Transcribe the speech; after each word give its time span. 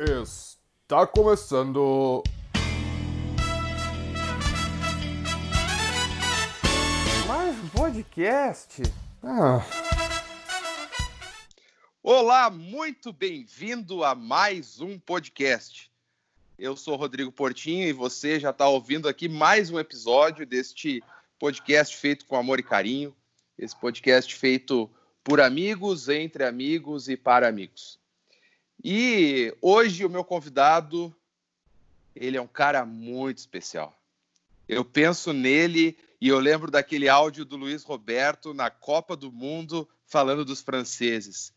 Está 0.00 1.04
começando. 1.08 2.22
Mais 7.26 7.58
um 7.58 7.68
podcast? 7.70 8.80
Ah. 9.20 9.60
Olá, 12.00 12.48
muito 12.48 13.12
bem-vindo 13.12 14.04
a 14.04 14.14
mais 14.14 14.80
um 14.80 15.00
podcast. 15.00 15.90
Eu 16.56 16.76
sou 16.76 16.94
Rodrigo 16.94 17.32
Portinho 17.32 17.88
e 17.88 17.92
você 17.92 18.38
já 18.38 18.50
está 18.50 18.68
ouvindo 18.68 19.08
aqui 19.08 19.28
mais 19.28 19.68
um 19.68 19.80
episódio 19.80 20.46
deste 20.46 21.02
podcast 21.40 21.96
feito 21.96 22.24
com 22.24 22.36
amor 22.36 22.60
e 22.60 22.62
carinho. 22.62 23.12
Esse 23.58 23.74
podcast 23.76 24.32
feito 24.32 24.88
por 25.24 25.40
amigos, 25.40 26.08
entre 26.08 26.44
amigos 26.44 27.08
e 27.08 27.16
para 27.16 27.48
amigos. 27.48 27.97
E 28.82 29.54
hoje 29.60 30.04
o 30.04 30.10
meu 30.10 30.24
convidado, 30.24 31.14
ele 32.14 32.36
é 32.36 32.40
um 32.40 32.46
cara 32.46 32.84
muito 32.84 33.38
especial. 33.38 33.98
Eu 34.68 34.84
penso 34.84 35.32
nele 35.32 35.96
e 36.20 36.28
eu 36.28 36.38
lembro 36.38 36.70
daquele 36.70 37.08
áudio 37.08 37.44
do 37.44 37.56
Luiz 37.56 37.82
Roberto 37.82 38.52
na 38.52 38.70
Copa 38.70 39.16
do 39.16 39.32
Mundo 39.32 39.88
falando 40.04 40.44
dos 40.44 40.60
franceses. 40.60 41.52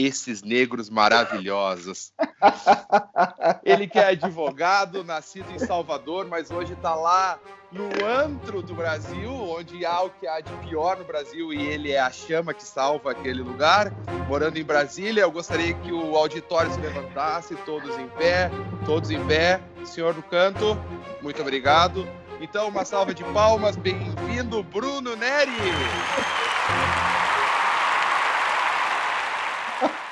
Esses 0.00 0.44
negros 0.44 0.88
maravilhosos. 0.88 2.12
Ele 3.64 3.88
que 3.88 3.98
é 3.98 4.10
advogado, 4.10 5.02
nascido 5.02 5.50
em 5.50 5.58
Salvador, 5.58 6.24
mas 6.28 6.52
hoje 6.52 6.74
está 6.74 6.94
lá 6.94 7.36
no 7.72 7.88
antro 8.06 8.62
do 8.62 8.76
Brasil, 8.76 9.28
onde 9.28 9.84
há 9.84 10.02
o 10.02 10.10
que 10.10 10.28
há 10.28 10.40
de 10.40 10.52
pior 10.68 10.98
no 10.98 11.04
Brasil 11.04 11.52
e 11.52 11.66
ele 11.66 11.90
é 11.90 11.98
a 11.98 12.12
chama 12.12 12.54
que 12.54 12.62
salva 12.62 13.10
aquele 13.10 13.42
lugar. 13.42 13.92
Morando 14.28 14.56
em 14.56 14.62
Brasília, 14.62 15.22
eu 15.22 15.32
gostaria 15.32 15.74
que 15.74 15.90
o 15.90 16.16
auditório 16.16 16.72
se 16.72 16.78
levantasse, 16.78 17.56
todos 17.66 17.98
em 17.98 18.06
pé, 18.10 18.52
todos 18.86 19.10
em 19.10 19.26
pé. 19.26 19.60
Senhor 19.84 20.14
do 20.14 20.22
canto, 20.22 20.78
muito 21.20 21.42
obrigado. 21.42 22.08
Então, 22.40 22.68
uma 22.68 22.84
salva 22.84 23.12
de 23.12 23.24
palmas, 23.24 23.74
bem-vindo, 23.74 24.62
Bruno 24.62 25.16
Neri! 25.16 25.50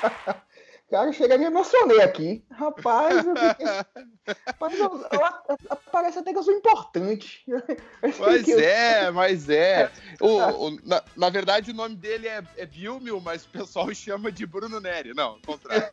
Cara, 0.89 1.11
chega 1.11 1.35
e 1.35 1.37
me 1.37 1.45
emocionei 1.45 2.01
aqui. 2.01 2.45
Rapaz, 2.49 3.25
eu 3.25 3.35
fiquei... 3.35 3.65
Mas 4.59 4.79
eu, 4.79 4.85
eu, 4.85 5.77
parece 5.91 6.19
até 6.19 6.31
que 6.31 6.37
eu 6.37 6.43
sou 6.43 6.53
importante. 6.53 7.43
Mas 8.01 8.47
é, 8.47 9.11
mas 9.11 9.49
é. 9.49 9.91
O, 10.21 10.67
o, 10.67 10.71
na, 10.85 11.03
na, 11.15 11.29
verdade, 11.29 11.71
o 11.71 11.73
nome 11.73 11.95
dele 11.95 12.27
é, 12.27 12.41
é 12.55 12.65
Bilmil, 12.65 13.19
mas 13.19 13.45
o 13.45 13.49
pessoal 13.49 13.93
chama 13.93 14.31
de 14.31 14.45
Bruno 14.45 14.79
Neri. 14.79 15.13
Não, 15.13 15.31
ao 15.31 15.41
contrário. 15.45 15.89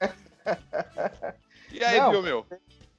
E 1.73 1.83
aí, 1.83 1.99
Não, 1.99 2.11
Bilmil? 2.11 2.47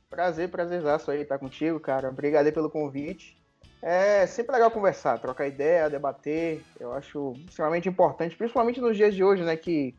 Prazer, 0.09 0.49
prazerzaço 0.49 1.11
aí 1.11 1.21
estar 1.21 1.39
contigo, 1.39 1.79
cara. 1.79 2.09
Obrigado 2.09 2.51
pelo 2.51 2.69
convite. 2.69 3.37
É 3.81 4.25
sempre 4.25 4.53
legal 4.53 4.71
conversar, 4.71 5.19
trocar 5.19 5.47
ideia, 5.47 5.89
debater. 5.89 6.61
Eu 6.79 6.93
acho 6.93 7.33
extremamente 7.47 7.87
importante, 7.87 8.35
principalmente 8.35 8.81
nos 8.81 8.97
dias 8.97 9.13
de 9.13 9.23
hoje, 9.23 9.43
né? 9.43 9.55
Que 9.55 9.95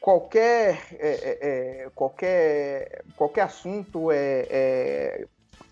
qualquer, 0.00 0.86
é, 0.98 1.08
é, 1.08 1.38
é, 1.84 1.90
qualquer, 1.94 3.04
qualquer 3.16 3.42
assunto 3.42 4.10
é, 4.10 4.46
é 4.50 5.26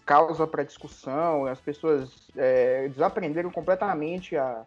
causa 0.05 0.47
para 0.47 0.63
discussão, 0.63 1.47
as 1.47 1.61
pessoas 1.61 2.11
é, 2.37 2.89
desaprenderam 2.89 3.51
completamente 3.51 4.37
a, 4.37 4.65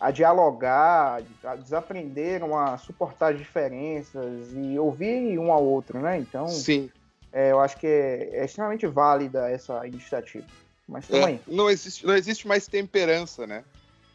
a 0.00 0.10
dialogar, 0.10 1.22
a 1.44 1.56
desaprenderam 1.56 2.58
a 2.58 2.76
suportar 2.76 3.32
as 3.32 3.38
diferenças 3.38 4.52
e 4.52 4.78
ouvir 4.78 5.38
um 5.38 5.52
ao 5.52 5.64
outro, 5.64 6.00
né? 6.00 6.18
Então, 6.18 6.48
Sim. 6.48 6.90
Eu 7.32 7.60
acho 7.60 7.76
que 7.76 7.86
é, 7.86 8.30
é, 8.32 8.44
extremamente 8.44 8.86
válida 8.86 9.48
essa 9.48 9.86
iniciativa. 9.86 10.46
Mas 10.88 11.06
também. 11.06 11.40
não, 11.46 11.70
existe, 11.70 12.04
não 12.04 12.16
existe 12.16 12.48
mais 12.48 12.66
temperança, 12.66 13.46
né? 13.46 13.64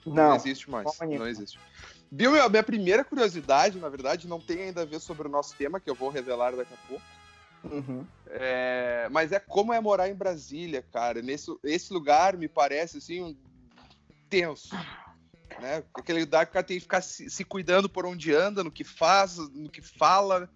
Não, 0.06 0.14
não 0.14 0.36
existe 0.36 0.70
mais. 0.70 0.86
Não 1.00 1.26
existe. 1.26 1.58
Bill, 2.12 2.42
a 2.42 2.50
minha 2.50 2.64
primeira 2.64 3.04
curiosidade, 3.04 3.80
na 3.80 3.90
verdade, 3.90 4.28
não 4.28 4.40
tem 4.40 4.64
ainda 4.64 4.82
a 4.82 4.86
ver 4.86 5.00
sobre 5.00 5.28
o 5.28 5.32
nosso 5.32 5.56
tema, 5.56 5.80
que 5.80 5.90
eu 5.90 5.96
vou 5.96 6.10
revelar 6.10 6.56
daqui 6.56 6.74
a 6.74 6.88
pouco. 6.88 7.04
Uhum. 7.72 8.06
É, 8.28 9.08
mas 9.12 9.32
é 9.32 9.40
como 9.40 9.74
é 9.74 9.80
morar 9.80 10.10
em 10.10 10.16
Brasília, 10.16 10.84
cara. 10.94 11.22
Nesse, 11.22 11.56
esse 11.64 11.92
lugar 11.92 12.38
me 12.38 12.48
parece 12.48 12.98
assim 12.98 13.22
um 13.22 13.36
tenso. 14.30 14.76
Né? 15.60 15.84
Aquele 15.94 16.22
lugar 16.22 16.46
que 16.46 16.52
o 16.52 16.54
cara 16.54 16.66
tem 16.66 16.78
que 16.78 16.84
ficar 16.84 17.02
se, 17.02 17.30
se 17.30 17.44
cuidando 17.44 17.90
por 17.90 18.06
onde 18.06 18.34
anda, 18.34 18.64
no 18.64 18.72
que 18.72 18.84
faz, 18.84 19.38
no 19.38 19.70
que 19.70 19.82
fala. 19.82 20.50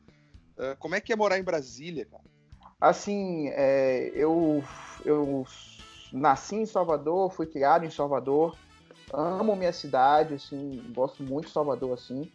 Uh, 0.57 0.75
como 0.77 0.95
é 0.95 1.01
que 1.01 1.11
é 1.11 1.15
morar 1.15 1.39
em 1.39 1.43
Brasília, 1.43 2.05
cara? 2.05 2.23
Assim, 2.79 3.49
é, 3.49 4.11
eu, 4.13 4.63
eu 5.03 5.45
nasci 6.13 6.55
em 6.55 6.65
Salvador, 6.65 7.31
fui 7.31 7.45
criado 7.45 7.85
em 7.85 7.89
Salvador 7.89 8.55
amo 9.13 9.55
minha 9.55 9.73
cidade, 9.73 10.35
assim, 10.35 10.83
gosto 10.93 11.23
muito 11.23 11.47
de 11.47 11.51
Salvador, 11.51 11.93
assim, 11.93 12.29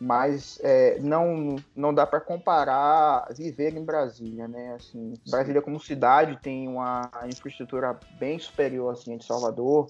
mas 0.00 0.58
é, 0.62 0.98
não, 1.00 1.56
não 1.74 1.94
dá 1.94 2.06
para 2.06 2.20
comparar 2.20 3.26
viver 3.34 3.74
em 3.76 3.84
Brasília, 3.84 4.48
né? 4.48 4.74
Assim, 4.74 5.14
Brasília 5.28 5.62
como 5.62 5.80
cidade 5.80 6.38
tem 6.42 6.68
uma 6.68 7.10
infraestrutura 7.26 7.98
bem 8.18 8.38
superior 8.38 8.92
assim, 8.92 9.16
de 9.16 9.24
Salvador. 9.24 9.86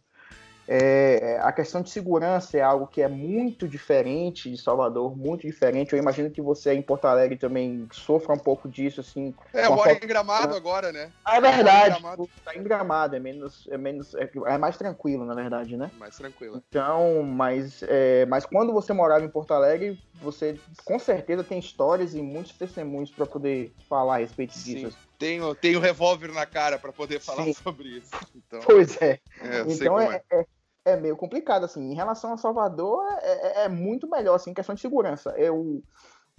É, 0.66 1.38
a 1.42 1.52
questão 1.52 1.82
de 1.82 1.90
segurança 1.90 2.56
é 2.56 2.62
algo 2.62 2.86
que 2.86 3.02
é 3.02 3.08
muito 3.08 3.68
diferente 3.68 4.50
de 4.50 4.56
Salvador, 4.56 5.16
muito 5.16 5.46
diferente. 5.46 5.92
Eu 5.92 5.98
imagino 5.98 6.30
que 6.30 6.40
você 6.40 6.72
em 6.72 6.82
Porto 6.82 7.06
Alegre 7.06 7.36
também 7.36 7.86
sofra 7.92 8.34
um 8.34 8.38
pouco 8.38 8.68
disso, 8.68 9.00
assim. 9.00 9.34
É, 9.52 9.68
mora 9.68 9.92
em 9.92 10.06
Gramado 10.06 10.54
agora, 10.54 10.92
né? 10.92 11.10
Ah, 11.24 11.36
é 11.36 11.40
verdade. 11.40 12.02
Tá 12.44 12.54
em 12.54 12.62
Gramado, 12.62 13.16
é 13.16 13.20
menos, 13.20 13.66
é 13.70 13.76
menos, 13.76 14.14
é, 14.14 14.30
é, 14.46 14.58
mais 14.58 14.76
tranquilo, 14.76 15.24
na 15.24 15.34
verdade, 15.34 15.76
né? 15.76 15.90
Mais 15.98 16.16
tranquilo. 16.16 16.62
Então, 16.68 17.22
mas, 17.22 17.82
é, 17.82 18.24
mas 18.26 18.46
quando 18.46 18.72
você 18.72 18.92
morava 18.92 19.24
em 19.24 19.28
Porto 19.28 19.52
Alegre, 19.52 19.98
você 20.14 20.58
com 20.84 20.98
certeza 20.98 21.44
tem 21.44 21.58
histórias 21.58 22.14
e 22.14 22.22
muitos 22.22 22.52
testemunhos 22.52 23.10
para 23.10 23.26
poder 23.26 23.72
falar 23.88 24.16
a 24.16 24.18
respeito 24.18 24.54
disso. 24.58 24.90
Sim. 24.90 24.96
Tenho, 25.18 25.54
tenho 25.54 25.80
revólver 25.80 26.32
na 26.32 26.44
cara 26.44 26.78
para 26.78 26.92
poder 26.92 27.20
falar 27.20 27.44
Sim. 27.44 27.52
sobre 27.52 27.88
isso. 27.88 28.10
Então, 28.34 28.60
pois 28.64 29.00
é. 29.00 29.20
é 29.40 29.60
então 29.68 29.98
é, 29.98 30.20
é, 30.30 30.46
é, 30.84 30.96
meio 30.96 31.16
complicado, 31.16 31.64
assim. 31.64 31.90
Em 31.90 31.94
relação 31.94 32.32
a 32.32 32.36
Salvador, 32.36 33.04
é, 33.20 33.62
é, 33.62 33.64
é, 33.64 33.68
muito 33.68 34.08
melhor, 34.08 34.34
assim, 34.34 34.50
em 34.50 34.54
questão 34.54 34.74
de 34.74 34.80
segurança. 34.80 35.30
Eu, 35.36 35.82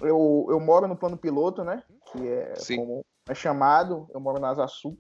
eu, 0.02 0.48
eu 0.50 0.60
moro 0.60 0.88
no 0.88 0.96
plano 0.96 1.18
piloto, 1.18 1.64
né? 1.64 1.84
Que 2.12 2.28
é 2.28 2.54
Sim. 2.56 2.78
como 2.78 3.06
é 3.28 3.34
chamado. 3.34 4.08
Eu 4.14 4.20
moro 4.20 4.40
na 4.40 4.50
Asa 4.50 4.68
Sul. 4.68 4.98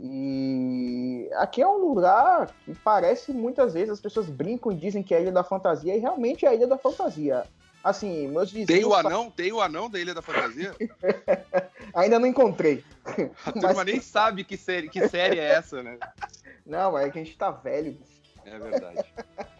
E 0.00 1.28
aqui 1.34 1.60
é 1.60 1.66
um 1.66 1.78
lugar 1.78 2.54
que 2.64 2.72
parece 2.72 3.32
muitas 3.32 3.74
vezes 3.74 3.90
as 3.90 4.00
pessoas 4.00 4.30
brincam 4.30 4.70
e 4.70 4.76
dizem 4.76 5.02
que 5.02 5.12
é 5.12 5.18
a 5.18 5.20
Ilha 5.20 5.32
da 5.32 5.42
Fantasia, 5.42 5.96
e 5.96 5.98
realmente 5.98 6.46
é 6.46 6.48
a 6.48 6.54
Ilha 6.54 6.68
da 6.68 6.78
Fantasia. 6.78 7.44
Assim, 7.82 8.28
meus 8.28 8.50
vizinhos. 8.50 8.68
Tem 8.68 8.84
o 8.84 8.94
anão? 8.94 9.30
Tem 9.30 9.52
o 9.52 9.60
anão 9.60 9.90
da 9.90 9.98
Ilha 9.98 10.14
da 10.14 10.22
Fantasia? 10.22 10.72
Ainda 11.94 12.18
não 12.18 12.26
encontrei. 12.26 12.84
A 13.44 13.52
turma 13.52 13.74
Mas... 13.74 13.86
nem 13.86 14.00
sabe 14.00 14.44
que 14.44 14.56
série, 14.56 14.88
que 14.88 15.08
série 15.08 15.38
é 15.38 15.44
essa, 15.44 15.82
né? 15.82 15.98
Não, 16.64 16.96
é 16.96 17.10
que 17.10 17.18
a 17.18 17.24
gente 17.24 17.36
tá 17.36 17.50
velho. 17.50 17.98
É 18.48 18.58
verdade. 18.58 19.14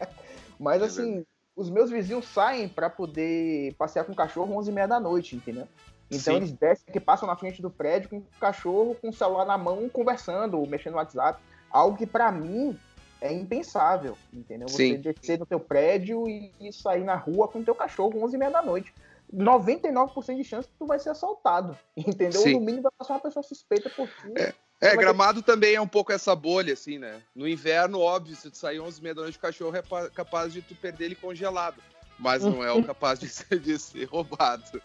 Mas 0.59 0.83
é 0.83 0.87
assim, 0.87 1.07
verdade. 1.07 1.27
os 1.57 1.71
meus 1.71 1.91
vizinhos 1.91 2.27
saem 2.27 2.69
para 2.69 2.91
poder 2.91 3.75
passear 3.75 4.05
com 4.05 4.13
o 4.13 4.17
cachorro 4.17 4.57
11 4.57 4.71
e 4.71 4.73
meia 4.73 4.89
da 4.89 4.99
noite, 4.99 5.37
entendeu? 5.37 5.69
Então 6.11 6.35
Sim. 6.35 6.37
eles 6.37 6.53
descem 6.53 6.91
que 6.91 6.99
passam 6.99 7.29
na 7.29 7.37
frente 7.37 7.61
do 7.61 7.71
prédio 7.71 8.09
com 8.09 8.19
o 8.19 8.27
cachorro 8.41 8.95
com 8.95 9.11
o 9.11 9.13
celular 9.13 9.45
na 9.45 9.59
mão, 9.59 9.89
conversando, 9.89 10.65
mexendo 10.67 10.93
no 10.93 10.99
WhatsApp. 10.99 11.41
Algo 11.71 11.99
que 11.99 12.07
para 12.07 12.33
mim 12.33 12.79
é 13.21 13.33
impensável, 13.33 14.17
entendeu? 14.33 14.69
Você 14.69 14.95
Sim. 14.95 15.01
descer 15.01 15.39
no 15.39 15.45
teu 15.45 15.61
prédio 15.61 16.29
e, 16.29 16.53
e 16.61 16.73
sair 16.73 17.05
na 17.05 17.15
rua 17.15 17.49
com 17.49 17.59
o 17.59 17.65
teu 17.65 17.75
cachorro 17.75 18.23
11 18.25 18.35
e 18.35 18.39
meia 18.39 18.51
da 18.51 18.63
noite. 18.63 18.93
99% 19.33 20.37
de 20.37 20.45
chance 20.45 20.69
que 20.69 20.75
tu 20.79 20.87
vai 20.87 20.99
ser 20.99 21.11
assaltado, 21.11 21.77
entendeu? 21.97 22.41
Sim. 22.41 22.55
No 22.55 22.61
mínimo 22.61 22.85
vai 22.85 22.93
passar 22.97 23.15
uma 23.15 23.21
pessoa 23.21 23.43
suspeita 23.43 23.91
por 23.91 24.09
ti. 24.09 24.33
É. 24.37 24.55
É, 24.81 24.97
Gramado 24.97 25.43
ter... 25.43 25.53
também 25.53 25.75
é 25.75 25.81
um 25.81 25.89
pouco 25.89 26.13
essa 26.13 26.35
bolha, 26.35 26.73
assim, 26.73 26.99
né? 26.99 27.23
No 27.35 27.49
inverno, 27.49 28.01
óbvio, 28.01 28.37
se 28.37 28.51
tu 28.51 28.57
sair 28.57 28.81
11 28.81 29.03
meia 29.03 29.15
da 29.15 29.23
noite, 29.23 29.39
o 29.39 29.41
cachorro 29.41 29.77
é 29.77 29.83
capaz 30.11 30.53
de 30.53 30.63
tu 30.63 30.75
perder 30.75 31.07
ele 31.07 31.15
congelado. 31.15 31.83
Mas 32.19 32.43
não 32.45 32.65
é 32.65 32.73
o 32.73 32.83
capaz 32.85 33.19
de 33.19 33.29
ser, 33.29 33.59
de 33.59 33.79
ser 33.79 34.05
roubado. 34.05 34.81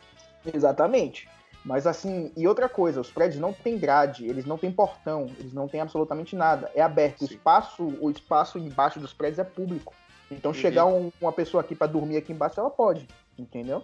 Exatamente. 0.54 1.28
Mas 1.63 1.88
assim, 1.88 2.31
e 2.36 2.45
outra 2.45 2.68
coisa, 2.68 3.00
os 3.00 3.10
prédios 3.10 3.40
não 3.40 3.54
têm 3.54 3.78
grade, 3.78 4.28
eles 4.28 4.45
não 4.45 4.57
têm 4.57 4.72
portão, 4.72 5.31
eles 5.40 5.54
não 5.54 5.68
têm 5.68 5.80
absolutamente 5.80 6.36
nada. 6.36 6.69
É 6.75 6.81
aberto. 6.81 7.22
O 7.22 7.25
espaço, 7.25 7.84
o 8.01 8.12
espaço 8.12 8.57
embaixo 8.57 9.00
dos 9.00 9.13
prédios 9.13 9.40
é 9.40 9.44
público. 9.44 9.94
Então 10.30 10.51
uhum. 10.51 10.56
chegar 10.56 10.86
um, 10.86 11.12
uma 11.22 11.31
pessoa 11.31 11.62
aqui 11.62 11.74
para 11.74 11.88
dormir 11.88 12.18
aqui 12.18 12.34
embaixo, 12.34 12.60
ela 12.60 12.69
pode, 12.69 13.07
entendeu? 13.38 13.84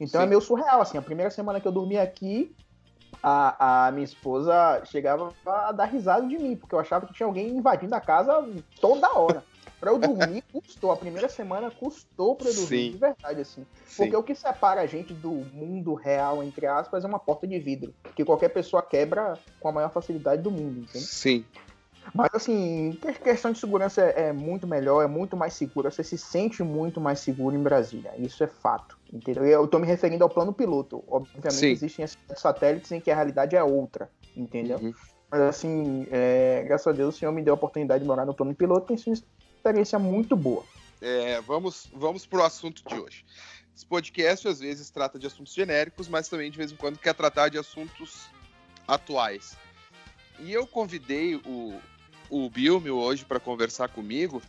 Então 0.00 0.20
é 0.20 0.24
Sim. 0.24 0.26
é 0.26 0.28
meio 0.28 0.40
surreal, 0.40 0.80
assim. 0.80 0.98
A 0.98 1.02
primeira 1.02 1.30
semana 1.30 1.60
que 1.60 1.68
eu 1.68 1.72
dormi 1.72 1.98
aqui, 1.98 2.54
a, 3.22 3.86
a 3.86 3.92
minha 3.92 4.04
esposa 4.04 4.82
chegava 4.84 5.32
a 5.46 5.72
dar 5.72 5.86
risada 5.86 6.26
de 6.26 6.38
mim, 6.38 6.56
porque 6.56 6.74
eu 6.74 6.78
achava 6.78 7.06
que 7.06 7.12
tinha 7.12 7.26
alguém 7.26 7.48
invadindo 7.48 7.94
a 7.94 8.00
casa 8.00 8.46
toda 8.80 9.12
hora. 9.18 9.44
Pra 9.78 9.90
eu 9.90 9.98
dormir, 9.98 10.44
custou. 10.52 10.92
A 10.92 10.96
primeira 10.96 11.28
semana 11.28 11.70
custou 11.70 12.36
pra 12.36 12.48
eu 12.48 12.54
dormir, 12.54 12.68
Sim. 12.68 12.90
de 12.92 12.98
verdade, 12.98 13.40
assim. 13.40 13.66
Sim. 13.86 13.96
Porque 13.96 14.16
o 14.16 14.22
que 14.22 14.34
separa 14.34 14.82
a 14.82 14.86
gente 14.86 15.14
do 15.14 15.30
mundo 15.30 15.94
real, 15.94 16.42
entre 16.42 16.66
aspas, 16.66 17.02
é 17.02 17.06
uma 17.06 17.18
porta 17.18 17.46
de 17.46 17.58
vidro. 17.58 17.94
Que 18.14 18.24
qualquer 18.24 18.50
pessoa 18.50 18.82
quebra 18.82 19.38
com 19.58 19.68
a 19.68 19.72
maior 19.72 19.90
facilidade 19.90 20.42
do 20.42 20.50
mundo, 20.50 20.80
entendeu? 20.80 21.00
Sim. 21.00 21.46
Mas 22.14 22.30
assim, 22.34 22.98
que- 23.00 23.12
questão 23.14 23.52
de 23.52 23.58
segurança 23.58 24.02
é, 24.02 24.28
é 24.28 24.32
muito 24.32 24.66
melhor, 24.66 25.02
é 25.02 25.06
muito 25.06 25.36
mais 25.36 25.54
segura. 25.54 25.90
Você 25.90 26.02
se 26.02 26.18
sente 26.18 26.62
muito 26.62 27.00
mais 27.00 27.20
seguro 27.20 27.54
em 27.54 27.62
Brasília. 27.62 28.12
Isso 28.18 28.42
é 28.42 28.46
fato. 28.46 28.98
Entendeu? 29.12 29.46
E 29.46 29.50
Eu 29.50 29.66
tô 29.68 29.78
me 29.78 29.86
referindo 29.86 30.24
ao 30.24 30.30
plano 30.30 30.52
piloto. 30.52 31.04
Obviamente 31.08 31.52
Sim. 31.54 31.70
existem 31.70 32.04
esses 32.04 32.18
satélites 32.36 32.90
em 32.92 33.00
que 33.00 33.10
a 33.10 33.14
realidade 33.14 33.54
é 33.56 33.62
outra. 33.62 34.10
Entendeu? 34.36 34.78
Uhum. 34.78 34.92
Mas 35.30 35.40
assim, 35.42 36.06
é, 36.10 36.64
graças 36.66 36.86
a 36.86 36.92
Deus 36.92 37.14
o 37.14 37.18
senhor 37.18 37.32
me 37.32 37.42
deu 37.42 37.54
a 37.54 37.56
oportunidade 37.56 38.02
de 38.02 38.08
morar 38.08 38.24
no 38.26 38.34
plano 38.34 38.54
piloto. 38.54 38.86
Tem 38.88 38.96
sido 38.96 39.08
uma 39.08 39.22
experiência 39.56 39.98
muito 39.98 40.36
boa. 40.36 40.64
É, 41.00 41.40
vamos, 41.42 41.88
vamos 41.94 42.26
pro 42.26 42.42
assunto 42.42 42.82
de 42.86 42.94
hoje. 42.98 43.24
Esse 43.74 43.86
podcast 43.86 44.46
às 44.48 44.60
vezes 44.60 44.90
trata 44.90 45.18
de 45.18 45.26
assuntos 45.26 45.54
genéricos, 45.54 46.08
mas 46.08 46.28
também 46.28 46.50
de 46.50 46.58
vez 46.58 46.72
em 46.72 46.76
quando 46.76 46.98
quer 46.98 47.14
tratar 47.14 47.48
de 47.48 47.58
assuntos 47.58 48.26
atuais. 48.86 49.56
E 50.40 50.52
eu 50.52 50.66
convidei 50.66 51.36
o, 51.36 51.80
o 52.28 52.48
Bilmio 52.48 52.96
hoje 52.96 53.24
para 53.24 53.38
conversar 53.38 53.88
comigo, 53.88 54.42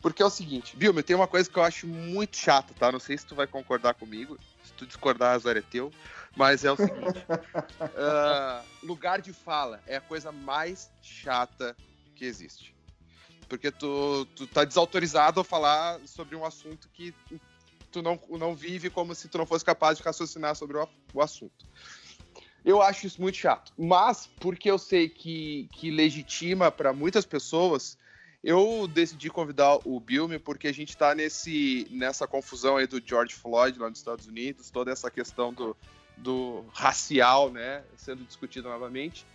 porque 0.00 0.22
é 0.22 0.26
o 0.26 0.30
seguinte, 0.30 0.76
Bilmio, 0.76 1.02
tem 1.02 1.16
uma 1.16 1.26
coisa 1.26 1.48
que 1.48 1.56
eu 1.56 1.62
acho 1.62 1.86
muito 1.86 2.36
chata, 2.36 2.74
tá? 2.74 2.92
Não 2.92 3.00
sei 3.00 3.16
se 3.16 3.26
tu 3.26 3.34
vai 3.34 3.46
concordar 3.46 3.94
comigo, 3.94 4.38
se 4.62 4.72
tu 4.74 4.86
discordar, 4.86 5.34
azar 5.34 5.56
é 5.56 5.62
teu, 5.62 5.92
mas 6.36 6.64
é 6.64 6.72
o 6.72 6.76
seguinte: 6.76 7.24
ah, 7.96 8.62
lugar 8.82 9.20
de 9.20 9.32
fala 9.32 9.82
é 9.86 9.96
a 9.96 10.00
coisa 10.00 10.30
mais 10.30 10.90
chata 11.02 11.76
que 12.14 12.24
existe. 12.24 12.74
Porque 13.48 13.70
tu, 13.70 14.26
tu 14.34 14.46
tá 14.46 14.64
desautorizado 14.64 15.40
a 15.40 15.44
falar 15.44 16.00
sobre 16.06 16.34
um 16.34 16.44
assunto 16.44 16.88
que 16.88 17.14
tu 17.92 18.02
não, 18.02 18.18
não 18.30 18.54
vive 18.54 18.90
como 18.90 19.14
se 19.14 19.28
tu 19.28 19.38
não 19.38 19.46
fosse 19.46 19.64
capaz 19.64 19.98
de 19.98 20.04
raciocinar 20.04 20.56
sobre 20.56 20.76
o, 20.78 20.88
o 21.12 21.22
assunto. 21.22 21.64
Eu 22.64 22.80
acho 22.80 23.06
isso 23.06 23.20
muito 23.20 23.36
chato. 23.36 23.72
Mas, 23.76 24.28
porque 24.40 24.70
eu 24.70 24.78
sei 24.78 25.08
que, 25.08 25.68
que 25.72 25.90
legitima 25.90 26.70
para 26.70 26.92
muitas 26.92 27.26
pessoas, 27.26 27.98
eu 28.42 28.88
decidi 28.88 29.28
convidar 29.28 29.78
o 29.84 30.00
Bilme 30.00 30.38
porque 30.38 30.68
a 30.68 30.72
gente 30.72 30.90
está 30.90 31.14
nessa 31.14 32.26
confusão 32.26 32.76
aí 32.76 32.86
do 32.86 33.02
George 33.04 33.34
Floyd 33.34 33.78
lá 33.78 33.88
nos 33.90 33.98
Estados 33.98 34.26
Unidos, 34.26 34.70
toda 34.70 34.90
essa 34.90 35.10
questão 35.10 35.52
do, 35.52 35.76
do 36.16 36.64
racial, 36.72 37.50
né, 37.50 37.82
sendo 37.96 38.24
discutida 38.24 38.68
novamente. 38.68 39.26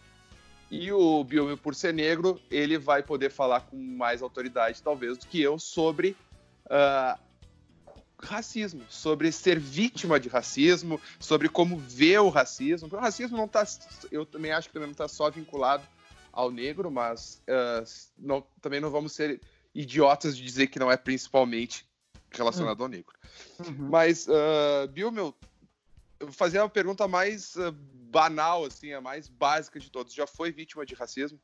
E 0.71 0.91
o 0.91 1.23
Bilme, 1.23 1.57
por 1.57 1.73
ser 1.73 1.93
negro, 1.93 2.39
ele 2.49 2.77
vai 2.77 3.01
poder 3.01 3.31
falar 3.31 3.61
com 3.61 3.75
mais 3.77 4.21
autoridade, 4.21 4.81
talvez, 4.81 5.17
do 5.17 5.25
que 5.25 5.41
eu 5.41 5.57
sobre 5.57 6.15
ah, 6.69 7.17
racismo, 8.21 8.83
sobre 8.89 9.31
ser 9.31 9.59
vítima 9.59 10.19
de 10.19 10.27
racismo, 10.29 10.99
sobre 11.19 11.47
como 11.49 11.77
ver 11.77 12.19
o 12.19 12.29
racismo. 12.29 12.89
O 12.91 12.99
racismo 12.99 13.37
não 13.37 13.45
está, 13.45 13.65
eu 14.11 14.25
também 14.25 14.51
acho 14.51 14.67
que 14.67 14.73
também 14.73 14.87
não 14.87 14.91
está 14.93 15.07
só 15.07 15.29
vinculado 15.29 15.83
ao 16.31 16.51
negro, 16.51 16.91
mas 16.91 17.41
ah, 17.47 17.83
não- 18.17 18.45
também 18.61 18.79
não 18.79 18.89
vamos 18.91 19.13
ser 19.13 19.41
idiotas 19.73 20.35
de 20.35 20.43
dizer 20.43 20.67
que 20.67 20.79
não 20.79 20.91
é 20.91 20.97
principalmente 20.97 21.85
relacionado 22.31 22.81
ao 22.83 22.89
negro. 22.89 23.15
Mas, 23.77 24.27
uh, 24.27 24.87
Bill, 24.91 25.11
meu, 25.11 25.33
eu 26.19 26.27
vou 26.27 26.33
fazer 26.33 26.59
uma 26.59 26.69
pergunta 26.69 27.07
mais 27.07 27.57
ah, 27.57 27.73
banal, 28.11 28.65
assim, 28.65 28.91
a 28.93 29.01
mais 29.01 29.27
básica 29.27 29.79
de 29.79 29.89
todos. 29.89 30.13
Já 30.13 30.27
foi 30.27 30.51
vítima 30.51 30.85
de 30.85 30.93
racismo? 30.93 31.39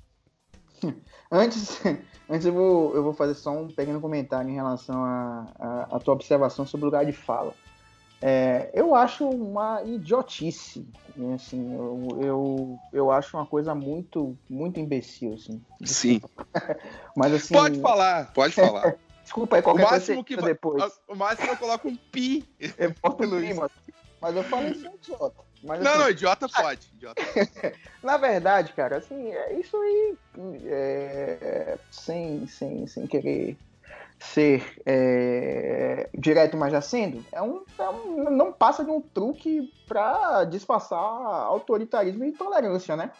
Antes, 1.31 1.79
antes 2.29 2.45
eu, 2.45 2.53
vou, 2.53 2.95
eu 2.95 3.03
vou 3.03 3.13
fazer 3.13 3.33
só 3.35 3.51
um 3.51 3.67
pequeno 3.67 4.01
comentário 4.01 4.49
em 4.49 4.55
relação 4.55 5.03
à 5.03 5.99
tua 6.03 6.13
observação 6.13 6.65
sobre 6.65 6.85
o 6.85 6.87
lugar 6.87 7.05
de 7.05 7.13
fala. 7.13 7.53
É, 8.21 8.71
eu 8.73 8.95
acho 8.95 9.27
uma 9.29 9.83
idiotice, 9.83 10.87
né, 11.15 11.35
assim, 11.35 11.75
eu, 11.75 12.19
eu, 12.21 12.79
eu 12.91 13.11
acho 13.11 13.37
uma 13.37 13.45
coisa 13.45 13.75
muito, 13.75 14.35
muito 14.49 14.79
imbecil, 14.79 15.33
assim. 15.33 15.61
Sim. 15.83 16.21
Mas 17.15 17.33
assim, 17.33 17.53
Pode 17.53 17.79
falar, 17.81 18.33
pode 18.33 18.53
falar. 18.53 18.95
desculpa 19.21 19.57
aí 19.57 19.59
o 19.59 19.63
qualquer 19.63 19.83
máximo 19.83 20.23
coisa 20.23 20.41
que 20.41 20.47
depois. 20.47 20.93
o 21.07 21.15
máximo 21.15 21.49
eu 21.49 21.57
coloco 21.57 21.87
um 21.87 21.95
pi. 21.95 22.47
Eu 22.77 22.95
boto 23.01 23.25
Luiz. 23.25 23.45
primo, 23.45 23.69
mas 24.21 24.35
eu 24.35 24.43
falei 24.43 24.71
isso 24.71 24.87
idiota. 24.87 25.43
Mas, 25.65 25.81
Não, 25.81 25.91
assim, 25.91 25.99
não, 25.99 26.09
idiota 26.09 26.47
pode. 26.55 26.87
Idiota. 26.93 27.21
Na 28.03 28.17
verdade, 28.17 28.73
cara, 28.73 28.97
assim, 28.97 29.31
é 29.31 29.59
isso 29.59 29.75
aí, 29.75 30.17
é, 30.65 31.79
sem, 31.89 32.45
sem, 32.47 32.85
sem 32.87 33.07
querer 33.07 33.57
ser 34.19 34.63
é, 34.85 36.09
direto, 36.17 36.55
mas 36.57 36.71
já 36.71 36.81
sendo, 36.81 37.25
é 37.31 37.41
um, 37.41 37.63
é 37.79 37.89
um- 37.89 38.29
não 38.29 38.51
passa 38.53 38.83
de 38.83 38.89
um 38.91 39.01
truque 39.01 39.69
para 39.87 40.45
disfarçar 40.45 40.99
autoritarismo 40.99 42.23
e 42.23 42.29
intolerância, 42.29 42.95
né? 42.95 43.11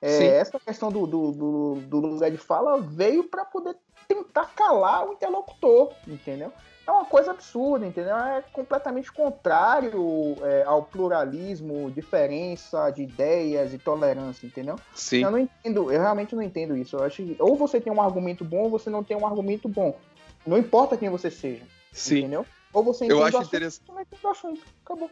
É, 0.00 0.08
Sim. 0.08 0.26
essa 0.26 0.58
questão 0.60 0.90
do, 0.90 1.06
do, 1.06 1.32
do, 1.32 1.74
do 1.82 1.96
lugar 2.00 2.30
de 2.30 2.36
fala 2.36 2.80
veio 2.80 3.24
para 3.24 3.44
poder 3.44 3.76
tentar 4.08 4.46
calar 4.46 5.08
o 5.08 5.12
interlocutor, 5.12 5.92
entendeu? 6.06 6.52
É 6.86 6.90
uma 6.90 7.04
coisa 7.04 7.30
absurda, 7.30 7.86
entendeu? 7.86 8.16
É 8.16 8.42
completamente 8.52 9.12
contrário 9.12 10.36
é, 10.42 10.64
ao 10.64 10.82
pluralismo, 10.82 11.90
diferença 11.90 12.90
de 12.90 13.02
ideias 13.02 13.72
e 13.72 13.78
tolerância, 13.78 14.46
entendeu? 14.46 14.76
Sim. 14.94 15.22
Eu 15.22 15.30
não 15.30 15.38
entendo, 15.38 15.92
eu 15.92 16.00
realmente 16.00 16.34
não 16.34 16.42
entendo 16.42 16.76
isso. 16.76 16.96
Eu 16.96 17.04
acho 17.04 17.22
que 17.22 17.36
ou 17.38 17.54
você 17.54 17.80
tem 17.80 17.92
um 17.92 18.02
argumento 18.02 18.44
bom 18.44 18.62
ou 18.64 18.70
você 18.70 18.90
não 18.90 19.04
tem 19.04 19.16
um 19.16 19.26
argumento 19.26 19.68
bom. 19.68 19.96
Não 20.44 20.58
importa 20.58 20.96
quem 20.96 21.08
você 21.08 21.30
seja, 21.30 21.62
Sim. 21.92 22.18
entendeu? 22.18 22.44
Ou 22.72 22.82
você 22.82 23.04
Eu 23.04 23.18
entende 23.18 23.22
acho 23.22 23.36
o 23.36 23.40
assunto, 23.40 23.48
interessante. 23.54 23.82
ou 23.86 23.94
você 23.94 23.94
não 23.94 24.02
entende 24.02 24.26
o 24.26 24.30
assunto. 24.30 24.66
Acabou. 24.84 25.10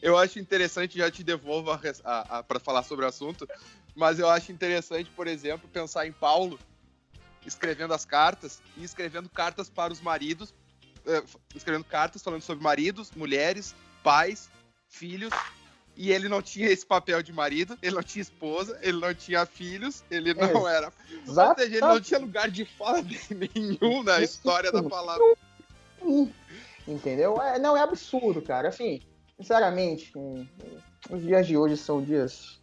Eu 0.00 0.16
acho 0.16 0.38
interessante, 0.38 0.96
já 0.96 1.10
te 1.10 1.22
devolvo 1.22 1.70
a, 1.72 1.80
a, 2.04 2.38
a, 2.38 2.42
para 2.42 2.58
falar 2.58 2.84
sobre 2.84 3.04
o 3.04 3.08
assunto, 3.08 3.46
mas 3.94 4.18
eu 4.18 4.30
acho 4.30 4.50
interessante, 4.50 5.10
por 5.10 5.26
exemplo, 5.26 5.68
pensar 5.68 6.06
em 6.06 6.12
Paulo 6.12 6.58
escrevendo 7.44 7.92
as 7.92 8.04
cartas 8.04 8.62
e 8.76 8.84
escrevendo 8.84 9.28
cartas 9.28 9.68
para 9.68 9.92
os 9.92 10.00
maridos, 10.00 10.54
escrevendo 11.54 11.84
cartas 11.84 12.22
falando 12.22 12.42
sobre 12.42 12.62
maridos, 12.62 13.10
mulheres, 13.12 13.74
pais, 14.02 14.50
filhos, 14.88 15.32
e 15.96 16.10
ele 16.10 16.28
não 16.28 16.40
tinha 16.40 16.68
esse 16.68 16.86
papel 16.86 17.22
de 17.22 17.32
marido, 17.32 17.78
ele 17.82 17.94
não 17.94 18.02
tinha 18.02 18.22
esposa, 18.22 18.78
ele 18.82 18.98
não 18.98 19.14
tinha 19.14 19.44
filhos, 19.44 20.02
ele 20.10 20.32
não 20.32 20.66
era. 20.66 20.92
Ou 21.26 21.34
seja, 21.34 21.76
ele 21.76 21.80
não 21.80 22.00
tinha 22.00 22.18
lugar 22.18 22.50
de 22.50 22.64
fala 22.64 23.02
nenhum 23.30 24.02
na 24.02 24.20
história 24.20 24.72
da 24.72 24.82
palavra. 24.82 25.22
Entendeu? 26.86 27.40
É, 27.40 27.58
não, 27.58 27.76
é 27.76 27.80
absurdo, 27.80 28.40
cara. 28.40 28.68
Assim, 28.68 29.00
sinceramente, 29.36 30.12
hum, 30.16 30.46
os 31.10 31.22
dias 31.22 31.46
de 31.46 31.56
hoje 31.56 31.76
são 31.76 32.02
dias 32.02 32.60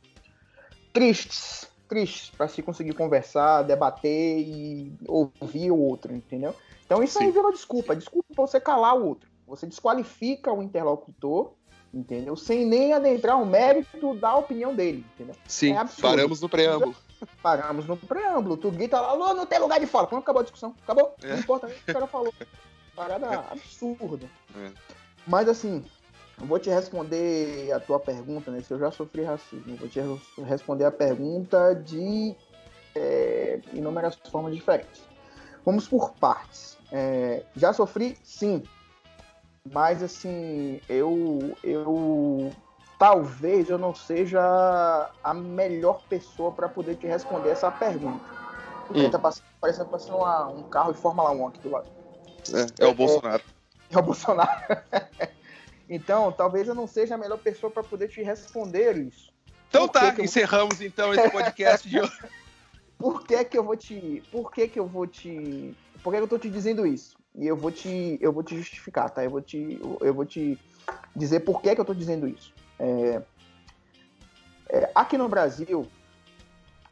tristes, 0.92 1.68
tristes 1.88 2.32
para 2.32 2.48
se 2.48 2.62
conseguir 2.62 2.94
conversar, 2.94 3.64
debater 3.64 4.40
e 4.40 4.92
ouvir 5.08 5.72
o 5.72 5.78
outro, 5.78 6.14
entendeu? 6.14 6.56
Então 6.90 7.04
isso 7.04 7.20
aí 7.20 7.28
Sim. 7.28 7.32
virou 7.34 7.52
desculpa, 7.52 7.96
desculpa 7.96 8.34
pra 8.34 8.48
você 8.48 8.60
calar 8.60 8.98
o 8.98 9.06
outro. 9.06 9.30
Você 9.46 9.68
desqualifica 9.68 10.52
o 10.52 10.64
interlocutor, 10.64 11.52
entendeu? 11.94 12.36
Sem 12.36 12.66
nem 12.66 12.94
adentrar 12.94 13.40
o 13.40 13.46
mérito 13.46 14.16
da 14.16 14.36
opinião 14.36 14.74
dele, 14.74 15.06
entendeu? 15.14 15.36
Sim, 15.48 15.74
É 15.78 15.86
paramos 16.02 16.42
no 16.42 16.50
preâmbulo. 16.50 16.96
Paramos 17.44 17.86
no 17.86 17.96
preâmbulo, 17.96 18.58
tu 18.58 18.72
grita 18.72 19.00
lá, 19.00 19.10
"Alô, 19.10 19.34
não 19.36 19.46
tem 19.46 19.60
lugar 19.60 19.80
de 19.80 19.86
fala. 19.86 20.08
Pronto, 20.08 20.24
acabou 20.24 20.40
a 20.40 20.44
discussão, 20.44 20.74
acabou. 20.82 21.14
É. 21.22 21.34
Não 21.34 21.40
importa 21.40 21.68
o 21.68 21.70
que 21.70 21.92
o 21.92 21.94
cara 21.94 22.08
falou. 22.08 22.34
Parada 22.96 23.28
absurda. 23.52 24.26
É. 24.58 24.72
Mas 25.28 25.48
assim, 25.48 25.86
eu 26.42 26.48
vou 26.48 26.58
te 26.58 26.70
responder 26.72 27.72
a 27.72 27.80
tua 27.80 28.00
pergunta, 28.00 28.50
né? 28.50 28.62
Se 28.62 28.74
eu 28.74 28.80
já 28.80 28.90
sofri 28.90 29.22
racismo, 29.24 29.76
vou 29.76 29.88
te 29.88 30.00
res- 30.00 30.48
responder 30.48 30.86
a 30.86 30.92
pergunta 30.92 31.76
de 31.76 32.34
é, 32.96 33.60
inúmeras 33.74 34.18
formas 34.32 34.56
diferentes. 34.56 35.04
Vamos 35.66 35.88
por 35.88 36.14
partes. 36.14 36.79
É, 36.92 37.44
já 37.56 37.72
sofri, 37.74 38.18
sim. 38.24 38.64
Mas 39.72 40.02
assim, 40.02 40.82
eu, 40.90 41.56
eu 41.64 42.52
talvez 42.98 43.70
eu 43.70 43.78
não 43.78 43.94
seja 43.94 45.12
a 45.24 45.34
melhor 45.34 46.02
pessoa 46.10 46.52
para 46.52 46.68
poder 46.68 46.96
te 46.96 47.06
responder 47.08 47.50
essa 47.50 47.70
pergunta. 47.72 48.24
Porque 48.88 49.06
Hum. 49.06 49.12
tá 49.12 49.20
passando, 49.20 49.44
parecendo 49.62 49.90
passando 49.90 50.18
uma- 50.18 50.48
um 50.48 50.64
carro 50.64 50.92
de 50.94 51.00
Fórmula 51.00 51.30
1 51.32 51.48
aqui 51.48 51.60
do 51.60 51.70
lado. 51.70 51.88
É, 52.80 52.86
é 52.86 52.88
o 52.88 52.94
Bolsonaro. 52.96 53.44
É 53.92 53.98
o 53.98 54.02
Bolsonaro. 54.02 54.50
então, 55.88 56.32
talvez 56.32 56.68
eu 56.68 56.74
não 56.74 56.88
seja 56.88 57.16
a 57.16 57.18
melhor 57.18 57.38
pessoa 57.38 57.72
para 57.72 57.84
poder 57.84 58.08
te 58.08 58.22
responder 58.24 58.98
isso. 58.98 59.32
Então 59.70 59.88
Por 59.88 59.94
que 59.94 60.00
tá, 60.00 60.12
que 60.14 60.22
eu- 60.22 60.26
encerramos 60.26 60.82
então 60.82 61.14
esse 61.14 61.30
podcast 61.30 61.88
de 61.88 62.00
hoje. 62.02 62.12
Por 62.98 63.24
que 63.24 63.46
que 63.46 63.58
eu 63.58 63.64
vou 63.64 63.78
te, 63.78 64.24
por 64.32 64.52
que 64.52 64.68
que 64.68 64.80
eu 64.80 64.88
vou 64.88 65.06
te, 65.08 65.76
por 66.04 66.14
que 66.14 66.20
eu 66.20 66.28
tô 66.28 66.38
te 66.38 66.50
dizendo 66.50 66.86
isso? 66.86 67.18
E 67.36 67.46
eu 67.48 67.56
vou 67.56 67.72
te, 67.72 68.18
eu 68.22 68.32
vou 68.32 68.44
te 68.44 68.56
justificar, 68.56 69.10
tá? 69.10 69.24
Eu 69.24 69.30
vou 69.30 69.42
te, 69.42 69.80
eu 70.02 70.14
vou 70.14 70.26
te 70.26 70.60
dizer 71.16 71.42
por 71.42 71.62
que 71.62 71.74
que 71.74 71.82
eu 71.82 71.86
tô 71.86 71.94
dizendo 71.94 72.28
isso. 72.28 72.54
É, 72.80 73.22
é, 74.70 74.92
aqui 74.94 75.18
no 75.18 75.28
Brasil, 75.28 75.88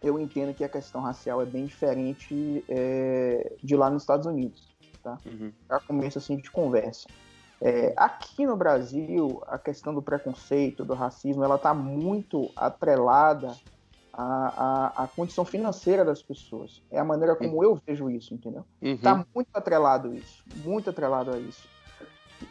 eu 0.02 0.20
entendo 0.20 0.54
que 0.54 0.64
a 0.64 0.70
questão 0.70 1.02
racial 1.02 1.42
é 1.42 1.46
bem 1.46 1.66
diferente 1.66 2.64
é, 2.70 3.54
de 3.64 3.76
lá 3.76 3.90
nos 3.90 4.04
Estados 4.04 4.26
Unidos, 4.26 4.68
tá? 5.04 5.18
Uhum. 5.26 5.52
Para 5.68 5.80
começo 5.82 6.18
assim 6.18 6.38
de 6.38 6.52
conversa. 6.52 7.08
É, 7.60 7.94
aqui 7.98 8.46
no 8.46 8.56
Brasil, 8.56 9.42
a 9.48 9.58
questão 9.58 9.94
do 9.94 10.02
preconceito, 10.02 10.86
do 10.86 10.94
racismo, 10.94 11.44
ela 11.44 11.56
está 11.56 11.74
muito 11.74 12.52
atrelada 12.56 13.56
à, 14.18 14.94
à, 14.98 15.04
à, 15.04 15.08
condição 15.08 15.46
financeira 15.46 16.04
das 16.04 16.24
pessoas. 16.24 16.82
É 16.90 17.00
a 17.00 17.06
maneira 17.06 17.36
como 17.36 17.58
uhum. 17.58 17.64
eu 17.64 17.82
vejo 17.86 18.10
isso, 18.10 18.34
entendeu? 18.34 18.66
Está 18.82 19.14
uhum. 19.14 19.26
muito 19.34 19.50
atrelado 19.54 20.14
isso, 20.16 20.44
muito 20.66 20.90
atrelado 20.90 21.32
a 21.32 21.38
isso. 21.38 21.68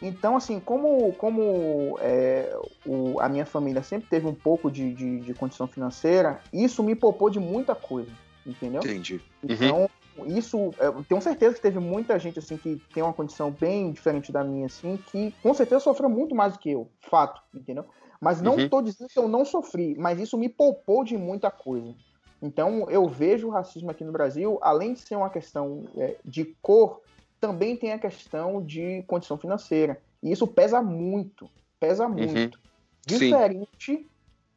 Então, 0.01 0.35
assim, 0.35 0.59
como, 0.59 1.13
como 1.13 1.97
é, 2.01 2.57
o, 2.85 3.19
a 3.19 3.29
minha 3.29 3.45
família 3.45 3.83
sempre 3.83 4.07
teve 4.09 4.27
um 4.27 4.33
pouco 4.33 4.69
de, 4.69 4.93
de, 4.93 5.19
de, 5.21 5.33
condição 5.33 5.67
financeira, 5.67 6.41
isso 6.51 6.83
me 6.83 6.93
poupou 6.93 7.29
de 7.29 7.39
muita 7.39 7.73
coisa, 7.73 8.11
entendeu? 8.45 8.81
Entendi. 8.83 9.21
Uhum. 9.43 9.49
Então, 9.49 9.89
isso, 10.25 10.73
eu 10.79 11.03
tenho 11.03 11.21
certeza 11.21 11.55
que 11.55 11.61
teve 11.61 11.79
muita 11.79 12.17
gente, 12.19 12.39
assim, 12.39 12.57
que 12.57 12.81
tem 12.93 13.03
uma 13.03 13.13
condição 13.13 13.51
bem 13.51 13.91
diferente 13.91 14.31
da 14.31 14.43
minha, 14.43 14.65
assim, 14.65 14.97
que 15.11 15.33
com 15.41 15.53
certeza 15.53 15.79
sofreu 15.81 16.09
muito 16.09 16.35
mais 16.35 16.53
do 16.53 16.59
que 16.59 16.71
eu, 16.71 16.89
fato, 17.01 17.41
entendeu? 17.53 17.85
Mas 18.19 18.41
não 18.41 18.57
estou 18.59 18.79
uhum. 18.79 18.85
dizendo 18.85 19.09
que 19.09 19.19
eu 19.19 19.27
não 19.27 19.45
sofri, 19.45 19.95
mas 19.97 20.19
isso 20.19 20.37
me 20.37 20.49
poupou 20.49 21.03
de 21.03 21.17
muita 21.17 21.51
coisa. 21.51 21.93
Então, 22.41 22.89
eu 22.89 23.07
vejo 23.07 23.47
o 23.47 23.51
racismo 23.51 23.89
aqui 23.89 24.03
no 24.03 24.11
Brasil, 24.11 24.59
além 24.61 24.93
de 24.93 24.99
ser 24.99 25.15
uma 25.15 25.29
questão 25.29 25.85
é, 25.97 26.15
de 26.23 26.45
cor, 26.61 27.01
também 27.39 27.75
tem 27.75 27.91
a 27.91 27.99
questão 27.99 28.61
de 28.61 29.03
condição 29.03 29.37
financeira. 29.37 29.99
E 30.21 30.31
isso 30.31 30.47
pesa 30.47 30.81
muito, 30.81 31.49
pesa 31.79 32.07
uhum. 32.07 32.13
muito. 32.13 32.55
Uhum. 32.55 32.61
Diferente 33.05 33.95
Sim. 33.95 34.05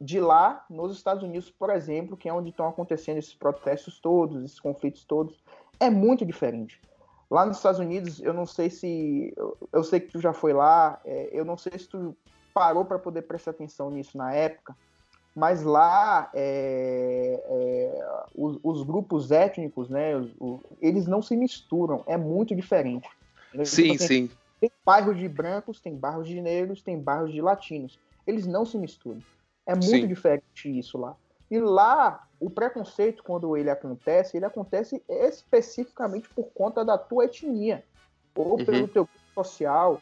de 0.00 0.20
lá 0.20 0.64
nos 0.68 0.96
Estados 0.96 1.22
Unidos, 1.22 1.50
por 1.50 1.70
exemplo, 1.70 2.16
que 2.16 2.28
é 2.28 2.32
onde 2.32 2.50
estão 2.50 2.68
acontecendo 2.68 3.18
esses 3.18 3.34
protestos 3.34 3.98
todos, 4.00 4.42
esses 4.44 4.60
conflitos 4.60 5.04
todos, 5.04 5.42
é 5.78 5.88
muito 5.88 6.24
diferente. 6.26 6.80
Lá 7.30 7.46
nos 7.46 7.58
Estados 7.58 7.78
Unidos, 7.78 8.20
eu 8.20 8.34
não 8.34 8.44
sei 8.44 8.68
se. 8.68 9.32
Eu 9.72 9.84
sei 9.84 10.00
que 10.00 10.10
tu 10.10 10.20
já 10.20 10.32
foi 10.32 10.52
lá, 10.52 11.00
é, 11.04 11.30
eu 11.32 11.44
não 11.44 11.56
sei 11.56 11.78
se 11.78 11.88
tu 11.88 12.16
parou 12.52 12.84
para 12.84 12.98
poder 12.98 13.22
prestar 13.22 13.52
atenção 13.52 13.90
nisso 13.90 14.16
na 14.16 14.32
época, 14.32 14.76
mas 15.34 15.62
lá 15.62 16.30
é, 16.34 17.42
é, 17.44 18.24
os, 18.34 18.58
os, 18.62 18.82
grupos 18.82 19.30
étnicos, 19.30 19.88
né, 19.88 20.16
os, 20.16 20.30
os, 20.38 20.60
eles 20.80 21.06
não 21.06 21.22
se 21.22 21.36
misturam, 21.36 22.02
é 22.06 22.16
muito 22.16 22.54
diferente. 22.54 23.08
Sim, 23.64 23.82
tipo 23.82 23.94
assim, 23.94 24.06
sim. 24.06 24.30
Tem 24.60 24.70
bairros 24.84 25.18
de 25.18 25.28
brancos, 25.28 25.80
tem 25.80 25.94
bairros 25.94 26.28
de 26.28 26.40
negros, 26.40 26.82
tem 26.82 26.98
bairros 26.98 27.32
de 27.32 27.40
latinos. 27.40 27.98
Eles 28.26 28.46
não 28.46 28.66
se 28.66 28.76
misturam. 28.76 29.22
É 29.64 29.72
muito 29.72 29.88
sim. 29.88 30.06
diferente 30.06 30.78
isso 30.78 30.98
lá. 30.98 31.16
E 31.50 31.58
lá, 31.58 32.28
o 32.38 32.50
preconceito, 32.50 33.22
quando 33.24 33.56
ele 33.56 33.70
acontece, 33.70 34.36
ele 34.36 34.44
acontece 34.44 35.02
especificamente 35.08 36.28
por 36.28 36.44
conta 36.52 36.84
da 36.84 36.98
tua 36.98 37.24
etnia, 37.24 37.82
ou 38.34 38.58
uhum. 38.58 38.64
pelo 38.64 38.86
teu 38.86 39.04
grupo 39.04 39.34
social, 39.34 40.00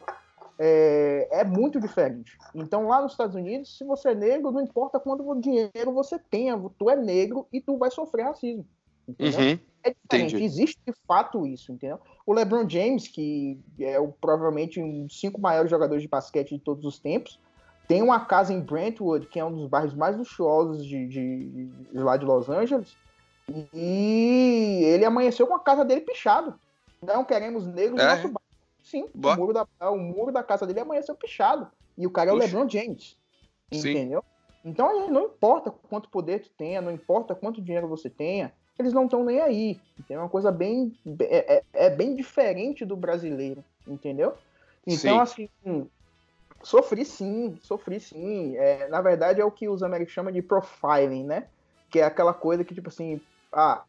é, 0.59 1.27
é, 1.31 1.43
muito 1.45 1.79
diferente. 1.79 2.37
Então, 2.53 2.87
lá 2.87 3.01
nos 3.01 3.13
Estados 3.13 3.33
Unidos, 3.33 3.77
se 3.77 3.85
você 3.85 4.09
é 4.09 4.15
negro, 4.15 4.51
não 4.51 4.61
importa 4.61 4.99
quanto 4.99 5.39
dinheiro 5.39 5.93
você 5.93 6.19
tenha, 6.19 6.59
tu 6.77 6.89
é 6.89 6.97
negro 6.97 7.47
e 7.51 7.61
tu 7.61 7.77
vai 7.77 7.89
sofrer 7.89 8.25
racismo. 8.25 8.65
Uhum. 9.07 9.57
É 9.81 9.91
diferente. 9.91 10.35
Entendi. 10.35 10.43
Existe 10.43 10.77
de 10.85 10.93
fato 11.07 11.47
isso, 11.47 11.71
entendeu? 11.71 11.99
O 12.25 12.33
LeBron 12.33 12.67
James, 12.67 13.07
que 13.07 13.57
é 13.79 13.97
o, 13.97 14.09
provavelmente 14.09 14.81
um 14.81 15.05
dos 15.05 15.17
cinco 15.17 15.39
maiores 15.39 15.71
jogadores 15.71 16.03
de 16.03 16.09
basquete 16.09 16.49
de 16.49 16.59
todos 16.59 16.83
os 16.83 16.99
tempos, 16.99 17.39
tem 17.87 18.03
uma 18.03 18.19
casa 18.19 18.53
em 18.53 18.59
Brentwood, 18.59 19.27
que 19.27 19.39
é 19.39 19.45
um 19.45 19.55
dos 19.55 19.67
bairros 19.67 19.93
mais 19.93 20.17
luxuosos 20.17 20.85
de, 20.85 21.07
de, 21.07 21.65
de 21.91 21.97
lá 21.97 22.17
de 22.17 22.25
Los 22.25 22.49
Angeles, 22.49 22.95
e 23.73 24.81
ele 24.83 25.05
amanheceu 25.05 25.47
com 25.47 25.55
a 25.55 25.59
casa 25.59 25.85
dele 25.85 26.01
pichado. 26.01 26.53
Não 27.01 27.23
queremos 27.23 27.65
negros 27.65 27.99
é. 27.99 28.03
no 28.03 28.09
nosso 28.15 28.33
Sim, 28.89 29.07
o 29.13 29.35
muro, 29.35 29.53
da, 29.53 29.67
o 29.91 29.97
muro 29.97 30.31
da 30.31 30.41
casa 30.41 30.65
dele 30.65 30.79
amanheceu 30.79 31.13
pichado. 31.13 31.67
E 31.95 32.07
o 32.07 32.09
cara 32.09 32.31
é 32.31 32.33
o 32.33 32.35
LeBron 32.35 32.67
James. 32.67 33.15
Entendeu? 33.71 34.21
Sim. 34.21 34.69
Então 34.69 35.07
não 35.09 35.25
importa 35.25 35.71
quanto 35.89 36.09
poder 36.09 36.41
tu 36.41 36.49
tenha, 36.57 36.81
não 36.81 36.91
importa 36.91 37.35
quanto 37.35 37.61
dinheiro 37.61 37.87
você 37.87 38.09
tenha, 38.09 38.51
eles 38.79 38.91
não 38.91 39.05
estão 39.05 39.23
nem 39.23 39.41
aí. 39.41 39.79
Então 39.99 40.17
é 40.17 40.19
uma 40.19 40.29
coisa 40.29 40.51
bem. 40.51 40.91
É, 41.21 41.57
é, 41.57 41.63
é, 41.73 41.89
bem 41.91 42.15
diferente 42.15 42.83
do 42.83 42.95
brasileiro, 42.95 43.63
entendeu? 43.87 44.33
Então, 44.87 45.23
sim. 45.25 45.47
assim, 45.63 45.89
sofri 46.63 47.05
sim, 47.05 47.55
sofri 47.61 47.99
sim. 47.99 48.57
É, 48.57 48.87
na 48.87 49.01
verdade, 49.01 49.39
é 49.39 49.45
o 49.45 49.51
que 49.51 49.69
os 49.69 49.83
americanos 49.83 50.13
chamam 50.13 50.33
de 50.33 50.41
profiling, 50.41 51.25
né? 51.25 51.47
Que 51.91 51.99
é 51.99 52.05
aquela 52.05 52.33
coisa 52.33 52.63
que, 52.63 52.73
tipo 52.73 52.89
assim, 52.89 53.21
ah, 53.53 53.83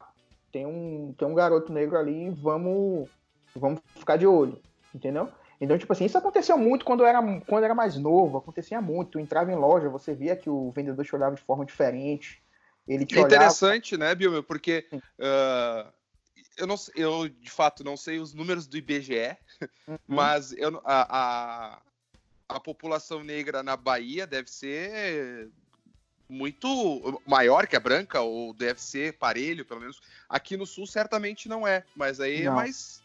tem 0.53 0.67
um, 0.67 1.15
tem 1.17 1.27
um 1.27 1.35
garoto 1.35 1.73
negro 1.73 1.97
ali, 1.97 2.29
vamos, 2.29 3.09
vamos 3.57 3.81
ficar 3.97 4.19
de 4.19 4.27
olho 4.27 4.61
entendeu? 4.95 5.31
Então, 5.61 5.77
tipo 5.77 5.93
assim, 5.93 6.07
isso 6.07 6.17
aconteceu 6.17 6.57
muito 6.57 6.85
quando 6.85 7.01
eu 7.01 7.07
era, 7.07 7.21
quando 7.21 7.59
eu 7.59 7.65
era 7.65 7.75
mais 7.75 7.97
novo, 7.97 8.39
acontecia 8.39 8.81
muito. 8.81 9.13
Tu 9.13 9.19
entrava 9.19 9.53
em 9.53 9.57
loja, 9.57 9.91
você 9.91 10.15
via 10.15 10.35
que 10.35 10.49
o 10.49 10.71
vendedor 10.71 11.05
te 11.05 11.15
olhava 11.15 11.35
de 11.35 11.43
forma 11.43 11.67
diferente. 11.67 12.43
Ele 12.89 13.05
te 13.05 13.19
é 13.19 13.21
interessante, 13.21 13.95
olhava... 13.95 14.11
né, 14.11 14.15
Bilmer? 14.15 14.43
Porque 14.43 14.87
uh, 14.93 15.93
eu, 16.57 16.67
não, 16.67 16.77
eu, 16.95 17.29
de 17.29 17.51
fato, 17.51 17.85
não 17.85 17.97
sei 17.97 18.19
os 18.19 18.33
números 18.33 18.67
do 18.67 18.79
IBGE, 18.79 19.37
uhum. 19.87 19.99
mas 20.09 20.53
eu, 20.53 20.81
a, 20.83 21.19
a, 21.19 21.83
a 22.49 22.61
população 22.61 23.23
negra 23.23 23.63
na 23.63 23.77
Bahia 23.77 24.27
deve 24.27 24.51
ser 24.51 25.51
muito 26.27 27.21
maior 27.27 27.67
que 27.67 27.77
a 27.77 27.81
branca, 27.81 28.21
ou 28.21 28.55
deve 28.55 28.81
ser 28.81 29.19
parelho, 29.19 29.65
pelo 29.65 29.81
menos. 29.81 30.01
Aqui 30.29 30.57
no 30.57 30.65
sul 30.65 30.87
certamente 30.87 31.49
não 31.49 31.67
é, 31.67 31.85
mas 31.95 32.21
aí 32.21 32.43
é 32.43 32.45
não. 32.45 32.53
é 32.53 32.55
mais 32.55 33.03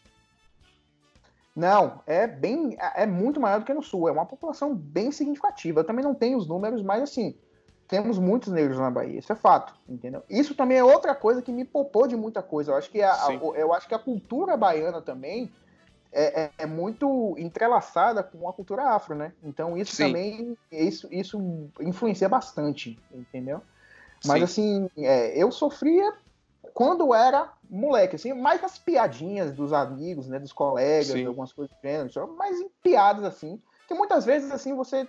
não, 1.56 2.02
é 2.06 2.26
bem, 2.26 2.76
é 2.94 3.06
muito 3.06 3.40
maior 3.40 3.60
do 3.60 3.64
que 3.64 3.72
no 3.72 3.82
sul. 3.82 4.10
É 4.10 4.12
uma 4.12 4.26
população 4.26 4.74
bem 4.74 5.10
significativa. 5.10 5.80
Eu 5.80 5.84
também 5.84 6.04
não 6.04 6.14
tenho 6.14 6.36
os 6.36 6.46
números, 6.46 6.82
mas 6.82 7.02
assim, 7.02 7.34
temos 7.88 8.18
muitos 8.18 8.52
negros 8.52 8.78
na 8.78 8.90
Bahia. 8.90 9.18
Isso 9.18 9.32
é 9.32 9.36
fato, 9.36 9.74
entendeu? 9.88 10.22
Isso 10.28 10.54
também 10.54 10.76
é 10.76 10.84
outra 10.84 11.14
coisa 11.14 11.40
que 11.40 11.50
me 11.50 11.64
poupou 11.64 12.06
de 12.06 12.14
muita 12.14 12.42
coisa. 12.42 12.72
Eu 12.72 12.76
acho 12.76 12.90
que 12.90 13.00
a, 13.00 13.10
a 13.10 13.32
eu 13.32 13.72
acho 13.72 13.88
que 13.88 13.94
a 13.94 13.98
cultura 13.98 14.54
baiana 14.54 15.00
também 15.00 15.50
é, 16.12 16.42
é, 16.42 16.50
é, 16.58 16.66
muito 16.66 17.34
entrelaçada 17.38 18.22
com 18.22 18.46
a 18.46 18.52
cultura 18.52 18.90
afro, 18.90 19.14
né? 19.14 19.32
Então 19.42 19.78
isso 19.78 19.96
Sim. 19.96 20.08
também 20.08 20.58
isso, 20.70 21.08
isso 21.10 21.70
influencia 21.80 22.28
bastante, 22.28 22.98
entendeu? 23.10 23.62
Mas 24.26 24.38
Sim. 24.38 24.44
assim, 24.44 24.90
é, 24.98 25.42
eu 25.42 25.50
sofria 25.50 26.12
quando 26.76 27.14
era 27.14 27.54
moleque, 27.70 28.16
assim, 28.16 28.34
mais 28.34 28.62
as 28.62 28.76
piadinhas 28.76 29.50
dos 29.50 29.72
amigos, 29.72 30.28
né, 30.28 30.38
dos 30.38 30.52
colegas, 30.52 31.24
algumas 31.24 31.50
coisas 31.50 31.74
do 31.74 31.80
gênero, 31.80 32.36
mas 32.36 32.60
em 32.60 32.68
piadas, 32.82 33.24
assim, 33.24 33.58
que 33.88 33.94
muitas 33.94 34.26
vezes, 34.26 34.50
assim, 34.50 34.74
você, 34.74 35.08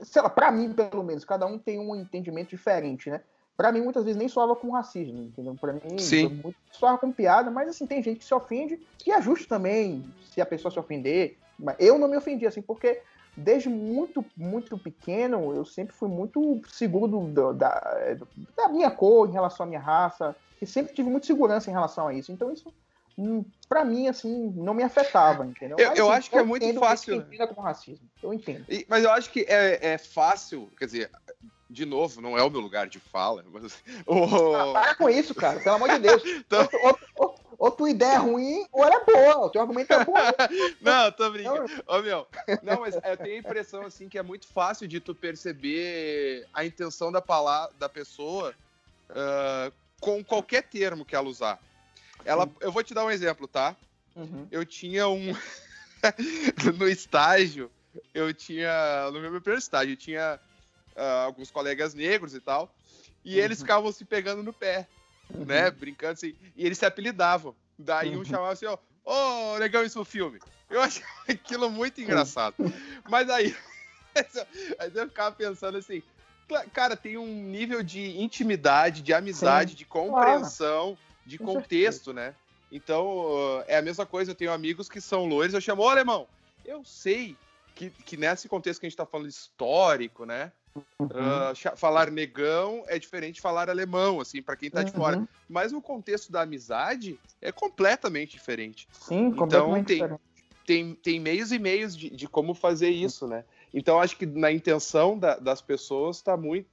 sei 0.00 0.22
lá, 0.22 0.30
pra 0.30 0.50
mim, 0.50 0.72
pelo 0.72 1.04
menos, 1.04 1.22
cada 1.22 1.44
um 1.44 1.58
tem 1.58 1.78
um 1.78 1.94
entendimento 1.94 2.48
diferente, 2.48 3.10
né? 3.10 3.20
Pra 3.58 3.70
mim, 3.70 3.82
muitas 3.82 4.04
vezes 4.04 4.16
nem 4.16 4.26
soava 4.26 4.56
com 4.56 4.70
racismo, 4.70 5.24
entendeu? 5.24 5.54
Pra 5.60 5.74
mim, 5.74 5.98
Sim. 5.98 6.42
soava 6.70 6.96
com 6.96 7.12
piada, 7.12 7.50
mas, 7.50 7.68
assim, 7.68 7.86
tem 7.86 8.02
gente 8.02 8.20
que 8.20 8.24
se 8.24 8.32
ofende, 8.32 8.80
e 9.06 9.12
é 9.12 9.20
justo 9.20 9.46
também 9.46 10.02
se 10.32 10.40
a 10.40 10.46
pessoa 10.46 10.72
se 10.72 10.78
ofender, 10.78 11.36
mas 11.58 11.76
eu 11.78 11.98
não 11.98 12.08
me 12.08 12.16
ofendi, 12.16 12.46
assim, 12.46 12.62
porque 12.62 13.02
desde 13.36 13.68
muito, 13.68 14.24
muito 14.36 14.78
pequeno, 14.78 15.54
eu 15.54 15.64
sempre 15.64 15.94
fui 15.94 16.08
muito 16.08 16.60
seguro 16.68 17.06
do, 17.06 17.20
do, 17.26 17.52
da, 17.52 17.78
da 18.56 18.68
minha 18.68 18.90
cor 18.90 19.28
em 19.28 19.32
relação 19.32 19.64
à 19.64 19.68
minha 19.68 19.80
raça, 19.80 20.34
e 20.60 20.66
sempre 20.66 20.94
tive 20.94 21.10
muita 21.10 21.26
segurança 21.26 21.68
em 21.68 21.72
relação 21.72 22.08
a 22.08 22.14
isso. 22.14 22.32
Então 22.32 22.52
isso 22.52 22.72
hum, 23.18 23.44
para 23.68 23.84
mim, 23.84 24.08
assim, 24.08 24.52
não 24.56 24.72
me 24.72 24.82
afetava, 24.82 25.44
entendeu? 25.44 25.76
Eu, 25.78 25.88
mas, 25.90 25.98
eu 25.98 26.06
assim, 26.06 26.18
acho 26.18 26.30
que 26.30 26.38
é 26.38 26.42
muito 26.42 26.80
fácil. 26.80 27.26
Com 27.54 27.60
racismo. 27.60 28.08
Eu 28.22 28.32
entendo. 28.32 28.64
E, 28.68 28.86
mas 28.88 29.04
eu 29.04 29.10
acho 29.10 29.30
que 29.30 29.40
é, 29.48 29.92
é, 29.92 29.98
fácil, 29.98 30.70
quer 30.78 30.86
dizer, 30.86 31.10
de 31.68 31.84
novo, 31.84 32.20
não 32.20 32.38
é 32.38 32.42
o 32.42 32.50
meu 32.50 32.60
lugar 32.60 32.88
de 32.88 32.98
fala. 32.98 33.44
Mas, 33.52 33.82
oh... 34.06 34.54
ah, 34.54 34.72
para 34.72 34.94
com 34.94 35.08
isso, 35.08 35.34
cara, 35.34 35.60
pelo 35.60 35.76
amor 35.76 35.88
de 35.90 35.98
Deus. 35.98 36.22
então... 36.26 36.68
ou, 36.82 36.98
ou, 37.16 37.34
ou, 37.58 37.70
tua 37.70 37.90
ideia 37.90 38.14
é 38.14 38.18
ruim, 38.18 38.66
ou 38.72 38.84
ela 38.84 38.96
é 38.96 39.04
boa. 39.04 39.46
O 39.46 39.50
teu 39.50 39.60
argumento 39.60 39.92
é 39.92 40.04
bom. 40.04 40.14
não, 40.80 41.12
tô 41.12 41.30
brincando. 41.30 41.70
Ô, 41.86 42.02
meu, 42.02 42.26
não, 42.62 42.80
mas 42.80 42.94
eu 42.94 43.16
tenho 43.16 43.36
a 43.36 43.38
impressão, 43.38 43.82
assim, 43.82 44.08
que 44.08 44.18
é 44.18 44.22
muito 44.22 44.46
fácil 44.46 44.86
de 44.86 45.00
tu 45.00 45.14
perceber 45.14 46.46
a 46.52 46.64
intenção 46.64 47.10
da 47.10 47.20
palavra 47.20 47.74
da 47.78 47.88
pessoa. 47.88 48.54
Uh, 49.10 49.72
com 50.00 50.22
qualquer 50.22 50.62
termo 50.62 51.04
que 51.04 51.14
ela 51.14 51.28
usar. 51.28 51.58
Ela, 52.24 52.48
eu 52.60 52.72
vou 52.72 52.82
te 52.82 52.94
dar 52.94 53.04
um 53.04 53.10
exemplo, 53.10 53.46
tá? 53.46 53.76
Uhum. 54.14 54.46
Eu 54.50 54.64
tinha 54.64 55.08
um. 55.08 55.34
no 56.76 56.88
estágio, 56.88 57.70
eu 58.14 58.32
tinha. 58.32 59.10
No 59.12 59.20
meu 59.20 59.40
primeiro 59.40 59.58
estágio, 59.58 59.92
eu 59.92 59.96
tinha 59.96 60.40
uh, 60.96 61.26
alguns 61.26 61.50
colegas 61.50 61.94
negros 61.94 62.34
e 62.34 62.40
tal. 62.40 62.74
E 63.24 63.36
uhum. 63.36 63.44
eles 63.44 63.60
ficavam 63.60 63.92
se 63.92 64.04
pegando 64.04 64.42
no 64.42 64.52
pé, 64.52 64.88
uhum. 65.32 65.44
né? 65.44 65.70
Brincando 65.70 66.14
assim. 66.14 66.34
E 66.56 66.64
eles 66.64 66.78
se 66.78 66.86
apelidavam. 66.86 67.54
Daí 67.78 68.14
um 68.14 68.18
uhum. 68.18 68.24
chamava 68.24 68.52
assim, 68.52 68.66
ó. 68.66 68.78
Ô, 69.04 69.54
oh, 69.54 69.56
legal 69.58 69.84
isso 69.84 69.98
no 69.98 70.04
filme. 70.04 70.40
Eu 70.68 70.80
achava 70.80 71.06
aquilo 71.28 71.70
muito 71.70 72.00
engraçado. 72.00 72.54
Mas 73.08 73.28
aí. 73.30 73.54
aí 74.78 74.90
eu 74.94 75.08
ficava 75.08 75.34
pensando 75.34 75.78
assim, 75.78 76.02
cara, 76.72 76.96
tem 76.96 77.16
um 77.18 77.26
nível 77.26 77.82
de 77.82 78.18
intimidade, 78.20 79.02
de 79.02 79.12
amizade, 79.12 79.72
Sim, 79.72 79.76
de 79.76 79.84
compreensão, 79.84 80.84
claro. 80.84 80.98
de 81.26 81.38
contexto, 81.38 82.12
né? 82.12 82.34
Então, 82.70 83.62
é 83.68 83.76
a 83.76 83.82
mesma 83.82 84.04
coisa, 84.04 84.30
eu 84.30 84.34
tenho 84.34 84.52
amigos 84.52 84.88
que 84.88 85.00
são 85.00 85.26
loiros, 85.26 85.54
eu 85.54 85.60
chamo, 85.60 85.82
ô 85.82 85.88
alemão, 85.88 86.26
eu 86.64 86.84
sei 86.84 87.36
que, 87.74 87.90
que 87.90 88.16
nesse 88.16 88.48
contexto 88.48 88.80
que 88.80 88.86
a 88.86 88.88
gente 88.88 88.94
está 88.94 89.06
falando 89.06 89.28
histórico, 89.28 90.24
né? 90.24 90.50
Uhum. 90.98 91.06
Uh, 91.06 91.76
falar 91.76 92.10
negão 92.10 92.84
é 92.86 92.98
diferente 92.98 93.36
de 93.36 93.40
falar 93.40 93.68
alemão, 93.68 94.20
assim, 94.20 94.42
para 94.42 94.56
quem 94.56 94.70
tá 94.70 94.82
de 94.82 94.92
uhum. 94.92 94.96
fora. 94.96 95.28
Mas 95.48 95.72
o 95.72 95.80
contexto 95.80 96.30
da 96.32 96.42
amizade 96.42 97.18
é 97.40 97.52
completamente 97.52 98.32
diferente. 98.32 98.88
Sim, 98.92 99.26
então, 99.26 99.36
completamente 99.36 99.86
tem, 99.86 99.96
diferente. 99.96 100.20
Tem, 100.66 100.94
tem 100.94 101.20
meios 101.20 101.52
e 101.52 101.58
meios 101.58 101.96
de, 101.96 102.10
de 102.10 102.28
como 102.28 102.54
fazer 102.54 102.90
isso, 102.90 103.26
né? 103.26 103.44
Então 103.72 104.00
acho 104.00 104.16
que 104.16 104.26
na 104.26 104.50
intenção 104.50 105.18
da, 105.18 105.36
das 105.36 105.60
pessoas 105.60 106.20
tá 106.20 106.36
muito. 106.36 106.68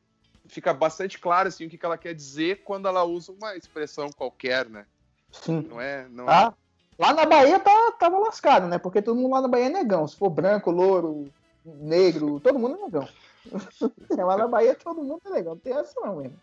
Fica 0.48 0.74
bastante 0.74 1.20
claro 1.20 1.48
assim, 1.48 1.66
o 1.66 1.70
que, 1.70 1.78
que 1.78 1.86
ela 1.86 1.98
quer 1.98 2.14
dizer 2.14 2.64
quando 2.64 2.88
ela 2.88 3.04
usa 3.04 3.32
uma 3.32 3.56
expressão 3.56 4.10
qualquer, 4.10 4.70
né? 4.70 4.86
Sim. 5.32 5.66
Não 5.70 5.80
é. 5.80 6.08
Não 6.10 6.28
ah, 6.28 6.54
é... 6.58 6.64
Lá 6.98 7.14
na 7.14 7.26
Bahia 7.26 7.60
tá, 7.60 7.92
tava 8.00 8.18
lascado, 8.20 8.68
né? 8.68 8.78
Porque 8.78 9.02
todo 9.02 9.20
mundo 9.20 9.32
lá 9.32 9.42
na 9.42 9.48
Bahia 9.48 9.66
é 9.66 9.70
negão. 9.70 10.08
Se 10.08 10.16
for 10.16 10.30
branco, 10.30 10.70
louro, 10.70 11.32
negro, 11.66 12.40
todo 12.40 12.60
mundo 12.60 12.76
é 12.76 12.86
negão. 12.86 13.08
lá 14.18 14.38
na 14.38 14.48
Bahia 14.48 14.76
todo 14.76 15.04
mundo 15.04 15.22
é 15.26 15.30
negão. 15.30 15.56
Não 15.56 15.62
tem 15.62 15.74
essa 15.74 16.00
não, 16.02 16.18
mesmo. 16.18 16.40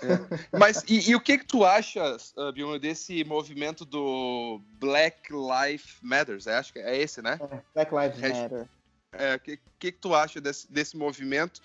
É. 0.00 0.58
Mas 0.58 0.82
e, 0.88 1.10
e, 1.10 1.14
o 1.14 1.20
que 1.20 1.38
que 1.38 1.44
tu 1.44 1.64
achas, 1.64 2.32
uh, 2.36 2.52
Bion, 2.52 2.78
desse 2.78 3.24
movimento 3.24 3.84
do 3.84 4.60
Black 4.78 5.30
Lives 5.30 5.96
Matters? 6.00 6.46
É, 6.46 6.56
acho 6.56 6.72
que 6.72 6.78
é 6.78 6.96
esse, 6.96 7.20
né? 7.20 7.38
É, 7.50 7.60
Black 7.74 7.94
Lives 7.94 8.18
Matter. 8.20 8.68
É, 9.12 9.34
o 9.34 9.40
que, 9.40 9.56
que, 9.78 9.92
que 9.92 9.98
tu 9.98 10.14
acha 10.14 10.40
desse, 10.40 10.70
desse 10.72 10.96
movimento? 10.96 11.60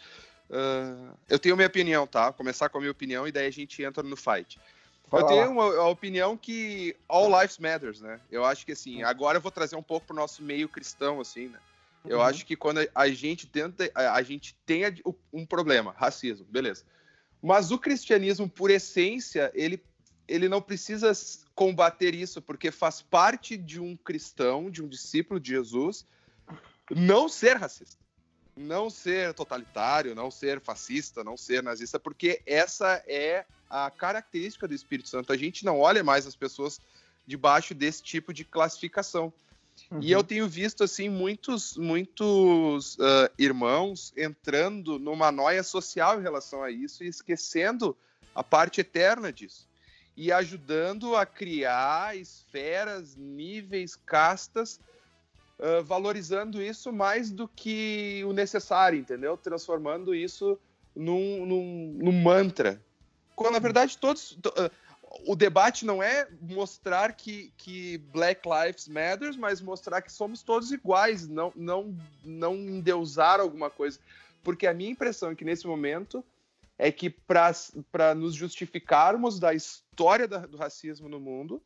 Uh, 0.49 1.13
eu 1.29 1.39
tenho 1.39 1.55
minha 1.55 1.67
opinião, 1.67 2.05
tá? 2.05 2.25
Vou 2.25 2.33
começar 2.33 2.69
com 2.69 2.77
a 2.77 2.81
minha 2.81 2.91
opinião 2.91 3.27
e 3.27 3.31
daí 3.31 3.47
a 3.47 3.51
gente 3.51 3.81
entra 3.81 4.03
no 4.03 4.17
fight. 4.17 4.59
Fala 5.09 5.23
eu 5.23 5.27
tenho 5.27 5.51
uma, 5.51 5.65
uma, 5.65 5.87
opinião 5.87 6.35
que 6.35 6.95
all 7.07 7.29
lives 7.39 7.57
matters, 7.57 8.01
né? 8.01 8.19
Eu 8.29 8.43
acho 8.43 8.65
que 8.65 8.73
assim, 8.73 9.03
agora 9.03 9.37
eu 9.37 9.41
vou 9.41 9.51
trazer 9.51 9.77
um 9.77 9.83
pouco 9.83 10.07
pro 10.07 10.15
nosso 10.15 10.43
meio 10.43 10.67
cristão, 10.67 11.21
assim, 11.21 11.47
né? 11.47 11.59
Eu 12.07 12.17
uhum. 12.17 12.23
acho 12.23 12.45
que 12.45 12.55
quando 12.55 12.87
a 12.93 13.07
gente 13.09 13.47
tenta, 13.47 13.89
a 13.93 14.21
gente 14.21 14.55
tem 14.65 14.83
um 15.31 15.45
problema, 15.45 15.93
racismo, 15.97 16.45
beleza. 16.45 16.83
Mas 17.41 17.71
o 17.71 17.77
cristianismo, 17.77 18.49
por 18.49 18.69
essência, 18.71 19.51
ele, 19.53 19.81
ele 20.27 20.49
não 20.49 20.61
precisa 20.61 21.11
combater 21.53 22.13
isso, 22.13 22.41
porque 22.41 22.71
faz 22.71 23.01
parte 23.01 23.55
de 23.57 23.79
um 23.79 23.95
cristão, 23.95 24.69
de 24.69 24.83
um 24.83 24.87
discípulo 24.87 25.39
de 25.39 25.51
Jesus, 25.51 26.05
não 26.89 27.27
ser 27.27 27.57
racista, 27.57 27.97
não 28.55 28.89
ser 28.89 29.33
totalitário, 29.33 30.15
não 30.15 30.31
ser 30.31 30.59
fascista, 30.59 31.23
não 31.23 31.37
ser 31.37 31.61
nazista, 31.61 31.99
porque 31.99 32.41
essa 32.45 33.03
é 33.07 33.45
a 33.69 33.91
característica 33.91 34.67
do 34.67 34.73
Espírito 34.73 35.09
Santo. 35.09 35.31
A 35.31 35.37
gente 35.37 35.65
não 35.65 35.79
olha 35.79 36.03
mais 36.03 36.25
as 36.25 36.35
pessoas 36.35 36.79
debaixo 37.25 37.75
desse 37.75 38.01
tipo 38.01 38.33
de 38.33 38.45
classificação. 38.45 39.31
Uhum. 39.91 39.99
E 40.01 40.11
eu 40.11 40.23
tenho 40.23 40.47
visto 40.47 40.83
assim 40.83 41.09
muitos, 41.09 41.77
muitos 41.77 42.95
uh, 42.95 43.29
irmãos 43.37 44.13
entrando 44.17 44.99
numa 44.99 45.31
noia 45.31 45.63
social 45.63 46.19
em 46.19 46.23
relação 46.23 46.63
a 46.63 46.71
isso 46.71 47.03
e 47.03 47.07
esquecendo 47.07 47.95
a 48.33 48.43
parte 48.43 48.81
eterna 48.81 49.31
disso 49.31 49.67
e 50.17 50.31
ajudando 50.31 51.15
a 51.15 51.27
criar 51.27 52.17
esferas, 52.17 53.15
níveis, 53.15 53.95
castas 53.95 54.79
uh, 55.59 55.83
valorizando 55.83 56.59
isso 56.59 56.91
mais 56.91 57.29
do 57.29 57.47
que 57.47 58.23
o 58.25 58.33
necessário, 58.33 58.97
entendeu? 58.97 59.37
Transformando 59.37 60.15
isso 60.15 60.57
num, 60.95 61.45
num, 61.45 61.99
num 62.03 62.11
mantra. 62.11 62.81
Quando, 63.35 63.53
na 63.53 63.59
verdade, 63.59 63.95
todos. 63.99 64.31
Uh, 64.31 64.71
o 65.25 65.35
debate 65.35 65.85
não 65.85 66.01
é 66.01 66.27
mostrar 66.41 67.13
que, 67.13 67.51
que 67.57 67.97
Black 68.11 68.41
Lives 68.47 68.87
Matter, 68.87 69.37
mas 69.37 69.61
mostrar 69.61 70.01
que 70.01 70.11
somos 70.11 70.43
todos 70.43 70.71
iguais, 70.71 71.27
não, 71.27 71.51
não, 71.55 71.97
não 72.23 72.55
endeusar 72.55 73.39
alguma 73.39 73.69
coisa. 73.69 73.99
Porque 74.43 74.67
a 74.67 74.73
minha 74.73 74.91
impressão 74.91 75.31
é 75.31 75.35
que 75.35 75.45
nesse 75.45 75.65
momento 75.65 76.23
é 76.77 76.91
que 76.91 77.09
para 77.09 78.13
nos 78.15 78.35
justificarmos 78.35 79.39
da 79.39 79.53
história 79.53 80.27
da, 80.27 80.39
do 80.39 80.57
racismo 80.57 81.09
no 81.09 81.19
mundo, 81.19 81.61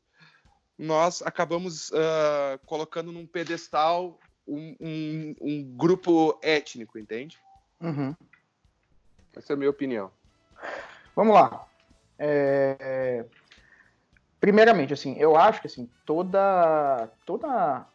nós 0.77 1.21
acabamos 1.21 1.91
uh, 1.91 2.57
colocando 2.65 3.11
num 3.11 3.25
pedestal 3.25 4.19
um, 4.47 4.75
um, 4.79 5.35
um 5.41 5.63
grupo 5.75 6.39
étnico, 6.41 6.97
entende? 6.97 7.37
Uhum. 7.79 8.15
Essa 9.35 9.53
é 9.53 9.55
a 9.55 9.57
minha 9.57 9.69
opinião. 9.69 10.11
Vamos 11.15 11.33
lá. 11.33 11.67
É... 12.17 13.25
Primeiramente, 14.41 14.91
assim, 14.91 15.15
eu 15.19 15.37
acho 15.37 15.61
que 15.61 15.67
assim 15.67 15.87
toda 16.03 17.07
toda 17.27 17.85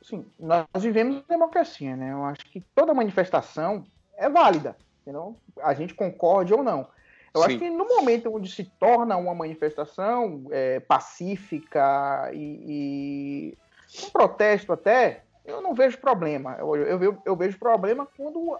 assim, 0.00 0.26
nós 0.38 0.66
vivemos 0.82 1.22
democracia, 1.26 1.96
né? 1.96 2.12
Eu 2.12 2.22
acho 2.22 2.44
que 2.44 2.60
toda 2.74 2.92
manifestação 2.92 3.82
é 4.14 4.28
válida, 4.28 4.76
entendeu? 5.00 5.34
A 5.62 5.72
gente 5.72 5.94
concorde 5.94 6.52
ou 6.52 6.62
não. 6.62 6.86
Eu 7.32 7.40
Sim. 7.40 7.46
acho 7.46 7.58
que 7.58 7.70
no 7.70 7.88
momento 7.88 8.30
onde 8.30 8.50
se 8.50 8.64
torna 8.64 9.16
uma 9.16 9.34
manifestação 9.34 10.46
é, 10.50 10.80
pacífica 10.80 12.30
e, 12.34 13.56
e, 13.96 14.04
um 14.04 14.10
protesto 14.10 14.74
até, 14.74 15.22
eu 15.46 15.62
não 15.62 15.74
vejo 15.74 15.96
problema. 15.96 16.56
Eu, 16.58 16.76
eu, 16.76 17.18
eu 17.24 17.36
vejo 17.36 17.58
problema 17.58 18.06
quando 18.16 18.58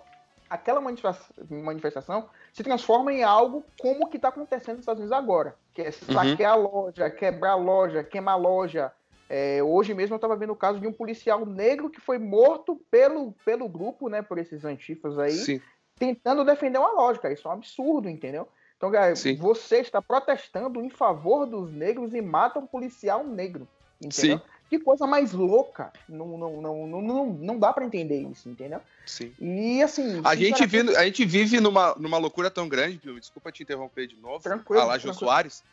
aquela 0.51 0.81
manifestação 0.81 2.29
se 2.53 2.65
transforma 2.65 3.13
em 3.13 3.23
algo 3.23 3.65
como 3.81 4.05
o 4.05 4.09
que 4.09 4.17
está 4.17 4.29
acontecendo 4.29 4.77
nos 4.77 4.81
Estados 4.81 5.01
Unidos 5.01 5.17
agora, 5.17 5.55
que 5.73 5.81
é 5.81 5.93
saquear 5.93 6.59
uhum. 6.59 6.67
a 6.67 6.69
loja, 6.69 7.11
quebrar 7.11 7.53
a 7.53 7.57
loja, 7.57 8.03
queimar 8.03 8.35
a 8.35 8.37
loja. 8.37 8.93
É, 9.29 9.63
hoje 9.63 9.95
mesmo 9.95 10.15
eu 10.15 10.17
estava 10.17 10.35
vendo 10.35 10.53
o 10.53 10.57
caso 10.57 10.81
de 10.81 10.89
um 10.89 10.93
policial 10.93 11.47
negro 11.47 11.89
que 11.89 12.01
foi 12.01 12.19
morto 12.19 12.75
pelo, 12.91 13.33
pelo 13.45 13.69
grupo, 13.69 14.09
né, 14.09 14.23
por 14.23 14.39
esses 14.39 14.65
antifas 14.65 15.17
aí, 15.21 15.31
Sim. 15.31 15.61
tentando 15.97 16.45
defender 16.45 16.79
uma 16.79 16.93
loja. 16.93 17.21
Isso 17.33 17.47
é 17.47 17.51
um 17.53 17.55
absurdo, 17.55 18.09
entendeu? 18.09 18.49
Então, 18.77 18.91
galera, 18.91 19.15
Sim. 19.15 19.37
você 19.37 19.77
está 19.77 20.03
protestando 20.03 20.83
em 20.83 20.91
favor 20.91 21.47
dos 21.47 21.71
negros 21.71 22.13
e 22.13 22.21
mata 22.21 22.59
um 22.59 22.67
policial 22.67 23.23
negro. 23.25 23.69
Entendeu? 24.03 24.39
Sim. 24.39 24.45
Que 24.71 24.79
coisa 24.79 25.05
mais 25.05 25.33
louca. 25.33 25.93
Não, 26.09 26.39
não, 26.39 26.63
não, 26.63 26.87
não, 26.87 27.27
não, 27.27 27.59
dá 27.59 27.73
para 27.73 27.85
entender 27.85 28.21
isso, 28.21 28.49
entendeu? 28.49 28.81
Sim. 29.05 29.35
E 29.41 29.83
assim. 29.83 30.23
A 30.23 30.37
gente, 30.37 30.65
vive, 30.65 30.97
a 30.97 31.05
gente 31.05 31.25
vive 31.25 31.59
numa, 31.59 31.97
numa 31.97 32.19
loucura 32.19 32.49
tão 32.49 32.69
grande, 32.69 33.01
desculpa 33.19 33.51
te 33.51 33.65
interromper 33.65 34.07
de 34.07 34.15
novo. 34.15 34.39
Tranquilo. 34.39 34.81
A 34.83 34.85
lá, 34.85 34.99
Jô 34.99 35.13
Soares. 35.13 35.65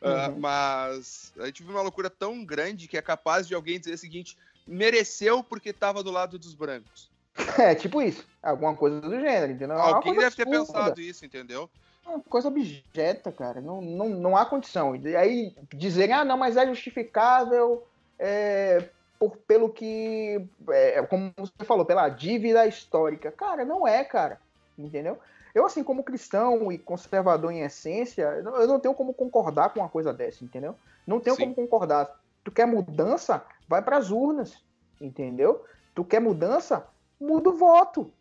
Uh, 0.00 0.30
uhum. 0.30 0.38
Mas 0.38 1.32
a 1.40 1.46
gente 1.46 1.62
vive 1.62 1.74
uma 1.74 1.82
loucura 1.82 2.08
tão 2.08 2.44
grande 2.44 2.86
que 2.86 2.96
é 2.96 3.02
capaz 3.02 3.48
de 3.48 3.56
alguém 3.56 3.80
dizer 3.80 3.94
o 3.94 3.98
seguinte: 3.98 4.38
mereceu 4.64 5.42
porque 5.42 5.70
estava 5.70 6.04
do 6.04 6.12
lado 6.12 6.38
dos 6.38 6.54
brancos. 6.54 7.10
É, 7.58 7.74
tipo 7.74 8.00
isso. 8.00 8.24
Alguma 8.40 8.76
coisa 8.76 9.00
do 9.00 9.18
gênero, 9.18 9.52
entendeu? 9.52 9.76
É 9.76 9.80
alguém 9.80 10.12
deve 10.12 10.26
absurda. 10.26 10.50
ter 10.50 10.58
pensado 10.58 11.00
isso, 11.00 11.24
entendeu? 11.26 11.68
É 12.06 12.08
uma 12.08 12.20
coisa 12.20 12.46
objeta, 12.46 13.32
cara. 13.32 13.60
Não, 13.60 13.80
não, 13.80 14.08
não 14.10 14.36
há 14.36 14.46
condição. 14.46 14.94
E 14.94 15.16
aí 15.16 15.52
dizer, 15.72 16.12
ah, 16.12 16.24
não, 16.24 16.36
mas 16.36 16.56
é 16.56 16.64
justificável 16.66 17.84
é, 18.18 18.88
por, 19.18 19.36
pelo 19.38 19.68
que. 19.70 20.46
É, 20.70 21.02
como 21.02 21.32
você 21.36 21.64
falou, 21.64 21.84
pela 21.84 22.08
dívida 22.08 22.66
histórica. 22.66 23.30
Cara, 23.30 23.64
não 23.64 23.86
é, 23.86 24.04
cara. 24.04 24.40
Entendeu? 24.78 25.18
Eu, 25.54 25.64
assim, 25.64 25.84
como 25.84 26.02
cristão 26.02 26.72
e 26.72 26.78
conservador 26.78 27.52
em 27.52 27.60
essência, 27.60 28.22
eu 28.22 28.66
não 28.66 28.80
tenho 28.80 28.94
como 28.94 29.14
concordar 29.14 29.72
com 29.72 29.80
uma 29.80 29.88
coisa 29.88 30.12
dessa, 30.12 30.44
entendeu? 30.44 30.74
Não 31.06 31.20
tenho 31.20 31.36
Sim. 31.36 31.42
como 31.44 31.54
concordar. 31.54 32.20
Tu 32.42 32.50
quer 32.50 32.66
mudança? 32.66 33.44
Vai 33.68 33.80
para 33.80 33.96
as 33.96 34.10
urnas, 34.10 34.62
entendeu? 35.00 35.64
Tu 35.94 36.04
quer 36.04 36.20
mudança? 36.20 36.84
Muda 37.20 37.50
o 37.50 37.56
voto. 37.56 38.12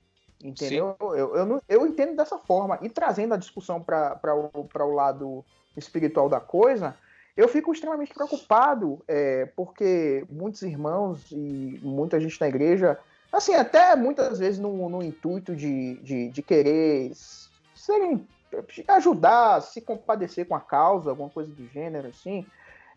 Entendeu? 0.43 0.95
Eu, 0.99 1.35
eu, 1.35 1.61
eu, 1.67 1.87
entendo 1.87 2.15
dessa 2.15 2.37
forma. 2.37 2.77
E 2.81 2.89
trazendo 2.89 3.33
a 3.33 3.37
discussão 3.37 3.81
para 3.81 4.35
o, 4.35 4.67
o 4.67 4.93
lado 4.93 5.43
espiritual 5.75 6.29
da 6.29 6.39
coisa, 6.39 6.95
eu 7.35 7.47
fico 7.47 7.71
extremamente 7.71 8.13
preocupado, 8.13 9.01
é, 9.07 9.45
porque 9.55 10.25
muitos 10.29 10.61
irmãos 10.61 11.31
e 11.31 11.79
muita 11.81 12.19
gente 12.19 12.39
na 12.39 12.47
igreja, 12.47 12.97
assim, 13.31 13.55
até 13.55 13.95
muitas 13.95 14.39
vezes 14.39 14.59
no, 14.59 14.89
no 14.89 15.01
intuito 15.03 15.55
de, 15.55 15.95
de, 15.95 16.29
de 16.29 16.41
querer 16.43 17.11
serem, 17.75 18.27
ajudar, 18.87 19.61
se 19.61 19.81
compadecer 19.81 20.47
com 20.47 20.55
a 20.55 20.61
causa, 20.61 21.09
alguma 21.09 21.29
coisa 21.29 21.51
do 21.51 21.67
gênero, 21.69 22.07
assim, 22.07 22.45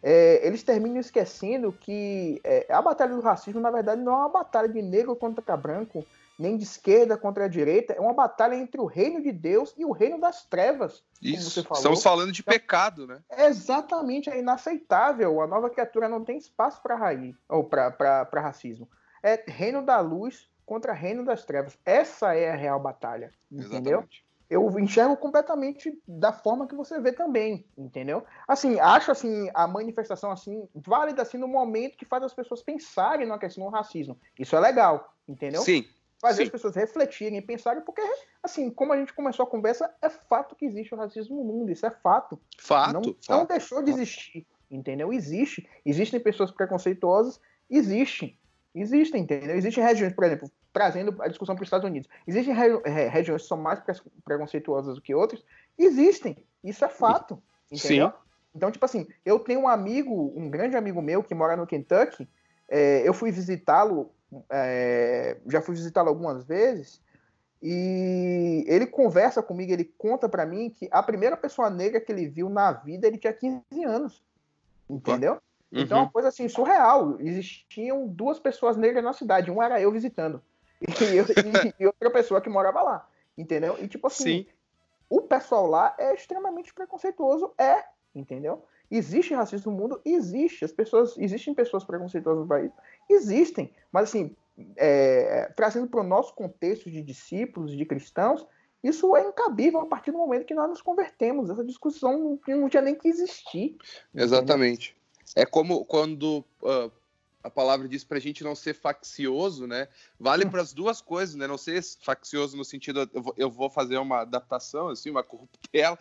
é, 0.02 0.46
eles 0.46 0.62
terminam 0.62 1.00
esquecendo 1.00 1.72
que 1.72 2.40
é, 2.44 2.66
a 2.68 2.82
batalha 2.82 3.14
do 3.14 3.22
racismo, 3.22 3.60
na 3.60 3.70
verdade, 3.70 4.02
não 4.02 4.12
é 4.12 4.16
uma 4.16 4.28
batalha 4.28 4.68
de 4.68 4.82
negro 4.82 5.16
contra 5.16 5.56
branco, 5.56 6.04
nem 6.38 6.56
de 6.56 6.64
esquerda 6.64 7.16
contra 7.16 7.46
a 7.46 7.48
direita, 7.48 7.92
é 7.94 8.00
uma 8.00 8.12
batalha 8.12 8.54
entre 8.54 8.80
o 8.80 8.86
reino 8.86 9.22
de 9.22 9.32
Deus 9.32 9.72
e 9.76 9.84
o 9.84 9.92
reino 9.92 10.20
das 10.20 10.44
trevas. 10.44 11.02
Isso, 11.22 11.60
estamos 11.60 12.02
falando 12.02 12.32
de 12.32 12.42
então, 12.42 12.52
pecado, 12.52 13.06
né? 13.06 13.20
exatamente, 13.38 14.28
é 14.28 14.38
inaceitável. 14.38 15.40
A 15.40 15.46
nova 15.46 15.70
criatura 15.70 16.08
não 16.08 16.24
tem 16.24 16.36
espaço 16.36 16.82
para 16.82 16.96
raiz, 16.96 17.34
ou 17.48 17.64
para 17.64 18.28
racismo. 18.34 18.88
É 19.22 19.42
reino 19.46 19.82
da 19.82 19.98
luz 20.00 20.48
contra 20.64 20.92
reino 20.92 21.24
das 21.24 21.44
trevas. 21.44 21.78
Essa 21.84 22.34
é 22.34 22.50
a 22.50 22.56
real 22.56 22.80
batalha, 22.80 23.32
entendeu? 23.50 24.00
Exatamente. 24.00 24.24
eu 24.50 24.78
enxergo 24.78 25.16
completamente 25.16 25.98
da 26.06 26.32
forma 26.32 26.66
que 26.66 26.74
você 26.74 27.00
vê 27.00 27.12
também, 27.12 27.64
entendeu? 27.78 28.24
Assim, 28.46 28.78
acho 28.78 29.10
assim 29.10 29.48
a 29.54 29.66
manifestação 29.66 30.30
assim 30.30 30.68
válida 30.74 31.22
assim 31.22 31.38
no 31.38 31.48
momento 31.48 31.96
que 31.96 32.04
faz 32.04 32.22
as 32.22 32.34
pessoas 32.34 32.62
pensarem 32.62 33.26
na 33.26 33.38
questão 33.38 33.64
do 33.64 33.70
racismo. 33.70 34.18
Isso 34.38 34.54
é 34.54 34.60
legal, 34.60 35.14
entendeu? 35.26 35.62
Sim. 35.62 35.84
Fazer 36.26 36.42
sim. 36.42 36.42
as 36.44 36.50
pessoas 36.50 36.74
refletirem, 36.74 37.40
pensarem, 37.40 37.82
porque 37.82 38.02
assim, 38.42 38.70
como 38.70 38.92
a 38.92 38.96
gente 38.96 39.12
começou 39.12 39.44
a 39.44 39.48
conversa, 39.48 39.92
é 40.02 40.08
fato 40.08 40.56
que 40.56 40.64
existe 40.64 40.94
o 40.94 40.98
racismo 40.98 41.36
no 41.36 41.44
mundo, 41.44 41.70
isso 41.70 41.86
é 41.86 41.90
fato. 41.90 42.40
Fato. 42.58 42.92
Não, 42.92 43.02
fato, 43.02 43.30
não 43.30 43.46
deixou 43.46 43.82
de 43.82 43.92
existir, 43.92 44.46
entendeu? 44.70 45.12
Existe, 45.12 45.68
existem 45.84 46.18
pessoas 46.18 46.50
preconceituosas, 46.50 47.40
existe, 47.70 48.38
existem, 48.74 49.22
entendeu? 49.22 49.56
Existem 49.56 49.84
regiões, 49.84 50.12
por 50.12 50.24
exemplo, 50.24 50.50
trazendo 50.72 51.22
a 51.22 51.28
discussão 51.28 51.54
para 51.54 51.62
os 51.62 51.66
Estados 51.66 51.88
Unidos. 51.88 52.08
Existem 52.26 52.54
re 52.54 53.08
regiões 53.08 53.42
que 53.42 53.48
são 53.48 53.56
mais 53.56 53.80
pre 53.80 53.94
preconceituosas 54.24 54.96
do 54.96 55.00
que 55.00 55.14
outras? 55.14 55.42
Existem. 55.78 56.36
Isso 56.62 56.84
é 56.84 56.88
fato. 56.88 57.42
Entendeu? 57.70 58.08
Sim. 58.08 58.14
Então, 58.54 58.70
tipo 58.70 58.84
assim, 58.84 59.06
eu 59.24 59.38
tenho 59.38 59.60
um 59.60 59.68
amigo, 59.68 60.32
um 60.34 60.50
grande 60.50 60.76
amigo 60.76 61.00
meu 61.02 61.22
que 61.22 61.34
mora 61.34 61.56
no 61.56 61.66
Kentucky. 61.66 62.28
É, 62.68 63.06
eu 63.06 63.14
fui 63.14 63.30
visitá-lo, 63.30 64.10
é, 64.50 65.38
já 65.46 65.60
fui 65.60 65.74
visitá-lo 65.74 66.08
algumas 66.08 66.44
vezes. 66.44 67.00
E 67.62 68.64
ele 68.68 68.86
conversa 68.86 69.42
comigo, 69.42 69.72
ele 69.72 69.84
conta 69.84 70.28
para 70.28 70.44
mim 70.44 70.70
que 70.70 70.88
a 70.90 71.02
primeira 71.02 71.36
pessoa 71.36 71.70
negra 71.70 72.00
que 72.00 72.12
ele 72.12 72.28
viu 72.28 72.48
na 72.48 72.72
vida, 72.72 73.06
ele 73.06 73.18
tinha 73.18 73.32
15 73.32 73.62
anos. 73.84 74.22
Entendeu? 74.88 75.32
Uhum. 75.32 75.80
Então, 75.82 75.98
é 75.98 76.00
uma 76.02 76.10
coisa 76.10 76.28
assim, 76.28 76.48
surreal. 76.48 77.20
Existiam 77.20 78.06
duas 78.06 78.38
pessoas 78.38 78.76
negras 78.76 79.02
na 79.02 79.12
cidade, 79.12 79.50
um 79.50 79.62
era 79.62 79.80
eu 79.80 79.90
visitando. 79.90 80.42
e, 80.80 81.74
e, 81.82 81.86
outra 81.86 82.10
pessoa 82.10 82.40
que 82.40 82.50
morava 82.50 82.82
lá, 82.82 83.08
entendeu? 83.36 83.76
E 83.80 83.88
tipo 83.88 84.06
assim, 84.06 84.44
Sim. 84.44 84.46
o 85.08 85.22
pessoal 85.22 85.66
lá 85.66 85.94
é 85.98 86.14
extremamente 86.14 86.74
preconceituoso, 86.74 87.52
é, 87.58 87.82
entendeu? 88.14 88.62
Existe 88.90 89.34
racismo 89.34 89.72
no 89.72 89.78
mundo, 89.78 90.00
existe. 90.04 90.64
As 90.64 90.72
pessoas, 90.72 91.16
existem 91.18 91.54
pessoas 91.54 91.84
preconceituosas 91.84 92.42
no 92.42 92.48
país, 92.48 92.70
existem. 93.08 93.72
Mas 93.92 94.04
assim, 94.10 94.34
é, 94.76 95.52
trazendo 95.56 95.86
para 95.86 96.00
o 96.00 96.06
nosso 96.06 96.34
contexto 96.34 96.90
de 96.90 97.02
discípulos, 97.02 97.76
de 97.76 97.84
cristãos, 97.84 98.46
isso 98.82 99.16
é 99.16 99.26
incabível 99.26 99.80
a 99.80 99.86
partir 99.86 100.12
do 100.12 100.18
momento 100.18 100.46
que 100.46 100.54
nós 100.54 100.68
nos 100.68 100.80
convertemos. 100.80 101.50
Essa 101.50 101.64
discussão 101.64 102.38
não, 102.46 102.56
não 102.56 102.68
tinha 102.68 102.82
nem 102.82 102.94
que 102.94 103.08
existir. 103.08 103.76
Exatamente. 104.14 104.90
Entendeu? 104.90 105.42
É 105.42 105.44
como 105.44 105.84
quando 105.84 106.44
uh, 106.62 106.90
a 107.46 107.50
palavra 107.50 107.88
diz 107.88 108.02
para 108.02 108.18
a 108.18 108.20
gente 108.20 108.42
não 108.42 108.56
ser 108.56 108.74
faccioso, 108.74 109.68
né? 109.68 109.86
Vale 110.18 110.44
hum. 110.44 110.50
para 110.50 110.60
as 110.60 110.72
duas 110.72 111.00
coisas, 111.00 111.36
né? 111.36 111.46
Não 111.46 111.56
ser 111.56 111.80
faccioso 112.02 112.56
no 112.56 112.64
sentido, 112.64 113.08
eu 113.36 113.48
vou, 113.48 113.70
fazer 113.70 113.98
uma 113.98 114.22
adaptação, 114.22 114.88
assim, 114.88 115.10
uma 115.10 115.22
corruptela, 115.22 115.96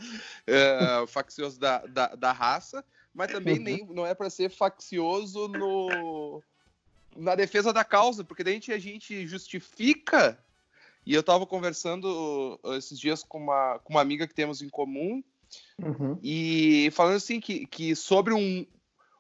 é, 0.48 1.06
faccioso 1.08 1.60
da, 1.60 1.86
da, 1.86 2.08
da, 2.16 2.32
raça, 2.32 2.84
mas 3.14 3.32
também 3.32 3.60
nem, 3.60 3.84
uhum. 3.84 3.94
não 3.94 4.08
é 4.08 4.16
para 4.16 4.30
ser 4.30 4.50
faccioso 4.50 5.48
no, 5.48 6.42
na 7.16 7.36
defesa 7.36 7.72
da 7.72 7.84
causa, 7.84 8.24
porque 8.24 8.44
daí 8.44 8.54
a 8.54 8.56
gente, 8.56 8.74
a 8.74 8.80
gente 8.80 9.28
justifica. 9.28 10.40
E 11.06 11.14
eu 11.14 11.20
estava 11.20 11.46
conversando 11.46 12.60
esses 12.78 13.00
dias 13.00 13.22
com 13.22 13.38
uma, 13.38 13.78
com 13.84 13.94
uma 13.94 14.02
amiga 14.02 14.28
que 14.28 14.34
temos 14.34 14.64
em 14.64 14.70
comum, 14.70 15.24
uhum. 15.78 16.18
e 16.24 16.90
falando 16.92 17.18
assim 17.18 17.40
que, 17.40 17.68
que 17.68 17.96
sobre 17.96 18.34
um, 18.34 18.66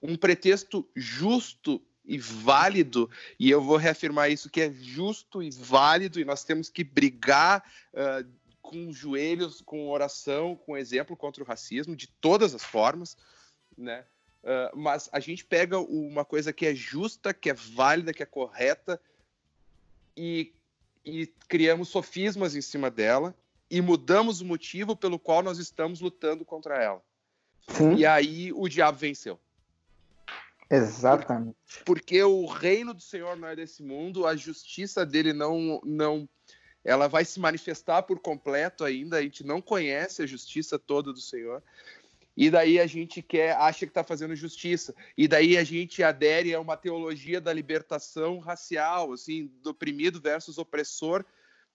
um 0.01 0.15
pretexto 0.15 0.87
justo 0.95 1.79
e 2.05 2.17
válido, 2.17 3.09
e 3.39 3.49
eu 3.49 3.61
vou 3.61 3.77
reafirmar 3.77 4.31
isso, 4.31 4.49
que 4.49 4.61
é 4.61 4.71
justo 4.71 5.41
e 5.41 5.49
válido, 5.49 6.19
e 6.19 6.25
nós 6.25 6.43
temos 6.43 6.69
que 6.69 6.83
brigar 6.83 7.63
uh, 7.93 8.29
com 8.61 8.91
joelhos, 8.91 9.61
com 9.61 9.89
oração, 9.89 10.55
com 10.55 10.77
exemplo 10.77 11.15
contra 11.15 11.43
o 11.43 11.45
racismo, 11.45 11.95
de 11.95 12.07
todas 12.07 12.53
as 12.53 12.63
formas, 12.63 13.17
né? 13.77 14.05
Uh, 14.43 14.77
mas 14.77 15.09
a 15.11 15.19
gente 15.19 15.43
pega 15.43 15.79
uma 15.79 16.23
coisa 16.23 16.53
que 16.53 16.67
é 16.67 16.75
justa, 16.75 17.33
que 17.33 17.49
é 17.49 17.53
válida, 17.53 18.13
que 18.13 18.21
é 18.21 18.25
correta, 18.25 19.01
e, 20.15 20.53
e 21.03 21.27
criamos 21.47 21.89
sofismas 21.89 22.55
em 22.55 22.61
cima 22.61 22.91
dela, 22.91 23.35
e 23.69 23.81
mudamos 23.81 24.41
o 24.41 24.45
motivo 24.45 24.95
pelo 24.95 25.17
qual 25.17 25.41
nós 25.41 25.57
estamos 25.57 25.99
lutando 25.99 26.45
contra 26.45 26.81
ela. 26.81 27.01
Sim. 27.69 27.95
E 27.95 28.05
aí 28.05 28.53
o 28.53 28.67
diabo 28.67 28.97
venceu. 28.97 29.39
Exatamente. 30.69 31.55
Porque 31.85 32.23
o 32.23 32.45
reino 32.45 32.93
do 32.93 33.01
Senhor 33.01 33.35
não 33.37 33.47
é 33.47 33.55
desse 33.55 33.83
mundo, 33.83 34.25
a 34.25 34.35
justiça 34.35 35.05
dele 35.05 35.33
não 35.33 35.79
não 35.83 36.27
ela 36.83 37.07
vai 37.07 37.25
se 37.25 37.39
manifestar 37.39 38.03
por 38.03 38.19
completo 38.19 38.83
ainda, 38.83 39.17
a 39.17 39.21
gente 39.21 39.43
não 39.43 39.59
conhece 39.59 40.21
a 40.21 40.27
justiça 40.27 40.77
toda 40.77 41.11
do 41.11 41.19
Senhor. 41.19 41.63
E 42.37 42.49
daí 42.49 42.79
a 42.79 42.85
gente 42.85 43.21
quer, 43.21 43.55
acha 43.55 43.85
que 43.85 43.91
está 43.91 44.03
fazendo 44.03 44.35
justiça. 44.35 44.93
E 45.17 45.27
daí 45.27 45.57
a 45.57 45.63
gente 45.63 46.03
adere 46.03 46.53
a 46.53 46.59
uma 46.59 46.75
teologia 46.75 47.39
da 47.39 47.51
libertação 47.51 48.39
racial, 48.39 49.13
assim, 49.13 49.49
do 49.63 49.71
oprimido 49.71 50.19
versus 50.19 50.57
opressor, 50.57 51.25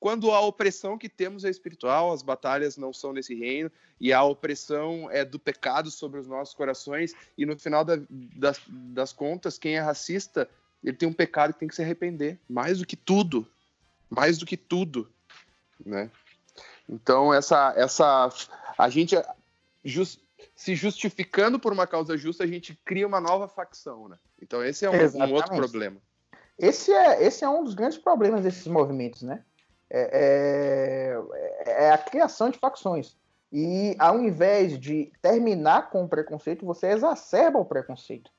quando 0.01 0.31
a 0.31 0.41
opressão 0.41 0.97
que 0.97 1.11
temos 1.11 1.45
é 1.45 1.51
espiritual, 1.51 2.11
as 2.11 2.23
batalhas 2.23 2.79
não 2.79 2.91
são 2.91 3.13
nesse 3.13 3.35
reino, 3.35 3.71
e 4.01 4.15
a 4.15 4.25
opressão 4.25 5.11
é 5.11 5.27
do 5.27 5.39
pecado 5.39 5.91
sobre 5.91 6.19
os 6.19 6.27
nossos 6.27 6.55
corações, 6.55 7.15
e 7.37 7.45
no 7.45 7.57
final 7.59 7.85
da, 7.85 8.01
das, 8.09 8.59
das 8.67 9.13
contas, 9.13 9.59
quem 9.59 9.77
é 9.77 9.81
racista, 9.81 10.49
ele 10.83 10.97
tem 10.97 11.07
um 11.07 11.13
pecado 11.13 11.53
que 11.53 11.61
tem 11.61 11.69
que 11.69 11.75
se 11.75 11.83
arrepender, 11.83 12.41
mais 12.49 12.79
do 12.79 12.87
que 12.87 12.97
tudo, 12.97 13.47
mais 14.09 14.39
do 14.39 14.47
que 14.47 14.57
tudo, 14.57 15.07
né? 15.85 16.11
Então, 16.89 17.33
essa, 17.33 17.75
essa 17.77 18.31
a 18.79 18.89
gente 18.89 19.15
just, 19.85 20.19
se 20.57 20.75
justificando 20.75 21.59
por 21.59 21.75
uma 21.75 21.87
causa 21.87 22.17
justa, 22.17 22.43
a 22.43 22.47
gente 22.47 22.75
cria 22.87 23.07
uma 23.07 23.21
nova 23.21 23.47
facção, 23.47 24.09
né? 24.09 24.19
Então, 24.41 24.65
esse 24.65 24.87
é 24.87 24.91
um, 24.91 24.95
um 24.95 25.35
outro 25.35 25.55
problema. 25.55 25.99
Esse 26.59 26.91
é, 26.91 27.23
esse 27.23 27.45
é 27.45 27.49
um 27.49 27.63
dos 27.63 27.75
grandes 27.75 27.99
problemas 27.99 28.43
desses 28.43 28.67
movimentos, 28.67 29.23
né? 29.23 29.45
É, 29.90 31.18
é, 31.66 31.85
é, 31.87 31.90
a 31.90 31.98
criação 31.98 32.48
de 32.48 32.59
facções. 32.59 33.16
E 33.53 33.96
ao 33.98 34.20
invés 34.20 34.79
de 34.79 35.12
terminar 35.20 35.90
com 35.90 36.05
o 36.05 36.09
preconceito, 36.09 36.64
você 36.64 36.87
exacerba 36.88 37.59
o 37.59 37.64
preconceito. 37.64 38.31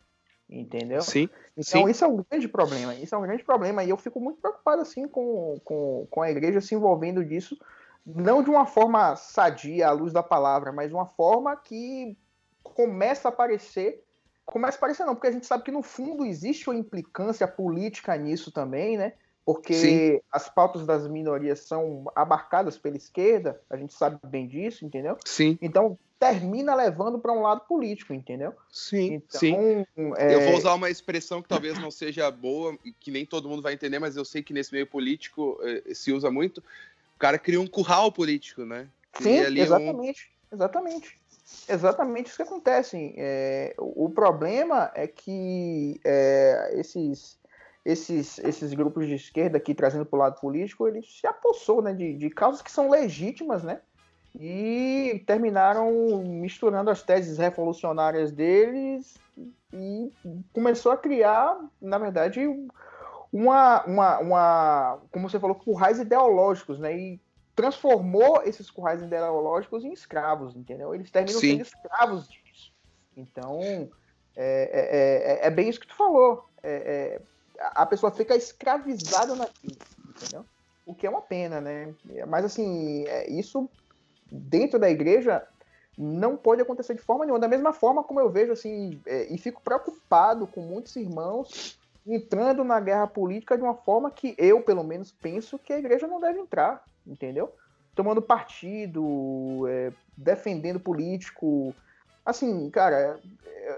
Entendeu? 0.49 1.01
Sim. 1.01 1.29
Então, 1.57 1.83
sim. 1.83 1.89
isso 1.89 2.03
é 2.03 2.07
um 2.07 2.23
grande 2.29 2.47
problema. 2.47 2.95
Isso 2.95 3.13
é 3.13 3.17
um 3.17 3.21
grande 3.21 3.43
problema. 3.43 3.83
E 3.83 3.89
eu 3.89 3.97
fico 3.97 4.19
muito 4.19 4.39
preocupado 4.41 4.81
assim 4.81 5.07
com, 5.07 5.59
com, 5.63 6.07
com 6.09 6.21
a 6.21 6.31
igreja 6.31 6.61
se 6.61 6.75
envolvendo 6.75 7.23
disso, 7.23 7.57
não 8.05 8.41
de 8.41 8.49
uma 8.49 8.65
forma 8.65 9.15
sadia, 9.15 9.87
à 9.87 9.91
luz 9.91 10.11
da 10.11 10.23
palavra, 10.23 10.71
mas 10.71 10.89
de 10.89 10.93
uma 10.93 11.05
forma 11.05 11.55
que 11.55 12.17
começa 12.63 13.27
a 13.27 13.31
aparecer. 13.31 14.03
Começa 14.45 14.77
a 14.77 14.79
aparecer, 14.79 15.05
não, 15.05 15.15
porque 15.15 15.27
a 15.27 15.31
gente 15.31 15.45
sabe 15.45 15.63
que 15.63 15.71
no 15.71 15.83
fundo 15.83 16.25
existe 16.25 16.69
uma 16.69 16.77
implicância 16.77 17.47
política 17.47 18.15
nisso 18.17 18.51
também, 18.51 18.97
né? 18.97 19.13
Porque 19.45 19.73
Sim. 19.73 20.21
as 20.31 20.47
pautas 20.49 20.85
das 20.85 21.07
minorias 21.07 21.61
são 21.61 22.05
abarcadas 22.15 22.77
pela 22.77 22.95
esquerda, 22.95 23.59
a 23.69 23.75
gente 23.75 23.93
sabe 23.93 24.19
bem 24.25 24.47
disso, 24.47 24.85
entendeu? 24.85 25.17
Sim. 25.25 25.57
Então 25.61 25.97
termina 26.19 26.75
levando 26.75 27.17
para 27.17 27.33
um 27.33 27.41
lado 27.41 27.61
político, 27.61 28.13
entendeu? 28.13 28.53
Sim, 28.69 29.15
então, 29.15 29.39
sim. 29.39 29.55
É... 30.17 30.35
Eu 30.35 30.41
vou 30.41 30.57
usar 30.57 30.75
uma 30.75 30.89
expressão 30.89 31.41
que 31.41 31.49
talvez 31.49 31.79
não 31.79 31.89
seja 31.89 32.29
boa, 32.29 32.77
que 32.99 33.09
nem 33.09 33.25
todo 33.25 33.49
mundo 33.49 33.63
vai 33.63 33.73
entender, 33.73 33.97
mas 33.97 34.15
eu 34.15 34.23
sei 34.23 34.43
que 34.43 34.53
nesse 34.53 34.71
meio 34.71 34.85
político 34.85 35.59
eh, 35.63 35.95
se 35.95 36.11
usa 36.11 36.29
muito. 36.29 36.59
O 37.15 37.19
cara 37.19 37.39
cria 37.39 37.59
um 37.59 37.65
curral 37.65 38.11
político, 38.11 38.63
né? 38.63 38.87
Sim, 39.19 39.37
exatamente, 39.57 40.31
um... 40.51 40.55
exatamente. 40.55 41.21
Exatamente 41.67 42.27
isso 42.27 42.37
que 42.37 42.43
acontece. 42.43 43.13
É, 43.17 43.73
o 43.77 44.09
problema 44.09 44.91
é 44.93 45.07
que 45.07 45.99
é, 46.03 46.71
esses 46.75 47.40
esses, 47.83 48.37
esses 48.39 48.73
grupos 48.73 49.07
de 49.07 49.15
esquerda 49.15 49.57
aqui 49.57 49.73
trazendo 49.73 50.05
para 50.05 50.17
o 50.17 50.19
lado 50.19 50.39
político, 50.39 50.87
ele 50.87 51.01
se 51.01 51.25
apossou 51.25 51.81
né, 51.81 51.93
de, 51.93 52.15
de 52.15 52.29
causas 52.29 52.61
que 52.61 52.71
são 52.71 52.89
legítimas, 52.89 53.63
né? 53.63 53.81
E 54.39 55.23
terminaram 55.27 56.23
misturando 56.23 56.89
as 56.89 57.03
teses 57.03 57.37
revolucionárias 57.37 58.31
deles 58.31 59.17
e 59.73 60.09
começou 60.53 60.91
a 60.91 60.97
criar, 60.97 61.59
na 61.81 61.97
verdade, 61.97 62.41
uma, 63.31 63.83
uma, 63.83 64.19
uma 64.19 64.99
como 65.11 65.29
você 65.29 65.37
falou, 65.37 65.55
currais 65.55 65.99
ideológicos, 65.99 66.79
né? 66.79 66.97
E 66.97 67.21
transformou 67.55 68.41
esses 68.43 68.71
currais 68.71 69.01
ideológicos 69.01 69.83
em 69.83 69.91
escravos, 69.91 70.55
entendeu? 70.55 70.95
Eles 70.95 71.11
terminam 71.11 71.39
Sim. 71.39 71.51
sendo 71.51 71.61
escravos 71.63 72.29
disso. 72.29 72.71
Então, 73.17 73.59
é, 74.35 75.39
é, 75.43 75.43
é, 75.43 75.47
é, 75.47 75.49
bem 75.49 75.67
isso 75.67 75.79
que 75.79 75.87
tu 75.87 75.95
falou. 75.95 76.45
É, 76.63 77.17
é 77.17 77.21
a 77.75 77.85
pessoa 77.85 78.11
fica 78.11 78.35
escravizada 78.35 79.35
naquilo, 79.35 79.77
entendeu? 80.09 80.45
O 80.85 80.93
que 80.93 81.05
é 81.05 81.09
uma 81.09 81.21
pena, 81.21 81.61
né? 81.61 81.93
Mas 82.27 82.45
assim, 82.45 83.05
é, 83.07 83.29
isso 83.29 83.69
dentro 84.31 84.79
da 84.79 84.89
igreja 84.89 85.45
não 85.97 86.35
pode 86.35 86.61
acontecer 86.61 86.95
de 86.95 87.01
forma 87.01 87.25
nenhuma. 87.25 87.39
Da 87.39 87.47
mesma 87.47 87.73
forma 87.73 88.03
como 88.03 88.19
eu 88.19 88.29
vejo 88.29 88.51
assim, 88.53 88.99
é, 89.05 89.31
e 89.33 89.37
fico 89.37 89.61
preocupado 89.61 90.47
com 90.47 90.61
muitos 90.61 90.95
irmãos 90.95 91.79
entrando 92.05 92.63
na 92.63 92.79
guerra 92.79 93.05
política 93.05 93.55
de 93.55 93.63
uma 93.63 93.75
forma 93.75 94.09
que 94.09 94.33
eu, 94.37 94.61
pelo 94.61 94.83
menos, 94.83 95.11
penso 95.11 95.59
que 95.59 95.71
a 95.71 95.77
igreja 95.77 96.07
não 96.07 96.19
deve 96.19 96.39
entrar, 96.39 96.83
entendeu? 97.05 97.53
tomando 97.95 98.21
partido, 98.21 99.67
é, 99.67 99.91
defendendo 100.15 100.79
político. 100.79 101.75
Assim, 102.25 102.69
cara, 102.69 103.19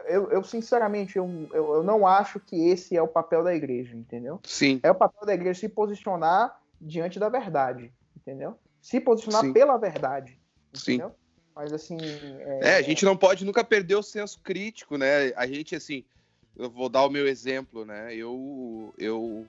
eu, 0.07 0.29
eu 0.31 0.43
sinceramente 0.43 1.17
eu, 1.17 1.47
eu, 1.53 1.75
eu, 1.75 1.83
não 1.83 2.05
acho 2.05 2.39
que 2.39 2.55
esse 2.69 2.95
é 2.95 3.01
o 3.01 3.07
papel 3.07 3.43
da 3.43 3.55
igreja, 3.55 3.95
entendeu? 3.95 4.39
Sim. 4.43 4.79
É 4.83 4.91
o 4.91 4.95
papel 4.95 5.25
da 5.25 5.33
igreja 5.33 5.59
se 5.59 5.69
posicionar 5.69 6.59
diante 6.79 7.19
da 7.19 7.29
verdade, 7.29 7.91
entendeu? 8.15 8.57
Se 8.81 8.99
posicionar 8.99 9.41
Sim. 9.41 9.53
pela 9.53 9.77
verdade, 9.77 10.37
entendeu? 10.75 11.09
Sim. 11.09 11.15
Mas 11.55 11.71
assim. 11.71 11.97
É... 12.01 12.59
é... 12.61 12.75
a 12.77 12.81
gente 12.81 13.05
não 13.05 13.15
pode 13.15 13.45
nunca 13.45 13.63
perder 13.63 13.95
o 13.95 14.03
senso 14.03 14.39
crítico, 14.43 14.97
né? 14.97 15.33
A 15.35 15.47
gente, 15.47 15.75
assim, 15.75 16.03
eu 16.57 16.69
vou 16.69 16.89
dar 16.89 17.05
o 17.05 17.09
meu 17.09 17.27
exemplo, 17.27 17.85
né? 17.85 18.13
Eu, 18.15 18.93
eu 18.97 19.45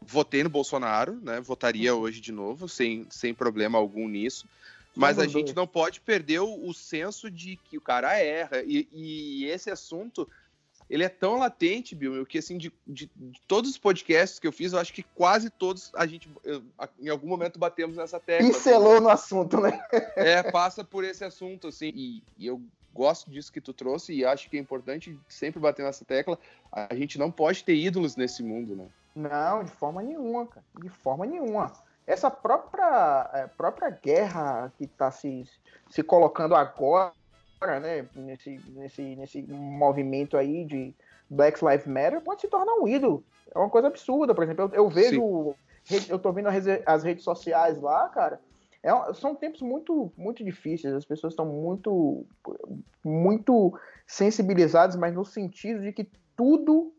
votei 0.00 0.42
no 0.42 0.50
Bolsonaro, 0.50 1.18
né? 1.22 1.40
Votaria 1.40 1.94
uhum. 1.94 2.00
hoje 2.00 2.20
de 2.20 2.32
novo, 2.32 2.68
sem, 2.68 3.06
sem 3.10 3.32
problema 3.32 3.78
algum 3.78 4.08
nisso. 4.08 4.46
Mas 4.96 5.18
a 5.18 5.26
gente 5.26 5.54
não 5.54 5.66
pode 5.66 6.00
perder 6.00 6.40
o, 6.40 6.68
o, 6.68 6.72
senso 6.72 7.30
de 7.30 7.56
que 7.56 7.76
o 7.76 7.80
cara 7.80 8.16
erra. 8.18 8.62
E, 8.64 8.88
e, 8.92 9.44
esse 9.46 9.70
assunto, 9.70 10.28
ele 10.88 11.02
é 11.02 11.08
tão 11.08 11.38
latente, 11.38 11.94
Bill, 11.94 12.24
que 12.24 12.38
assim, 12.38 12.56
de, 12.56 12.72
de, 12.86 13.10
de, 13.14 13.40
todos 13.48 13.70
os 13.70 13.78
podcasts 13.78 14.38
que 14.38 14.46
eu 14.46 14.52
fiz, 14.52 14.72
eu 14.72 14.78
acho 14.78 14.92
que 14.92 15.02
quase 15.02 15.50
todos 15.50 15.90
a 15.94 16.06
gente, 16.06 16.30
eu, 16.44 16.62
em 17.00 17.08
algum 17.08 17.26
momento, 17.26 17.58
batemos 17.58 17.96
nessa 17.96 18.20
tecla. 18.20 18.46
Pincelou 18.46 18.94
assim. 18.94 19.02
no 19.02 19.08
assunto, 19.08 19.60
né? 19.60 19.84
É, 20.16 20.42
passa 20.50 20.84
por 20.84 21.02
esse 21.02 21.24
assunto, 21.24 21.68
assim. 21.68 21.92
E, 21.94 22.22
e 22.38 22.46
eu 22.46 22.62
gosto 22.92 23.28
disso 23.28 23.52
que 23.52 23.60
tu 23.60 23.72
trouxe 23.72 24.12
e 24.12 24.24
acho 24.24 24.48
que 24.48 24.56
é 24.56 24.60
importante 24.60 25.18
sempre 25.28 25.58
bater 25.58 25.84
nessa 25.84 26.04
tecla. 26.04 26.38
A 26.70 26.94
gente 26.94 27.18
não 27.18 27.30
pode 27.30 27.64
ter 27.64 27.74
ídolos 27.74 28.14
nesse 28.14 28.42
mundo, 28.42 28.76
né? 28.76 28.86
Não, 29.14 29.64
de 29.64 29.70
forma 29.70 30.02
nenhuma, 30.02 30.46
cara. 30.46 30.64
De 30.80 30.88
forma 30.88 31.26
nenhuma. 31.26 31.72
Essa 32.06 32.30
própria, 32.30 33.30
é, 33.32 33.46
própria 33.46 33.90
guerra 33.90 34.72
que 34.76 34.84
está 34.84 35.10
se, 35.10 35.44
se 35.88 36.02
colocando 36.02 36.54
agora, 36.54 37.12
né, 37.80 38.06
nesse, 38.14 38.60
nesse, 38.68 39.16
nesse 39.16 39.42
movimento 39.42 40.36
aí 40.36 40.64
de 40.64 40.94
Black 41.30 41.64
Lives 41.64 41.86
Matter, 41.86 42.20
pode 42.20 42.42
se 42.42 42.48
tornar 42.48 42.74
um 42.74 42.86
ídolo. 42.86 43.24
É 43.54 43.58
uma 43.58 43.70
coisa 43.70 43.88
absurda, 43.88 44.34
por 44.34 44.44
exemplo. 44.44 44.64
Eu, 44.64 44.84
eu 44.84 44.88
vejo, 44.88 45.54
Sim. 45.84 46.06
eu 46.10 46.18
tô 46.18 46.32
vendo 46.32 46.48
as 46.86 47.02
redes 47.02 47.24
sociais 47.24 47.80
lá, 47.80 48.08
cara. 48.08 48.40
É, 48.82 48.90
são 49.14 49.34
tempos 49.34 49.62
muito, 49.62 50.12
muito 50.14 50.44
difíceis. 50.44 50.92
As 50.92 51.06
pessoas 51.06 51.32
estão 51.32 51.46
muito, 51.46 52.26
muito 53.02 53.78
sensibilizadas, 54.06 54.94
mas 54.94 55.14
no 55.14 55.24
sentido 55.24 55.80
de 55.80 55.90
que 55.90 56.06
tudo 56.36 56.92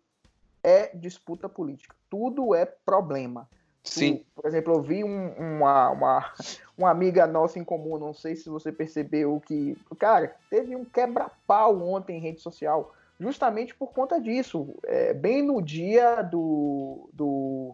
é 0.63 0.87
disputa 0.95 1.47
política, 1.47 1.95
tudo 2.09 2.55
é 2.55 2.65
problema. 2.65 3.47
Sim. 3.85 4.23
por 4.35 4.45
exemplo, 4.45 4.73
eu 4.73 4.81
vi 4.81 5.03
um, 5.03 5.29
uma, 5.33 5.89
uma, 5.89 6.33
uma 6.77 6.89
amiga 6.89 7.25
nossa 7.27 7.59
em 7.59 7.63
comum, 7.63 7.97
não 7.97 8.13
sei 8.13 8.35
se 8.35 8.49
você 8.49 8.71
percebeu 8.71 9.41
que. 9.45 9.77
Cara, 9.97 10.35
teve 10.49 10.75
um 10.75 10.85
quebra-pau 10.85 11.81
ontem 11.81 12.17
em 12.17 12.21
rede 12.21 12.41
social, 12.41 12.93
justamente 13.19 13.73
por 13.75 13.91
conta 13.93 14.19
disso. 14.19 14.75
É, 14.83 15.13
bem 15.13 15.41
no 15.41 15.61
dia 15.61 16.21
do. 16.21 17.09
do 17.13 17.73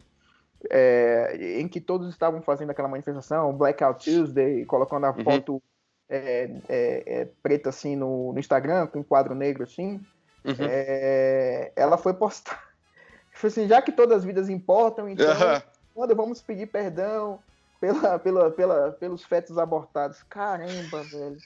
é, 0.70 1.60
em 1.60 1.68
que 1.68 1.82
todos 1.82 2.10
estavam 2.10 2.42
fazendo 2.42 2.70
aquela 2.70 2.88
manifestação, 2.88 3.52
Blackout 3.54 4.06
Tuesday, 4.06 4.64
colocando 4.66 5.06
a 5.06 5.12
uhum. 5.12 5.24
foto 5.24 5.64
é, 6.08 6.52
é, 6.68 7.04
é, 7.06 7.28
preta 7.42 7.70
assim 7.70 7.96
no, 7.96 8.34
no, 8.34 8.40
Instagram, 8.40 8.86
com 8.88 9.00
um 9.00 9.04
quadro 9.04 9.34
negro 9.34 9.64
assim. 9.64 10.00
Uhum. 10.44 10.56
É, 10.60 11.72
ela 11.76 11.98
foi 11.98 12.14
postar 12.14 12.70
Tipo 13.34 13.48
assim, 13.48 13.68
já 13.68 13.82
que 13.82 13.92
todas 13.92 14.18
as 14.18 14.24
vidas 14.26 14.50
importam, 14.50 15.08
então 15.08 15.26
quando 16.02 16.16
vamos 16.16 16.42
pedir 16.42 16.66
perdão 16.66 17.40
pela, 17.80 18.18
pela, 18.18 18.50
pela, 18.50 18.92
pelos 18.94 19.24
fetos 19.24 19.56
abortados. 19.60 20.24
Caramba, 20.24 21.04
velho. 21.04 21.38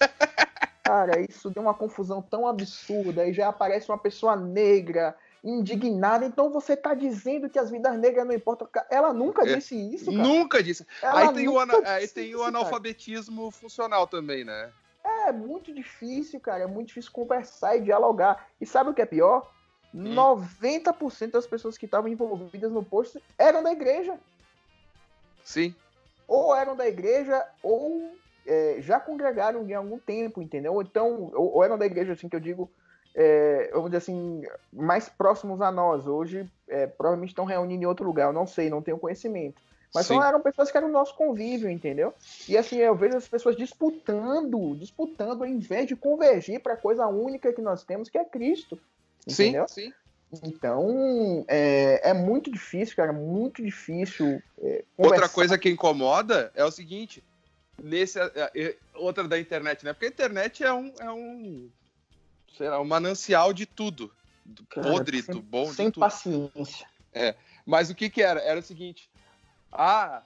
Cara, 0.81 1.19
isso 1.19 1.49
deu 1.49 1.61
uma 1.61 1.73
confusão 1.73 2.21
tão 2.21 2.47
absurda. 2.47 3.23
Aí 3.23 3.33
já 3.33 3.49
aparece 3.49 3.89
uma 3.91 3.97
pessoa 3.97 4.33
negra, 4.33 5.13
indignada. 5.43 6.25
Então 6.25 6.49
você 6.53 6.77
tá 6.77 6.93
dizendo 6.93 7.49
que 7.49 7.59
as 7.59 7.69
vidas 7.69 7.99
negras 7.99 8.25
não 8.25 8.33
importam. 8.33 8.65
Ela 8.89 9.11
nunca 9.11 9.43
é, 9.43 9.55
disse 9.55 9.75
isso, 9.75 10.05
cara. 10.05 10.23
Nunca 10.23 10.63
disse. 10.63 10.87
Ela 11.01 11.19
aí 11.19 11.33
tem, 11.33 11.49
o, 11.49 11.59
aí 11.59 12.07
tem 12.07 12.29
isso, 12.29 12.39
o 12.39 12.43
analfabetismo 12.43 13.49
cara. 13.49 13.51
funcional 13.51 14.07
também, 14.07 14.45
né? 14.45 14.71
É 15.03 15.33
muito 15.33 15.73
difícil, 15.73 16.39
cara. 16.39 16.63
É 16.63 16.67
muito 16.67 16.87
difícil 16.87 17.11
conversar 17.11 17.75
e 17.75 17.81
dialogar. 17.81 18.47
E 18.61 18.65
sabe 18.65 18.89
o 18.89 18.93
que 18.93 19.01
é 19.01 19.05
pior? 19.05 19.51
90% 19.93 21.31
das 21.31 21.45
pessoas 21.45 21.77
que 21.77 21.85
estavam 21.85 22.09
envolvidas 22.09 22.71
no 22.71 22.83
post 22.83 23.21
eram 23.37 23.61
da 23.61 23.73
igreja. 23.73 24.17
Sim. 25.45 25.73
Ou 26.27 26.53
eram 26.53 26.75
da 26.75 26.88
igreja, 26.88 27.45
ou 27.63 28.12
é, 28.45 28.77
já 28.79 28.99
congregaram 28.99 29.65
em 29.65 29.73
algum 29.73 29.99
tempo, 29.99 30.41
entendeu? 30.41 30.81
Então, 30.81 31.31
ou, 31.34 31.55
ou 31.55 31.63
eram 31.63 31.77
da 31.77 31.86
igreja, 31.86 32.13
assim, 32.13 32.27
que 32.27 32.36
eu 32.36 32.39
digo, 32.39 32.69
é, 33.13 33.69
vamos 33.71 33.91
dizer 33.91 33.97
assim, 33.97 34.43
mais 34.73 35.08
próximos 35.08 35.62
a 35.62 35.71
nós. 35.71 36.08
Hoje, 36.08 36.49
é, 36.67 36.88
provavelmente 36.88 37.29
estão 37.29 37.45
reunindo 37.45 37.84
em 37.84 37.88
outro 37.88 38.05
lugar, 38.05 38.25
eu 38.25 38.34
não 38.34 38.47
sei, 38.47 38.69
não 38.69 38.81
tenho 38.81 38.97
conhecimento. 38.97 39.62
Mas 39.93 40.08
só 40.08 40.21
eram 40.21 40.41
pessoas 40.41 40.69
que 40.69 40.75
eram 40.75 40.89
nosso 40.89 41.15
convívio, 41.15 41.69
entendeu? 41.69 42.13
E 42.49 42.58
assim, 42.58 42.75
eu 42.77 42.93
vejo 42.95 43.15
as 43.15 43.29
pessoas 43.29 43.55
disputando, 43.55 44.75
disputando, 44.75 45.43
ao 45.43 45.47
invés 45.47 45.88
de 45.88 45.95
convergir 45.95 46.60
para 46.60 46.73
a 46.73 46.77
coisa 46.77 47.08
única 47.08 47.53
que 47.53 47.62
nós 47.62 47.86
temos, 47.86 48.10
que 48.10 48.17
é 48.17 48.25
Cristo. 48.25 48.77
Entendeu? 49.25 49.65
Sim, 49.69 49.86
sim. 49.86 49.93
Então, 50.43 51.45
é, 51.47 52.09
é 52.09 52.13
muito 52.13 52.51
difícil, 52.51 52.95
cara, 52.95 53.13
muito 53.13 53.63
difícil. 53.63 54.41
É, 54.59 54.83
outra 54.97 55.29
coisa 55.29 55.57
que 55.57 55.69
incomoda 55.69 56.51
é 56.55 56.63
o 56.63 56.71
seguinte: 56.71 57.23
nesse, 57.81 58.19
é, 58.19 58.51
é, 58.55 58.75
outra 58.93 59.27
da 59.27 59.39
internet, 59.39 59.83
né? 59.85 59.93
Porque 59.93 60.05
a 60.05 60.09
internet 60.09 60.63
é 60.63 60.73
um, 60.73 60.93
é 60.99 61.11
um, 61.11 61.69
sei 62.57 62.69
lá, 62.69 62.79
um 62.79 62.85
manancial 62.85 63.53
de 63.53 63.65
tudo. 63.65 64.11
Do 64.45 64.63
cara, 64.65 64.87
podre, 64.87 65.21
sem, 65.21 65.33
do 65.33 65.41
bom, 65.41 65.71
sem 65.71 65.89
tudo. 65.89 66.01
paciência. 66.01 66.87
É. 67.13 67.35
Mas 67.65 67.89
o 67.89 67.95
que 67.95 68.09
que 68.09 68.21
era? 68.21 68.39
Era 68.41 68.59
o 68.59 68.63
seguinte: 68.63 69.09
ah, 69.71 70.21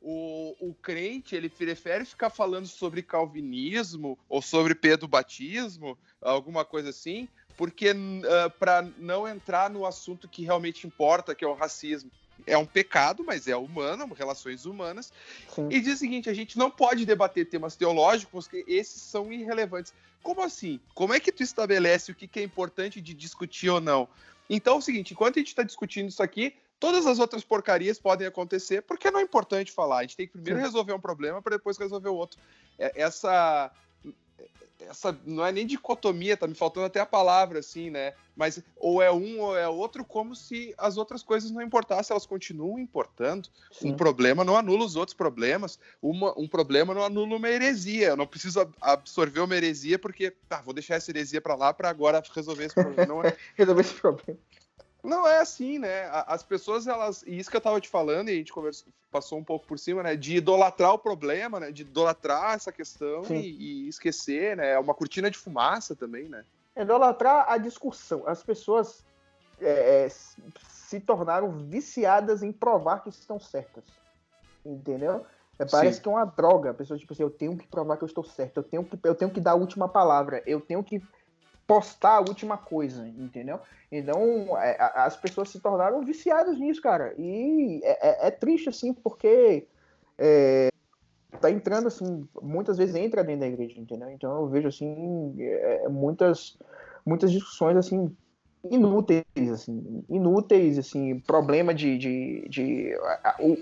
o, 0.00 0.54
o 0.60 0.74
crente 0.74 1.34
ele 1.34 1.48
prefere 1.48 2.04
ficar 2.04 2.30
falando 2.30 2.66
sobre 2.66 3.02
calvinismo 3.02 4.18
ou 4.28 4.42
sobre 4.42 4.74
Pedro 4.74 5.08
batismo, 5.08 5.98
alguma 6.20 6.64
coisa 6.64 6.90
assim, 6.90 7.26
porque 7.56 7.90
uh, 7.90 7.94
ah, 8.46 8.50
para 8.50 8.86
não 8.98 9.26
entrar 9.26 9.70
no 9.70 9.86
assunto 9.86 10.28
que 10.28 10.42
realmente 10.42 10.86
importa, 10.86 11.34
que 11.34 11.44
é 11.44 11.48
o 11.48 11.54
racismo. 11.54 12.10
É 12.46 12.58
um 12.58 12.66
pecado, 12.66 13.24
mas 13.24 13.46
é 13.46 13.56
humano, 13.56 14.12
relações 14.12 14.66
humanas. 14.66 15.12
Sim. 15.54 15.68
E 15.70 15.80
diz 15.80 15.94
o 15.94 15.98
seguinte: 15.98 16.28
a 16.28 16.34
gente 16.34 16.58
não 16.58 16.70
pode 16.70 17.06
debater 17.06 17.48
temas 17.48 17.76
teológicos, 17.76 18.48
porque 18.48 18.64
esses 18.70 19.00
são 19.00 19.32
irrelevantes. 19.32 19.94
Como 20.22 20.42
assim? 20.42 20.80
Como 20.94 21.14
é 21.14 21.20
que 21.20 21.30
tu 21.30 21.42
estabelece 21.42 22.10
o 22.10 22.14
que, 22.14 22.26
que 22.26 22.40
é 22.40 22.42
importante 22.42 23.00
de 23.00 23.14
discutir 23.14 23.70
ou 23.70 23.80
não? 23.80 24.08
Então 24.50 24.74
é 24.74 24.78
o 24.78 24.82
seguinte: 24.82 25.12
enquanto 25.12 25.36
a 25.36 25.40
gente 25.40 25.48
está 25.48 25.62
discutindo 25.62 26.08
isso 26.08 26.22
aqui, 26.22 26.54
todas 26.80 27.06
as 27.06 27.18
outras 27.18 27.44
porcarias 27.44 27.98
podem 27.98 28.26
acontecer, 28.26 28.82
porque 28.82 29.10
não 29.10 29.20
é 29.20 29.22
importante 29.22 29.72
falar. 29.72 29.98
A 29.98 30.02
gente 30.02 30.16
tem 30.16 30.26
que 30.26 30.32
primeiro 30.32 30.60
resolver 30.60 30.92
um 30.92 31.00
problema 31.00 31.40
para 31.40 31.56
depois 31.56 31.78
resolver 31.78 32.08
o 32.08 32.14
outro. 32.14 32.38
É, 32.78 32.92
essa 33.00 33.70
essa 34.88 35.18
não 35.24 35.44
é 35.44 35.52
nem 35.52 35.66
dicotomia, 35.66 36.36
tá 36.36 36.46
me 36.46 36.54
faltando 36.54 36.86
até 36.86 37.00
a 37.00 37.06
palavra, 37.06 37.58
assim, 37.58 37.90
né? 37.90 38.14
Mas 38.36 38.62
ou 38.76 39.00
é 39.00 39.12
um 39.12 39.40
ou 39.40 39.56
é 39.56 39.68
outro, 39.68 40.04
como 40.04 40.34
se 40.34 40.74
as 40.76 40.96
outras 40.96 41.22
coisas 41.22 41.50
não 41.50 41.62
importassem, 41.62 42.12
elas 42.12 42.26
continuam 42.26 42.78
importando. 42.78 43.48
Sim. 43.70 43.90
Um 43.90 43.96
problema 43.96 44.44
não 44.44 44.56
anula 44.56 44.84
os 44.84 44.96
outros 44.96 45.16
problemas, 45.16 45.78
uma, 46.02 46.38
um 46.38 46.48
problema 46.48 46.94
não 46.94 47.02
anula 47.02 47.36
uma 47.36 47.48
heresia. 47.48 48.08
Eu 48.08 48.16
não 48.16 48.26
preciso 48.26 48.68
absorver 48.80 49.40
uma 49.40 49.56
heresia 49.56 49.98
porque, 49.98 50.32
tá, 50.48 50.60
vou 50.62 50.74
deixar 50.74 50.96
essa 50.96 51.10
heresia 51.10 51.40
para 51.40 51.54
lá 51.54 51.72
para 51.72 51.88
agora 51.88 52.22
resolver 52.34 52.64
esse 52.64 52.74
problema. 52.74 53.06
Não 53.06 53.22
é... 53.22 53.36
resolver 53.56 53.80
esse 53.82 53.94
problema. 53.94 54.38
Não 55.04 55.28
é 55.28 55.38
assim, 55.38 55.78
né? 55.78 56.08
As 56.26 56.42
pessoas, 56.42 56.86
elas. 56.86 57.22
E 57.26 57.38
isso 57.38 57.50
que 57.50 57.56
eu 57.56 57.60
tava 57.60 57.78
te 57.78 57.88
falando, 57.88 58.30
e 58.30 58.32
a 58.32 58.36
gente 58.36 58.52
conversou, 58.52 58.90
passou 59.10 59.38
um 59.38 59.44
pouco 59.44 59.66
por 59.66 59.78
cima, 59.78 60.02
né? 60.02 60.16
De 60.16 60.36
idolatrar 60.36 60.94
o 60.94 60.98
problema, 60.98 61.60
né? 61.60 61.70
De 61.70 61.82
idolatrar 61.82 62.54
essa 62.54 62.72
questão 62.72 63.22
e, 63.30 63.84
e, 63.84 63.88
esquecer, 63.88 64.56
né? 64.56 64.72
É 64.72 64.78
uma 64.78 64.94
cortina 64.94 65.30
de 65.30 65.36
fumaça 65.36 65.94
também, 65.94 66.28
né? 66.28 66.42
Idolatrar 66.74 67.44
a 67.48 67.58
discussão. 67.58 68.26
As 68.26 68.42
pessoas 68.42 69.04
é, 69.60 70.06
é 70.06 70.08
se 70.08 70.98
tornaram 71.00 71.50
viciadas 71.50 72.42
em 72.42 72.50
provar 72.50 73.02
que 73.02 73.10
estão 73.10 73.38
certas. 73.38 73.84
Entendeu? 74.64 75.26
É, 75.58 75.66
parece 75.66 75.96
Sim. 75.96 76.02
que 76.02 76.08
é 76.08 76.12
uma 76.12 76.24
droga. 76.24 76.70
A 76.70 76.74
pessoa, 76.74 76.98
tipo 76.98 77.12
assim, 77.12 77.22
eu 77.22 77.30
tenho 77.30 77.56
que 77.58 77.66
provar 77.66 77.98
que 77.98 78.04
eu 78.04 78.08
estou 78.08 78.24
certo, 78.24 78.56
eu 78.56 78.62
tenho 78.62 78.84
que, 78.84 78.98
eu 79.04 79.14
tenho 79.14 79.30
que 79.30 79.40
dar 79.40 79.52
a 79.52 79.56
última 79.56 79.88
palavra, 79.88 80.42
eu 80.46 80.60
tenho 80.60 80.82
que 80.82 81.02
postar 81.66 82.16
a 82.16 82.20
última 82.20 82.56
coisa, 82.56 83.06
entendeu? 83.08 83.60
Então, 83.90 84.56
é, 84.58 84.76
as 84.94 85.16
pessoas 85.16 85.50
se 85.50 85.60
tornaram 85.60 86.04
viciadas 86.04 86.58
nisso, 86.58 86.82
cara. 86.82 87.14
E 87.18 87.80
é, 87.82 88.26
é, 88.26 88.28
é 88.28 88.30
triste, 88.30 88.68
assim, 88.68 88.92
porque 88.92 89.66
é, 90.18 90.68
tá 91.40 91.50
entrando, 91.50 91.88
assim, 91.88 92.26
muitas 92.42 92.76
vezes 92.76 92.94
entra 92.94 93.24
dentro 93.24 93.40
da 93.40 93.46
igreja, 93.46 93.80
entendeu? 93.80 94.10
Então, 94.10 94.40
eu 94.40 94.48
vejo, 94.48 94.68
assim, 94.68 95.34
é, 95.38 95.88
muitas, 95.88 96.58
muitas 97.04 97.32
discussões, 97.32 97.76
assim, 97.76 98.14
inúteis, 98.70 99.24
assim, 99.52 100.04
inúteis, 100.08 100.78
assim, 100.78 101.18
problema 101.20 101.74
de, 101.74 101.96
de, 101.98 102.48
de 102.48 102.92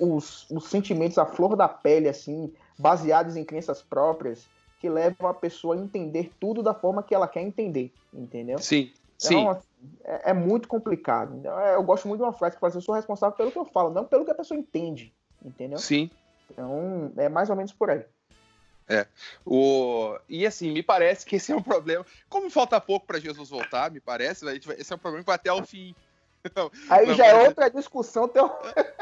os, 0.01 0.49
os 0.51 0.69
sentimentos 0.69 1.19
à 1.19 1.27
flor 1.27 1.57
da 1.57 1.69
pele, 1.69 2.09
assim, 2.09 2.53
baseadas 2.79 3.37
em 3.37 3.45
crenças 3.45 3.83
próprias 3.83 4.49
que 4.83 4.91
levam 4.91 5.29
a 5.29 5.33
pessoa 5.33 5.77
a 5.77 5.79
entender 5.79 6.33
tudo 6.41 6.61
da 6.61 6.75
forma 6.75 7.05
que 7.05 7.15
ela 7.15 7.29
quer 7.29 7.41
entender, 7.41 7.93
entendeu? 8.13 8.59
Sim, 8.59 8.91
Então, 9.15 9.29
sim. 9.29 9.49
assim, 9.49 9.69
é, 10.03 10.31
é 10.31 10.33
muito 10.35 10.67
complicado. 10.67 11.41
É, 11.61 11.77
Eu 11.77 11.85
gosto 11.85 12.09
muito 12.09 12.19
de 12.19 12.25
uma 12.25 12.33
frase 12.33 12.57
que 12.57 12.61
fala 12.61 12.71
assim, 12.71 12.79
eu 12.79 12.83
sou 12.83 12.97
responsável 12.97 13.37
pelo 13.37 13.53
que 13.53 13.59
eu 13.59 13.65
falo, 13.65 13.91
não 13.91 14.05
pelo 14.05 14.25
que 14.25 14.33
a 14.33 14.35
pessoa 14.35 14.59
entende, 14.59 15.15
entendeu? 15.41 15.79
Sim. 15.79 16.11
Então, 16.51 17.13
é 17.17 17.29
mais 17.29 17.49
ou 17.49 17.55
menos 17.55 17.73
por 17.73 17.91
aí. 17.91 18.05
O... 19.47 20.19
E 20.29 20.45
assim, 20.45 20.73
me 20.73 20.83
parece 20.83 21.25
que 21.25 21.37
esse 21.37 21.53
é 21.53 21.57
um 21.57 21.63
problema. 21.63 22.05
Como 22.29 22.51
falta 22.51 22.81
pouco 22.81 23.07
para 23.07 23.21
Jesus 23.21 23.51
voltar, 23.51 23.89
me 23.89 24.01
parece, 24.01 24.45
esse 24.77 24.93
é 24.93 24.97
um 24.97 24.99
problema 24.99 25.23
que 25.23 25.27
vai 25.29 25.37
até 25.37 25.53
o 25.53 25.65
fim. 25.65 25.95
Aí 26.91 27.07
Não, 27.07 27.15
já 27.15 27.27
é 27.27 27.35
mas- 27.35 27.49
outra 27.51 27.71
discussão, 27.71 28.27
teu... 28.27 28.51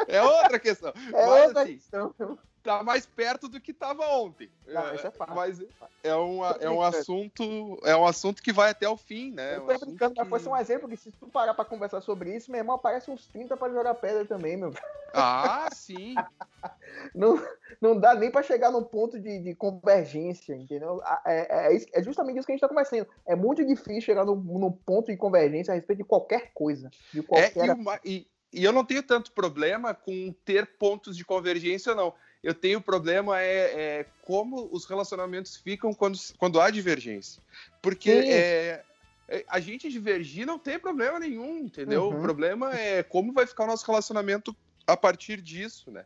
É 0.06 0.22
outra 0.22 0.58
questão. 0.58 0.92
é 1.14 1.26
Mas, 1.26 1.46
outra 1.46 1.62
assim, 1.62 1.74
questão. 1.76 2.14
Tá 2.62 2.82
mais 2.82 3.06
perto 3.06 3.48
do 3.48 3.60
que 3.60 3.70
estava 3.70 4.02
ontem. 4.16 4.50
Não, 4.66 4.94
isso 4.94 5.06
é 5.06 5.10
fato. 5.10 5.34
Mas 5.34 5.62
é, 6.02 6.14
uma, 6.14 6.54
Tô 6.54 6.64
é 6.64 6.70
um 6.70 6.82
assunto, 6.82 7.78
é 7.84 7.96
um 7.96 8.04
assunto 8.06 8.42
que 8.42 8.52
vai 8.52 8.70
até 8.70 8.88
o 8.88 8.96
fim, 8.96 9.32
né? 9.32 9.56
Eu 9.56 9.62
Um 9.62 9.66
tô 9.66 9.72
assunto 9.72 9.86
brincando, 9.88 10.14
mas 10.16 10.24
que- 10.24 10.30
foi 10.30 10.40
só 10.40 10.50
um 10.52 10.56
exemplo 10.56 10.88
que 10.88 10.96
se 10.96 11.10
tu 11.12 11.28
parar 11.28 11.54
pra 11.54 11.64
conversar 11.64 12.00
sobre 12.00 12.34
isso, 12.36 12.50
meu 12.50 12.58
irmão, 12.60 12.76
aparece 12.76 13.10
uns 13.10 13.26
30 13.26 13.56
pra 13.56 13.68
jogar 13.70 13.94
pedra 13.94 14.24
também, 14.24 14.56
meu. 14.56 14.72
Ah, 15.14 15.68
sim. 15.72 16.14
Não, 17.14 17.42
não 17.80 17.98
dá 17.98 18.14
nem 18.14 18.30
pra 18.30 18.42
chegar 18.42 18.70
num 18.70 18.82
ponto 18.84 19.18
de, 19.18 19.38
de 19.40 19.54
convergência, 19.54 20.54
entendeu? 20.54 21.00
É, 21.24 21.68
é, 21.68 21.74
isso- 21.74 21.86
é 21.94 22.02
justamente 22.02 22.36
isso 22.38 22.46
que 22.46 22.52
a 22.52 22.54
gente 22.54 22.60
tá 22.60 22.68
conversando. 22.68 23.06
É 23.26 23.34
muito 23.34 23.64
difícil 23.64 24.02
chegar 24.02 24.24
num, 24.24 24.34
num 24.36 24.70
ponto 24.70 25.10
de 25.10 25.16
convergência 25.16 25.72
a 25.72 25.74
respeito 25.76 25.98
de 26.00 26.04
qualquer 26.04 26.52
coisa. 26.52 26.90
De 27.12 27.20
É, 27.20 27.22
qualquer... 27.22 27.66
e, 27.66 27.70
uma- 27.70 28.00
e- 28.04 28.26
e 28.52 28.64
eu 28.64 28.72
não 28.72 28.84
tenho 28.84 29.02
tanto 29.02 29.32
problema 29.32 29.94
com 29.94 30.32
ter 30.44 30.66
pontos 30.78 31.16
de 31.16 31.24
convergência, 31.24 31.94
não. 31.94 32.12
Eu 32.42 32.54
tenho 32.54 32.80
problema 32.80 33.40
é, 33.40 33.98
é 34.00 34.06
como 34.22 34.68
os 34.72 34.86
relacionamentos 34.86 35.56
ficam 35.56 35.92
quando, 35.92 36.18
quando 36.38 36.60
há 36.60 36.70
divergência. 36.70 37.42
Porque 37.82 38.10
é, 38.10 38.82
é, 39.28 39.44
a 39.46 39.60
gente 39.60 39.90
divergir 39.90 40.46
não 40.46 40.58
tem 40.58 40.78
problema 40.78 41.18
nenhum, 41.18 41.58
entendeu? 41.58 42.08
Uhum. 42.08 42.18
O 42.18 42.22
problema 42.22 42.74
é 42.74 43.02
como 43.02 43.32
vai 43.32 43.46
ficar 43.46 43.64
o 43.64 43.66
nosso 43.66 43.86
relacionamento 43.86 44.56
a 44.86 44.96
partir 44.96 45.40
disso, 45.40 45.90
né? 45.90 46.04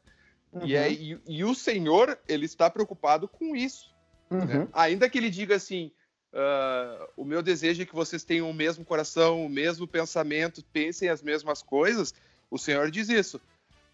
E, 0.63 0.77
é, 0.77 0.93
e, 0.93 1.19
e 1.27 1.45
o 1.45 1.55
Senhor, 1.55 2.19
ele 2.29 2.47
está 2.47 2.71
preocupado 2.71 3.27
com 3.27 3.57
isso. 3.57 3.93
Uhum. 4.31 4.45
né? 4.45 4.69
Ainda 4.73 5.09
que 5.09 5.19
ele 5.19 5.31
diga 5.31 5.57
assim, 5.57 5.91
ah, 6.35 7.09
o 7.17 7.25
meu 7.25 7.41
desejo 7.41 7.83
é 7.83 7.87
que 7.87 7.95
vocês 7.95 8.25
tenham 8.25 8.51
o 8.51 8.55
mesmo 8.55 8.85
coração, 8.85 9.47
o 9.47 9.49
mesmo 9.49 9.87
pensamento, 9.87 10.65
pensem 10.73 11.09
as 11.09 11.23
mesmas 11.23 11.63
coisas, 11.63 12.13
o 12.51 12.59
Senhor 12.59 12.91
diz 12.91 13.09
isso. 13.09 13.41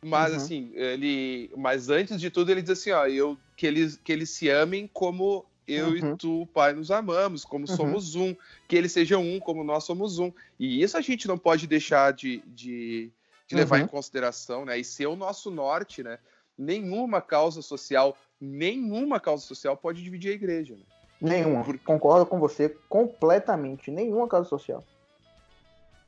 Mas 0.03 0.31
Uhum. 0.31 0.37
assim, 0.37 0.71
ele, 0.75 1.51
mas 1.57 1.91
antes 1.91 2.19
de 2.21 2.31
tudo 2.31 2.51
ele 2.51 2.63
diz 2.63 2.71
assim, 2.71 2.91
ó, 2.91 3.07
eu 3.07 3.37
que 3.57 3.67
eles 3.67 3.97
que 4.03 4.11
eles 4.11 4.31
se 4.31 4.49
amem 4.49 4.89
como 4.93 5.45
eu 5.69 5.91
Uhum. 5.91 5.97
e 5.97 6.17
tu, 6.17 6.49
Pai, 6.55 6.73
nos 6.73 6.91
amamos, 6.91 7.45
como 7.45 7.69
Uhum. 7.69 7.77
somos 7.77 8.15
um, 8.15 8.35
que 8.67 8.75
eles 8.77 8.93
sejam 8.93 9.23
um, 9.23 9.39
como 9.39 9.63
nós 9.63 9.85
somos 9.85 10.19
um. 10.19 10.33
E 10.59 10.83
isso 10.83 10.97
a 10.97 11.01
gente 11.01 11.29
não 11.29 11.37
pode 11.39 11.67
deixar 11.67 12.13
de, 12.13 12.39
de, 12.47 13.11
de 13.47 13.55
levar 13.55 13.79
Uhum. 13.79 13.85
em 13.85 13.89
consideração, 13.89 14.65
né? 14.65 14.79
E 14.79 14.85
ser 14.85 15.07
o 15.07 15.15
nosso 15.15 15.51
norte, 15.51 16.03
né? 16.03 16.19
Nenhuma 16.59 17.21
causa 17.21 17.63
social, 17.63 18.17
nenhuma 18.41 19.21
causa 19.21 19.45
social 19.45 19.77
pode 19.77 20.03
dividir 20.03 20.31
a 20.33 20.35
igreja. 20.35 20.75
Né? 20.75 20.83
Nenhuma. 21.21 21.63
Por- 21.63 21.79
Concordo 21.79 22.25
com 22.27 22.41
você 22.41 22.71
completamente. 22.89 23.91
Nenhuma 23.91 24.27
causa 24.27 24.49
social. 24.49 24.83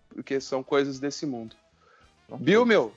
porque 0.09 0.40
são 0.40 0.62
coisas 0.62 0.98
desse 0.98 1.24
mundo. 1.24 1.55
Bill, 2.38 2.66
meu, 2.66 2.92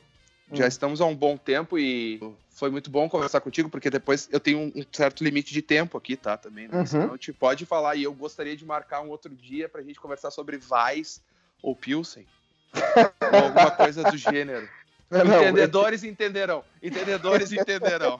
já 0.56 0.66
Hum. 0.66 0.68
estamos 0.68 1.02
há 1.02 1.06
um 1.06 1.16
bom 1.16 1.38
tempo 1.38 1.78
e 1.78 2.20
foi 2.50 2.70
muito 2.70 2.90
bom 2.90 3.10
conversar 3.10 3.42
contigo, 3.42 3.70
porque 3.70 3.90
depois 3.90 4.30
eu 4.32 4.40
tenho 4.40 4.60
um 4.60 4.86
certo 4.92 5.24
limite 5.24 5.54
de 5.54 5.62
tempo 5.62 5.98
aqui, 5.98 6.16
tá? 6.16 6.38
Também, 6.38 6.68
né? 6.68 6.78
Uhum. 6.94 7.10
A 7.10 7.12
gente 7.12 7.34
pode 7.34 7.66
falar 7.66 7.96
e 7.96 8.04
eu 8.04 8.14
gostaria 8.14 8.56
de 8.56 8.66
marcar 8.66 9.02
um 9.02 9.10
outro 9.10 9.34
dia 9.36 9.68
pra 9.68 9.82
gente 9.82 10.00
conversar 10.00 10.32
sobre 10.32 10.58
Vais 10.58 11.22
ou 11.62 11.76
Pilsen. 11.76 12.26
ou 13.34 13.40
alguma 13.44 13.72
coisa 13.72 14.04
do 14.04 14.18
gênero. 14.18 14.68
Não, 15.10 15.24
não, 15.24 15.42
Entendedores 15.44 16.04
entenderão. 16.04 16.64
Entendedores 16.82 17.52
entenderão. 17.52 18.20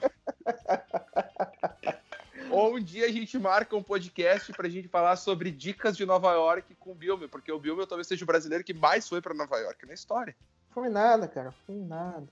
Ou 2.50 2.76
um 2.76 2.80
dia 2.80 3.06
a 3.06 3.10
gente 3.10 3.38
marca 3.38 3.76
um 3.76 3.82
podcast 3.82 4.52
pra 4.52 4.68
gente 4.68 4.88
falar 4.88 5.16
sobre 5.16 5.50
dicas 5.50 5.96
de 5.96 6.06
Nova 6.06 6.32
York 6.32 6.74
com 6.76 6.92
o 6.92 6.94
Bilmer, 6.94 7.28
porque 7.28 7.50
o 7.50 7.58
Bilmer 7.58 7.86
talvez 7.86 8.06
seja 8.06 8.22
o 8.24 8.26
brasileiro 8.26 8.62
que 8.64 8.72
mais 8.72 9.08
foi 9.08 9.20
pra 9.20 9.34
Nova 9.34 9.58
York 9.58 9.84
na 9.86 9.94
história. 9.94 10.34
Foi 10.76 10.90
nada, 10.90 11.26
cara. 11.26 11.54
Foi 11.66 11.74
nada. 11.74 12.28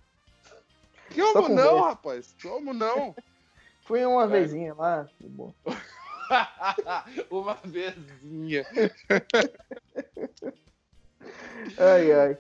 Como 1.33 1.48
não, 1.48 1.80
rapaz? 1.80 2.35
Como 2.42 2.74
não? 2.74 3.16
Fui 3.87 4.04
uma 4.04 4.24
É. 4.24 4.26
vezinha 4.26 4.74
lá. 4.74 5.09
de 5.18 5.26
boa. 5.30 5.54
Uma 7.30 7.54
vezinha. 7.64 8.66
Ai, 11.78 12.12
ai. 12.12 12.37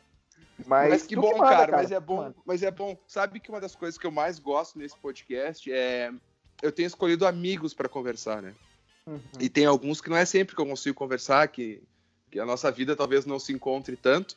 Mas, 0.66 0.90
Mas, 0.90 1.06
que 1.06 1.16
bom, 1.16 1.38
manda, 1.38 1.50
cara, 1.50 1.72
Mas 1.76 1.90
é 1.90 1.98
bom, 1.98 2.34
mas 2.44 2.62
é 2.62 2.70
bom. 2.70 2.98
Sabe 3.08 3.40
que 3.40 3.48
uma 3.48 3.60
das 3.60 3.74
coisas 3.74 3.96
que 3.98 4.06
eu 4.06 4.10
mais 4.10 4.38
gosto 4.38 4.78
nesse 4.78 4.96
podcast 4.98 5.72
é 5.72 6.12
eu 6.62 6.70
tenho 6.70 6.86
escolhido 6.86 7.26
amigos 7.26 7.72
pra 7.72 7.88
conversar, 7.88 8.42
né? 8.42 8.54
Uhum. 9.06 9.20
E 9.40 9.48
tem 9.48 9.64
alguns 9.64 10.00
que 10.02 10.10
não 10.10 10.16
é 10.16 10.24
sempre 10.26 10.54
que 10.54 10.60
eu 10.60 10.66
consigo 10.66 10.96
conversar, 10.96 11.48
que, 11.48 11.82
que 12.30 12.38
a 12.38 12.44
nossa 12.46 12.70
vida 12.70 12.94
talvez 12.94 13.24
não 13.26 13.38
se 13.38 13.52
encontre 13.52 13.96
tanto, 13.96 14.36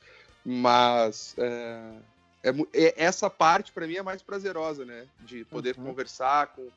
mas 0.50 1.36
é, 1.38 1.92
é 2.42 2.50
é- 2.74 3.04
essa 3.04 3.30
parte 3.30 3.74
para 3.74 3.86
mim 3.86 3.98
é 3.98 4.02
mais 4.02 4.22
prazerosa, 4.22 4.86
né? 4.86 5.06
De 5.20 5.44
poder 5.44 5.78
Uhum. 5.78 5.88
conversar 5.88 6.48
com, 6.48 6.70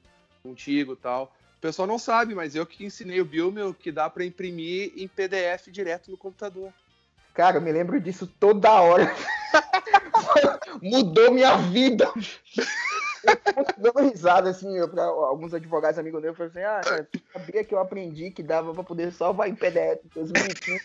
contigo 0.43 0.95
e 0.95 0.97
tal. 0.97 1.33
O 1.57 1.61
pessoal 1.61 1.87
não 1.87 1.99
sabe, 1.99 2.35
mas 2.35 2.57
eu 2.57 2.67
que 2.67 2.85
ensinei 2.85 3.21
o 3.21 3.25
Bill, 3.25 3.53
meu, 3.53 3.73
que 3.73 3.93
dá 3.93 4.11
para 4.11 4.25
imprimir 4.25 4.93
em 4.97 5.07
PDF 5.07 5.71
direto 5.71 6.11
no 6.11 6.17
computador. 6.17 6.73
Cara, 7.33 7.59
eu 7.59 7.61
me 7.61 7.71
lembro 7.71 8.01
disso 8.01 8.27
toda 8.27 8.81
hora. 8.81 9.05
Mudou 10.83 11.31
minha 11.31 11.57
vida. 11.57 12.13
Eu 13.23 13.67
dando 13.79 14.11
risada, 14.11 14.51
assim, 14.51 14.77
eu, 14.77 14.89
pra 14.89 15.05
alguns 15.05 15.55
advogados 15.55 15.99
amigos 15.99 16.21
meus 16.21 16.37
falaram 16.37 16.51
assim, 16.57 16.65
ah, 16.65 16.81
cara, 16.81 17.09
sabia 17.33 17.63
que 17.63 17.73
eu 17.73 17.79
aprendi 17.79 18.33
que 18.33 18.43
dava 18.43 18.75
pra 18.75 18.83
poder 18.83 19.13
salvar 19.13 19.49
em 19.49 19.55
PDF 19.55 20.05
em 20.07 20.11
2015? 20.13 20.81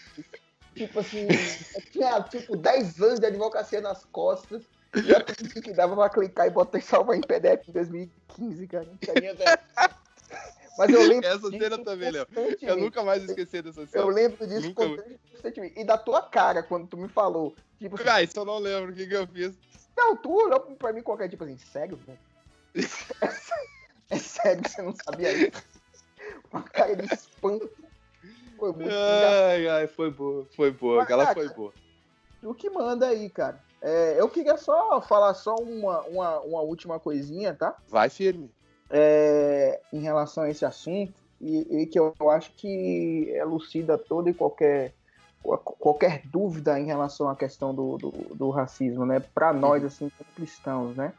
Tipo 0.75 0.99
assim, 0.99 1.27
eu 1.75 1.81
tinha 1.91 2.21
tipo 2.23 2.55
10 2.55 3.01
anos 3.01 3.19
de 3.19 3.25
advocacia 3.25 3.81
nas 3.81 4.03
costas 4.05 4.63
e 4.95 5.09
eu 5.09 5.17
aprendi 5.17 5.61
que 5.61 5.73
dava 5.73 5.95
pra 5.95 6.09
clicar 6.09 6.47
e 6.47 6.49
botar 6.49 6.77
e 6.77 6.81
salvar 6.81 7.17
em 7.17 7.21
PDF 7.21 7.67
em 7.69 7.71
2015, 7.71 8.67
cara. 8.67 8.85
Não 8.85 8.97
tinha 8.97 9.35
Mas 10.77 10.89
eu 10.89 11.01
lembro 11.07 11.27
Essa 11.27 11.49
disso 11.49 11.63
cena 11.63 11.77
também, 11.83 12.11
Léo. 12.11 12.27
Eu 12.61 12.77
nunca 12.77 13.03
mais 13.03 13.23
esqueci 13.23 13.61
dessa 13.61 13.81
Eu 13.81 13.87
cena. 13.87 14.05
lembro 14.05 14.45
disso 14.47 14.67
Nunca- 14.67 15.03
constantemente. 15.31 15.79
E 15.79 15.83
da 15.85 15.97
tua 15.97 16.21
cara, 16.21 16.61
quando 16.63 16.87
tu 16.87 16.97
me 16.97 17.07
falou. 17.07 17.55
Tipo 17.79 17.95
assim, 17.95 18.09
Ah, 18.09 18.21
isso 18.21 18.37
eu 18.39 18.45
não 18.45 18.57
lembro 18.59 18.91
o 18.91 18.95
que, 18.95 19.07
que 19.07 19.13
eu 19.15 19.27
fiz. 19.27 19.53
não, 19.97 20.15
tu 20.15 20.31
olhou 20.33 20.59
pra 20.59 20.91
mim 20.93 21.01
qualquer 21.01 21.29
tipo 21.29 21.43
assim, 21.43 21.57
sério, 21.57 21.97
velho? 22.05 22.19
É 24.09 24.19
sério 24.19 24.61
que 24.61 24.69
você 24.69 24.81
não 24.83 24.93
sabia 25.03 25.31
isso? 25.33 25.63
Uma 26.51 26.61
cara 26.61 26.95
de 26.95 27.11
espanto. 27.13 27.69
Foi 28.57 28.71
muito. 28.71 28.89
Ai, 28.89 29.67
ai, 29.67 29.87
foi 29.87 30.11
boa, 30.11 30.45
foi 30.55 30.71
boa. 30.71 30.97
Mas, 30.97 31.03
Aquela 31.05 31.25
cara, 31.25 31.35
foi 31.35 31.49
boa. 31.49 31.73
O 32.43 32.53
que 32.53 32.69
manda 32.69 33.07
aí, 33.07 33.29
cara? 33.29 33.59
É, 33.81 34.15
eu 34.19 34.29
queria 34.29 34.57
só 34.57 35.01
falar 35.01 35.33
só 35.33 35.55
uma, 35.55 36.01
uma, 36.03 36.39
uma 36.39 36.61
última 36.61 36.99
coisinha, 36.99 37.53
tá? 37.53 37.75
Vai 37.87 38.09
firme. 38.09 38.49
É, 38.89 39.79
em 39.91 39.99
relação 39.99 40.43
a 40.43 40.49
esse 40.49 40.65
assunto, 40.65 41.13
e, 41.41 41.81
e 41.81 41.85
que 41.85 41.99
eu 41.99 42.13
acho 42.31 42.51
que 42.53 43.29
elucida 43.35 43.97
toda 43.97 44.29
e 44.29 44.33
qualquer, 44.33 44.93
qualquer 45.43 46.21
dúvida 46.25 46.79
em 46.79 46.85
relação 46.85 47.29
à 47.29 47.35
questão 47.35 47.73
do, 47.73 47.97
do, 47.97 48.11
do 48.35 48.49
racismo, 48.49 49.05
né? 49.05 49.19
Para 49.19 49.53
nós, 49.53 49.83
assim, 49.83 50.09
como 50.17 50.29
cristãos, 50.35 50.95
né? 50.95 51.13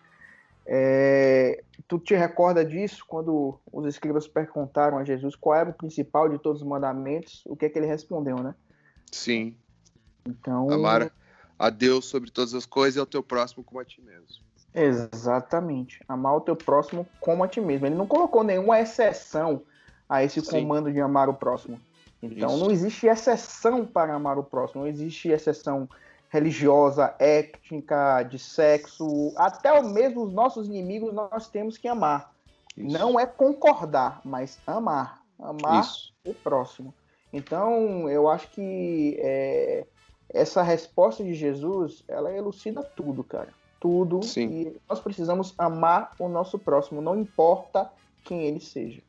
É, 0.67 1.63
tu 1.87 1.99
te 1.99 2.15
recorda 2.15 2.65
disso 2.65 3.05
quando 3.07 3.59
os 3.73 3.87
escribas 3.87 4.27
perguntaram 4.27 4.99
a 4.99 5.05
Jesus 5.05 5.37
qual 5.37 5.55
era 5.55 5.71
o 5.71 5.75
principal 5.75 6.29
de 6.29 6.39
todos 6.39 6.63
os 6.63 6.67
mandamentos? 6.67 7.43
O 7.47 7.57
que 7.57 7.67
é 7.67 7.69
que 7.69 7.79
ele 7.79 7.87
respondeu, 7.87 8.37
né? 8.37 8.55
Sim. 9.13 9.55
Então, 10.27 10.69
Amar 10.71 11.13
a 11.59 11.71
Deus 11.71 12.07
sobre 12.07 12.31
todas 12.31 12.53
as 12.53 12.67
coisas 12.67 12.97
e 12.97 13.01
ao 13.01 13.07
teu 13.07 13.23
próximo 13.23 13.63
como 13.63 13.81
a 13.81 13.85
ti 13.85 14.03
mesmo. 14.03 14.45
Exatamente. 14.75 16.01
Amar 16.09 16.37
o 16.37 16.41
teu 16.41 16.57
próximo 16.57 17.07
como 17.21 17.45
a 17.45 17.49
ti 17.49 17.61
mesmo. 17.61 17.87
Ele 17.87 17.95
não 17.95 18.07
colocou 18.07 18.43
nenhuma 18.43 18.81
exceção 18.81 19.63
a 20.09 20.23
esse 20.23 20.41
Sim. 20.41 20.51
comando 20.51 20.93
de 20.93 21.01
amar 21.01 21.29
o 21.29 21.35
próximo. 21.35 21.81
Então 22.21 22.51
Isso. 22.51 22.59
não 22.59 22.71
existe 22.71 23.07
exceção 23.07 23.87
para 23.87 24.15
amar 24.15 24.37
o 24.37 24.45
próximo. 24.45 24.83
Não 24.83 24.89
existe 24.89 25.29
exceção 25.29 25.89
religiosa, 26.29 27.15
étnica, 27.19 28.23
de 28.23 28.39
sexo. 28.39 29.33
Até 29.37 29.81
mesmo 29.83 30.25
os 30.25 30.33
nossos 30.33 30.67
inimigos 30.67 31.13
nós 31.13 31.49
temos 31.49 31.79
que 31.79 31.89
amar. 31.89 32.33
Isso. 32.77 32.99
Não 32.99 33.19
é 33.19 33.27
concordar, 33.27 34.21
mas 34.25 34.59
amar. 34.67 35.23
Amar 35.39 35.83
Isso. 35.83 36.13
o 36.25 36.35
próximo. 36.35 36.95
Então, 37.33 38.09
eu 38.09 38.29
acho 38.29 38.49
que 38.51 39.17
é, 39.19 39.87
essa 40.31 40.63
resposta 40.63 41.23
de 41.23 41.35
Jesus, 41.35 42.03
ela 42.09 42.33
elucida 42.33 42.83
tudo, 42.83 43.23
cara. 43.25 43.49
Tudo. 43.81 44.23
Sim. 44.23 44.49
E 44.49 44.81
nós 44.89 45.01
precisamos 45.01 45.55
amar 45.59 46.15
o 46.19 46.29
nosso 46.29 46.59
próximo. 46.59 47.03
Não 47.03 47.19
importa 47.19 47.91
quem 48.25 48.45
ele 48.45 48.61
seja. 48.61 49.03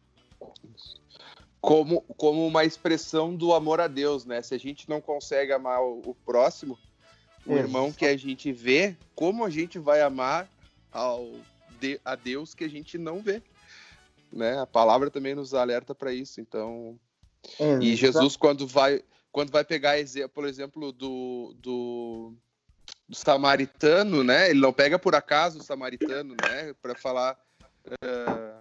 Como, 1.60 2.02
como 2.16 2.46
uma 2.46 2.64
expressão 2.64 3.36
do 3.36 3.54
amor 3.54 3.82
a 3.82 3.88
Deus, 3.88 4.26
né? 4.26 4.42
Se 4.42 4.54
a 4.54 4.58
gente 4.58 4.90
não 4.90 5.02
consegue 5.02 5.52
amar 5.52 5.82
o, 5.82 6.02
o 6.06 6.16
próximo, 6.26 6.78
o 7.48 7.58
É. 7.58 7.60
irmão 7.60 7.92
que 7.92 8.06
a 8.06 8.18
gente 8.18 8.52
vê, 8.52 8.96
como 9.16 9.46
a 9.46 9.50
gente 9.50 9.80
vai 9.80 10.02
amar 10.02 10.48
ao, 10.92 11.30
de- 11.80 12.00
a 12.04 12.16
Deus 12.16 12.54
que 12.54 12.64
a 12.64 12.70
gente 12.70 12.98
não 12.98 13.22
vê? 13.22 13.42
Né? 14.32 14.60
A 14.60 14.66
palavra 14.66 15.10
também 15.10 15.34
nos 15.34 15.54
alerta 15.54 15.96
para 15.96 16.12
isso. 16.12 16.42
Então, 16.42 17.00
e 17.82 17.96
Jesus, 17.96 18.36
quando 18.36 18.68
vai, 18.68 19.02
quando 19.32 19.52
vai 19.52 19.64
pegar, 19.64 19.96
por 20.34 20.46
exemplo, 20.46 20.92
do, 20.92 21.56
do, 21.62 22.34
do 23.08 23.16
samaritano, 23.16 24.24
né? 24.24 24.50
Ele 24.50 24.60
não 24.60 24.74
pega 24.74 25.00
por 25.00 25.16
acaso 25.16 25.60
o 25.60 25.64
samaritano, 25.64 26.36
né? 26.36 26.74
Para 26.82 26.96
falar 26.96 27.40
eh, 28.04 28.54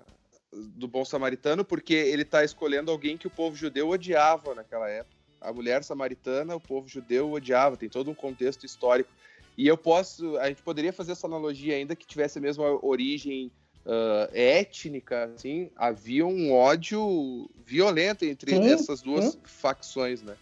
do 0.53 0.87
bom 0.87 1.05
samaritano, 1.05 1.64
porque 1.64 1.95
ele 1.95 2.22
está 2.22 2.45
escolhendo 2.45 2.91
alguém 2.93 3.18
que 3.18 3.26
o 3.26 3.30
povo 3.30 3.57
judeu 3.57 3.89
odiava 3.89 4.55
naquela 4.55 4.89
época. 4.89 5.15
A 5.41 5.53
mulher 5.53 5.84
samaritana, 5.84 6.57
o 6.57 6.61
povo 6.61 6.89
judeu 6.89 7.32
odiava. 7.32 7.76
Tem 7.76 7.89
todo 7.89 8.11
um 8.11 8.14
contexto 8.14 8.64
histórico. 8.64 9.11
E 9.57 9.66
eu 9.66 9.76
posso, 9.76 10.37
a 10.39 10.49
gente 10.49 10.62
poderia 10.62 10.93
fazer 10.93 11.12
essa 11.12 11.26
analogia 11.26 11.76
ainda 11.76 11.97
que 11.97 12.07
tivesse 12.07 12.39
a 12.39 12.43
mesma 12.43 12.78
origem 12.84 13.51
ah, 13.87 14.28
étnica, 14.32 15.30
assim, 15.34 15.70
havia 15.76 16.26
um 16.26 16.53
ódio 16.53 17.49
violento 17.64 18.24
entre 18.24 18.51
Sim, 18.57 18.68
essas 18.68 19.01
duas 19.01 19.39
facções, 19.45 20.22
né? 20.22 20.37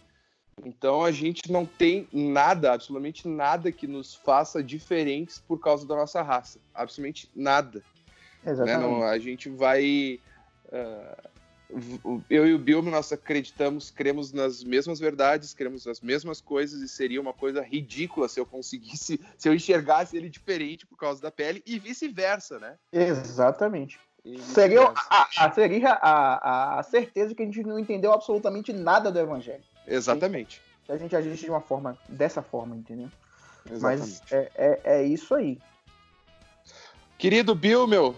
Então 0.65 1.03
a 1.03 1.11
gente 1.11 1.51
não 1.51 1.63
tem 1.63 2.07
nada, 2.11 2.73
absolutamente 2.73 3.27
nada 3.27 3.71
que 3.71 3.85
nos 3.85 4.15
faça 4.15 4.63
diferentes 4.63 5.37
por 5.37 5.59
causa 5.59 5.85
da 5.85 5.95
nossa 5.95 6.23
raça, 6.23 6.59
absolutamente 6.73 7.29
nada. 7.35 7.83
Né? 8.43 8.51
Exatamente. 8.51 8.81
Não, 8.81 9.03
a 9.03 9.19
gente 9.19 9.49
vai 9.49 10.19
v- 10.71 11.34
eu 12.29 12.45
e 12.45 12.53
o 12.53 12.59
Bill 12.59 12.81
nós 12.83 13.11
acreditamos, 13.11 13.89
cremos 13.89 14.31
nas 14.31 14.63
mesmas 14.63 14.99
verdades, 14.99 15.53
cremos 15.53 15.85
nas 15.85 15.99
mesmas 16.01 16.39
coisas 16.39 16.81
e 16.81 16.87
seria 16.87 17.19
uma 17.19 17.33
coisa 17.33 17.61
ridícula 17.61 18.27
se 18.29 18.39
eu 18.39 18.45
conseguisse, 18.45 19.19
se 19.37 19.49
eu 19.49 19.53
enxergasse 19.53 20.15
ele 20.15 20.29
diferente 20.29 20.85
por 20.85 20.97
causa 20.97 21.21
da 21.21 21.31
pele 21.31 21.63
e 21.65 21.79
vice-versa, 21.79 22.59
né? 22.59 22.77
Exatamente. 22.91 23.99
E 24.23 24.39
Seria, 24.39 24.91
a, 25.09 25.27
a- 25.37 25.51
seria 25.51 25.91
a, 25.91 26.79
a 26.79 26.83
certeza 26.83 27.35
que 27.35 27.43
a 27.43 27.45
gente 27.45 27.61
não 27.63 27.77
entendeu 27.77 28.11
absolutamente 28.11 28.73
nada 28.73 29.11
do 29.11 29.19
evangelho. 29.19 29.63
Exatamente. 29.87 30.59
Se 30.85 30.91
a 30.91 30.97
gente 30.97 31.15
agisse 31.15 31.43
de 31.43 31.49
uma 31.51 31.61
forma, 31.61 31.97
dessa 32.09 32.41
forma, 32.41 32.75
entendeu? 32.75 33.09
Exatamente. 33.69 34.21
Mas 34.21 34.31
é, 34.31 34.51
é, 34.55 34.81
é 34.83 35.03
isso 35.03 35.33
aí. 35.35 35.59
Querido 37.17 37.55
Bill, 37.55 37.87
meu, 37.87 38.15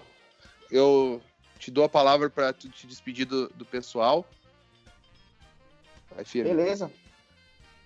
eu 0.72 1.22
te 1.58 1.72
dou 1.72 1.84
a 1.84 1.90
palavra 1.90 2.30
para 2.30 2.54
te 2.54 2.88
despedir 2.88 3.26
do, 3.26 3.50
do 3.50 3.66
pessoal. 3.66 4.26
Vai, 6.16 6.24
firme. 6.24 6.50
Beleza. 6.50 6.92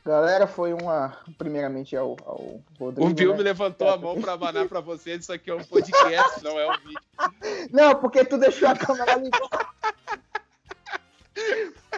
Galera, 0.03 0.47
foi 0.47 0.74
uma. 0.74 1.17
Primeiramente 1.38 1.95
ao, 1.95 2.17
ao 2.26 2.59
Rodrigo. 2.80 3.09
O 3.09 3.13
Bill 3.13 3.32
né? 3.32 3.38
me 3.38 3.43
levantou 3.43 3.89
a 3.89 3.97
mão 3.97 4.19
para 4.19 4.34
abanar 4.34 4.67
para 4.67 4.80
vocês. 4.80 5.22
Isso 5.22 5.32
aqui 5.32 5.51
é 5.51 5.55
um 5.55 5.63
podcast, 5.63 6.43
não 6.43 6.59
é 6.59 6.67
um 6.67 6.78
vídeo. 6.80 7.01
Não, 7.72 7.95
porque 7.95 8.26
tu 8.26 8.38
deixou 8.38 8.67
a 8.67 8.76
câmera 8.76 9.15
ligada. 9.15 9.67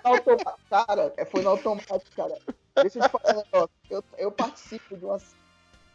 Cara, 0.70 1.14
é, 1.16 1.24
foi 1.24 1.42
no 1.42 1.52
automático, 1.52 2.14
cara. 2.16 2.38
Deixa 2.76 3.00
eu 3.00 3.04
te 3.04 3.10
falar 3.10 3.34
um 3.34 3.38
negócio. 3.38 3.70
Eu, 3.90 4.04
eu 4.18 4.32
participo 4.32 4.98
de 4.98 5.06
umas 5.06 5.34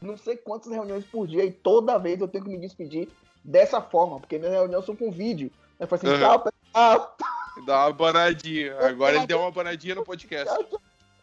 não 0.01 0.16
sei 0.16 0.37
quantas 0.37 0.72
reuniões 0.72 1.05
por 1.05 1.26
dia 1.26 1.45
e 1.45 1.53
toda 1.53 1.99
vez 1.99 2.20
eu 2.20 2.29
tenho 2.29 2.45
que 2.45 2.51
me 2.51 2.59
despedir 2.59 3.09
dessa 3.45 3.83
forma, 3.83 4.20
porque 4.20 4.39
minhas 4.39 4.55
reuniões 4.55 4.85
são 4.85 4.97
com 4.97 5.11
vídeo. 5.11 5.51
Eu 5.79 5.87
falo 5.87 6.03
assim, 6.03 6.09
Uhum. 6.12 6.18
tchau, 6.18 6.41
pessoal. 6.41 7.16
Dá 7.66 7.76
uma 7.79 7.87
abanadinha. 7.89 8.79
Agora 8.87 9.16
ele 9.16 9.26
deu 9.26 9.39
uma 9.41 9.49
abanadinha 9.49 9.95
no 9.95 10.05
podcast. 10.05 10.49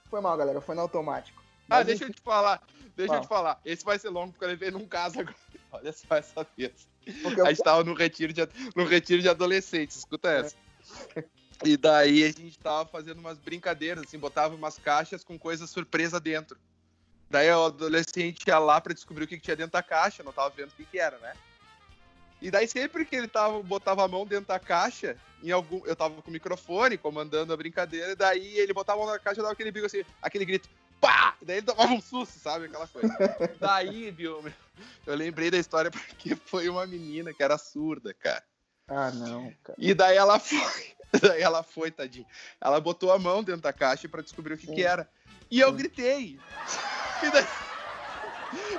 Foi 0.09 0.19
mal, 0.21 0.35
galera. 0.37 0.59
Foi 0.61 0.75
no 0.75 0.81
automático. 0.81 1.41
Ah, 1.69 1.77
Mas, 1.77 1.85
deixa 1.87 2.03
eu 2.03 2.09
enfim, 2.09 2.17
te 2.19 2.21
falar. 2.23 2.61
Deixa 2.95 3.13
eu 3.13 3.15
Fala. 3.15 3.21
te 3.21 3.27
falar. 3.27 3.61
Esse 3.65 3.83
vai 3.85 3.97
ser 3.99 4.09
longo 4.09 4.31
porque 4.31 4.45
eu 4.45 4.49
levei 4.49 4.69
num 4.71 4.85
caso 4.85 5.19
agora. 5.19 5.35
Olha 5.71 5.91
só 5.91 6.15
essa 6.15 6.45
vez. 6.57 6.87
porque 7.21 7.39
eu- 7.41 7.45
A 7.45 7.49
gente 7.49 7.63
tava 7.63 7.83
no 7.83 7.93
retiro 7.93 8.31
de, 8.33 8.41
no 8.75 8.85
retiro 8.85 9.21
de 9.21 9.29
adolescentes, 9.29 9.97
escuta 9.97 10.29
essa. 10.29 10.55
E 11.63 11.75
daí 11.77 12.23
a 12.23 12.27
gente 12.31 12.57
tava 12.59 12.85
fazendo 12.85 13.19
umas 13.19 13.37
brincadeiras, 13.39 14.03
assim, 14.05 14.19
botava 14.19 14.53
umas 14.55 14.77
caixas 14.77 15.23
com 15.23 15.39
coisa 15.39 15.65
surpresa 15.67 16.19
dentro. 16.19 16.57
Daí 17.29 17.49
o 17.51 17.65
adolescente 17.65 18.43
ia 18.47 18.59
lá 18.59 18.79
pra 18.79 18.93
descobrir 18.93 19.23
o 19.23 19.27
que, 19.27 19.37
que 19.37 19.43
tinha 19.43 19.55
dentro 19.55 19.71
da 19.73 19.81
caixa, 19.83 20.21
não 20.23 20.31
tava 20.31 20.49
vendo 20.51 20.69
o 20.69 20.75
que, 20.75 20.85
que 20.85 20.99
era, 20.99 21.17
né? 21.19 21.33
E 22.41 22.51
daí 22.51 22.67
sempre 22.67 23.05
que 23.05 23.15
ele 23.15 23.27
tava, 23.27 23.61
botava 23.63 24.03
a 24.03 24.07
mão 24.07 24.25
dentro 24.25 24.47
da 24.47 24.59
caixa, 24.59 25.17
em 25.41 25.51
algum, 25.51 25.81
eu 25.85 25.95
tava 25.95 26.21
com 26.21 26.29
o 26.29 26.33
microfone 26.33 26.97
comandando 26.97 27.53
a 27.53 27.57
brincadeira, 27.57 28.11
e 28.11 28.15
daí 28.15 28.57
ele 28.57 28.73
botava 28.73 29.01
a 29.01 29.05
mão 29.05 29.13
na 29.13 29.19
caixa 29.19 29.39
e 29.39 29.41
dava 29.41 29.53
aquele 29.53 29.71
bico 29.71 29.85
assim, 29.85 30.03
aquele 30.21 30.45
grito, 30.45 30.69
pá! 30.99 31.35
E 31.41 31.45
daí 31.45 31.57
ele 31.57 31.65
tomava 31.65 31.93
um 31.93 32.01
susto, 32.01 32.37
sabe? 32.39 32.65
Aquela 32.65 32.87
coisa. 32.87 33.15
daí, 33.59 34.11
viu, 34.11 34.43
eu 35.05 35.15
lembrei 35.15 35.49
da 35.49 35.57
história 35.57 35.89
porque 35.89 36.35
foi 36.35 36.67
uma 36.69 36.85
menina 36.85 37.33
que 37.33 37.43
era 37.43 37.57
surda, 37.57 38.13
cara. 38.13 38.43
Ah, 38.87 39.11
não, 39.11 39.51
cara. 39.63 39.77
E 39.79 39.93
daí 39.93 40.17
ela 40.17 40.39
foi. 40.39 40.95
Daí 41.21 41.41
ela 41.41 41.63
foi, 41.63 41.91
tadinha. 41.91 42.25
Ela 42.59 42.81
botou 42.81 43.09
a 43.09 43.17
mão 43.17 43.41
dentro 43.41 43.61
da 43.61 43.71
caixa 43.71 44.09
pra 44.09 44.21
descobrir 44.21 44.55
o 44.55 44.57
que, 44.57 44.67
Sim. 44.67 44.75
que 44.75 44.83
era. 44.83 45.09
E 45.49 45.61
eu 45.61 45.69
Sim. 45.69 45.77
gritei. 45.77 46.39
E 47.23 47.31
daí... 47.31 47.47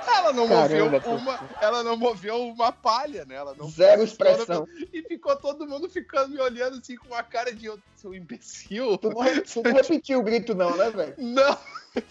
Ela 0.07 0.33
não 0.33 0.47
Caramba, 0.47 0.99
moveu 0.99 1.15
uma, 1.15 1.39
ela 1.61 1.83
não 1.83 1.97
moveu 1.97 2.47
uma 2.47 2.71
palha, 2.71 3.25
né? 3.25 3.35
Ela 3.35 3.55
não 3.55 3.69
Zero 3.69 4.03
expressão. 4.03 4.67
E 4.93 5.01
ficou 5.03 5.35
todo 5.35 5.67
mundo 5.67 5.89
ficando 5.89 6.29
me 6.29 6.39
olhando 6.39 6.77
assim 6.77 6.95
com 6.95 7.07
uma 7.07 7.23
cara 7.23 7.53
de 7.53 7.69
"Ô, 7.69 7.77
seu 7.95 8.13
imbecil. 8.13 8.97
Tu 8.97 9.09
não, 9.09 9.43
tu 9.43 9.63
não 9.63 9.73
repetiu 9.73 10.19
o 10.19 10.23
grito, 10.23 10.55
não, 10.55 10.75
né, 10.75 10.89
velho? 10.89 11.15
Não, 11.17 11.57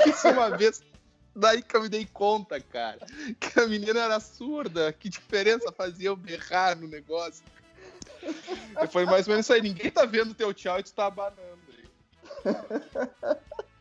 isso 0.06 0.28
uma 0.28 0.56
vez. 0.56 0.82
Daí 1.34 1.62
que 1.62 1.76
eu 1.76 1.82
me 1.82 1.88
dei 1.88 2.06
conta, 2.06 2.58
cara, 2.58 3.04
que 3.38 3.60
a 3.60 3.66
menina 3.66 4.00
era 4.00 4.20
surda. 4.20 4.92
Que 4.92 5.08
diferença 5.08 5.70
fazia 5.70 6.08
eu 6.08 6.16
berrar 6.16 6.76
no 6.76 6.88
negócio? 6.88 7.44
Foi 8.90 9.04
mais 9.04 9.26
ou 9.26 9.32
menos 9.32 9.46
isso 9.46 9.52
aí. 9.52 9.60
Ninguém 9.60 9.90
tá 9.90 10.04
vendo 10.04 10.34
teu 10.34 10.52
tchau 10.54 10.78
e 10.78 10.82
tu 10.82 10.94
tá 10.94 11.06
abanando 11.06 11.60
aí. 11.68 11.84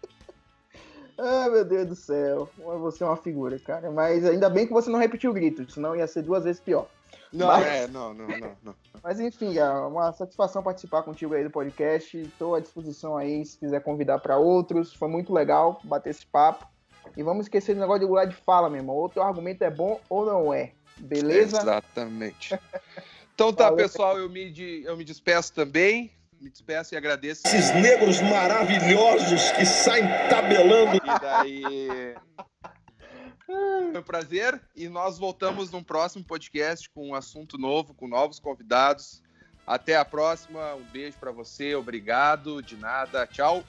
Ah, 1.17 1.47
meu 1.49 1.63
Deus 1.63 1.87
do 1.87 1.95
céu. 1.95 2.49
Você 2.81 3.03
é 3.03 3.07
uma 3.07 3.15
figura, 3.17 3.57
cara. 3.59 3.89
Mas 3.91 4.25
ainda 4.25 4.49
bem 4.49 4.67
que 4.67 4.73
você 4.73 4.89
não 4.89 4.99
repetiu 4.99 5.31
o 5.31 5.33
grito, 5.33 5.69
senão 5.71 5.95
ia 5.95 6.07
ser 6.07 6.21
duas 6.23 6.43
vezes 6.43 6.61
pior. 6.61 6.87
Não, 7.31 7.47
Mas- 7.47 7.65
é, 7.65 7.87
não, 7.87 8.13
não, 8.13 8.27
não, 8.27 8.51
não. 8.63 8.75
Mas 9.03 9.19
enfim, 9.19 9.57
é 9.57 9.69
uma 9.69 10.11
satisfação 10.13 10.63
participar 10.63 11.03
contigo 11.03 11.33
aí 11.33 11.43
do 11.43 11.49
podcast. 11.49 12.17
Estou 12.17 12.55
à 12.55 12.59
disposição 12.59 13.17
aí 13.17 13.45
se 13.45 13.57
quiser 13.57 13.81
convidar 13.81 14.19
para 14.19 14.37
outros. 14.37 14.93
Foi 14.93 15.07
muito 15.07 15.33
legal 15.33 15.79
bater 15.83 16.09
esse 16.11 16.25
papo. 16.25 16.65
E 17.15 17.21
vamos 17.23 17.45
esquecer 17.45 17.73
do 17.75 17.79
negócio 17.81 18.01
de 18.01 18.05
lugar 18.05 18.25
de 18.27 18.35
fala, 18.35 18.69
meu 18.69 18.79
irmão. 18.79 18.95
Ou 18.95 19.09
teu 19.09 19.21
argumento 19.23 19.63
é 19.63 19.69
bom 19.69 19.99
ou 20.09 20.25
não 20.25 20.53
é. 20.53 20.71
Beleza? 20.97 21.57
Exatamente. 21.61 22.57
Então 23.33 23.51
tá, 23.51 23.65
Valeu. 23.65 23.77
pessoal, 23.77 24.17
eu 24.17 24.29
me, 24.29 24.49
de- 24.49 24.83
eu 24.85 24.95
me 24.95 25.03
despeço 25.03 25.53
também. 25.53 26.11
Me 26.39 26.49
despeço 26.49 26.93
e 26.93 26.97
agradeço. 26.97 27.47
Esses 27.47 27.73
negros 27.75 28.21
maravilhosos 28.21 29.51
que 29.51 29.65
saem 29.65 30.05
tabelando. 30.29 30.97
E 30.97 31.19
daí. 31.21 32.15
Foi 33.45 33.97
um 33.97 34.03
prazer. 34.03 34.61
E 34.75 34.89
nós 34.89 35.17
voltamos 35.17 35.71
num 35.71 35.83
próximo 35.83 36.23
podcast 36.23 36.89
com 36.89 37.09
um 37.09 37.15
assunto 37.15 37.57
novo, 37.57 37.93
com 37.93 38.07
novos 38.07 38.39
convidados. 38.39 39.23
Até 39.65 39.95
a 39.95 40.05
próxima. 40.05 40.75
Um 40.75 40.83
beijo 40.83 41.17
para 41.17 41.31
você. 41.31 41.73
Obrigado. 41.75 42.61
De 42.61 42.75
nada. 42.75 43.25
Tchau. 43.25 43.63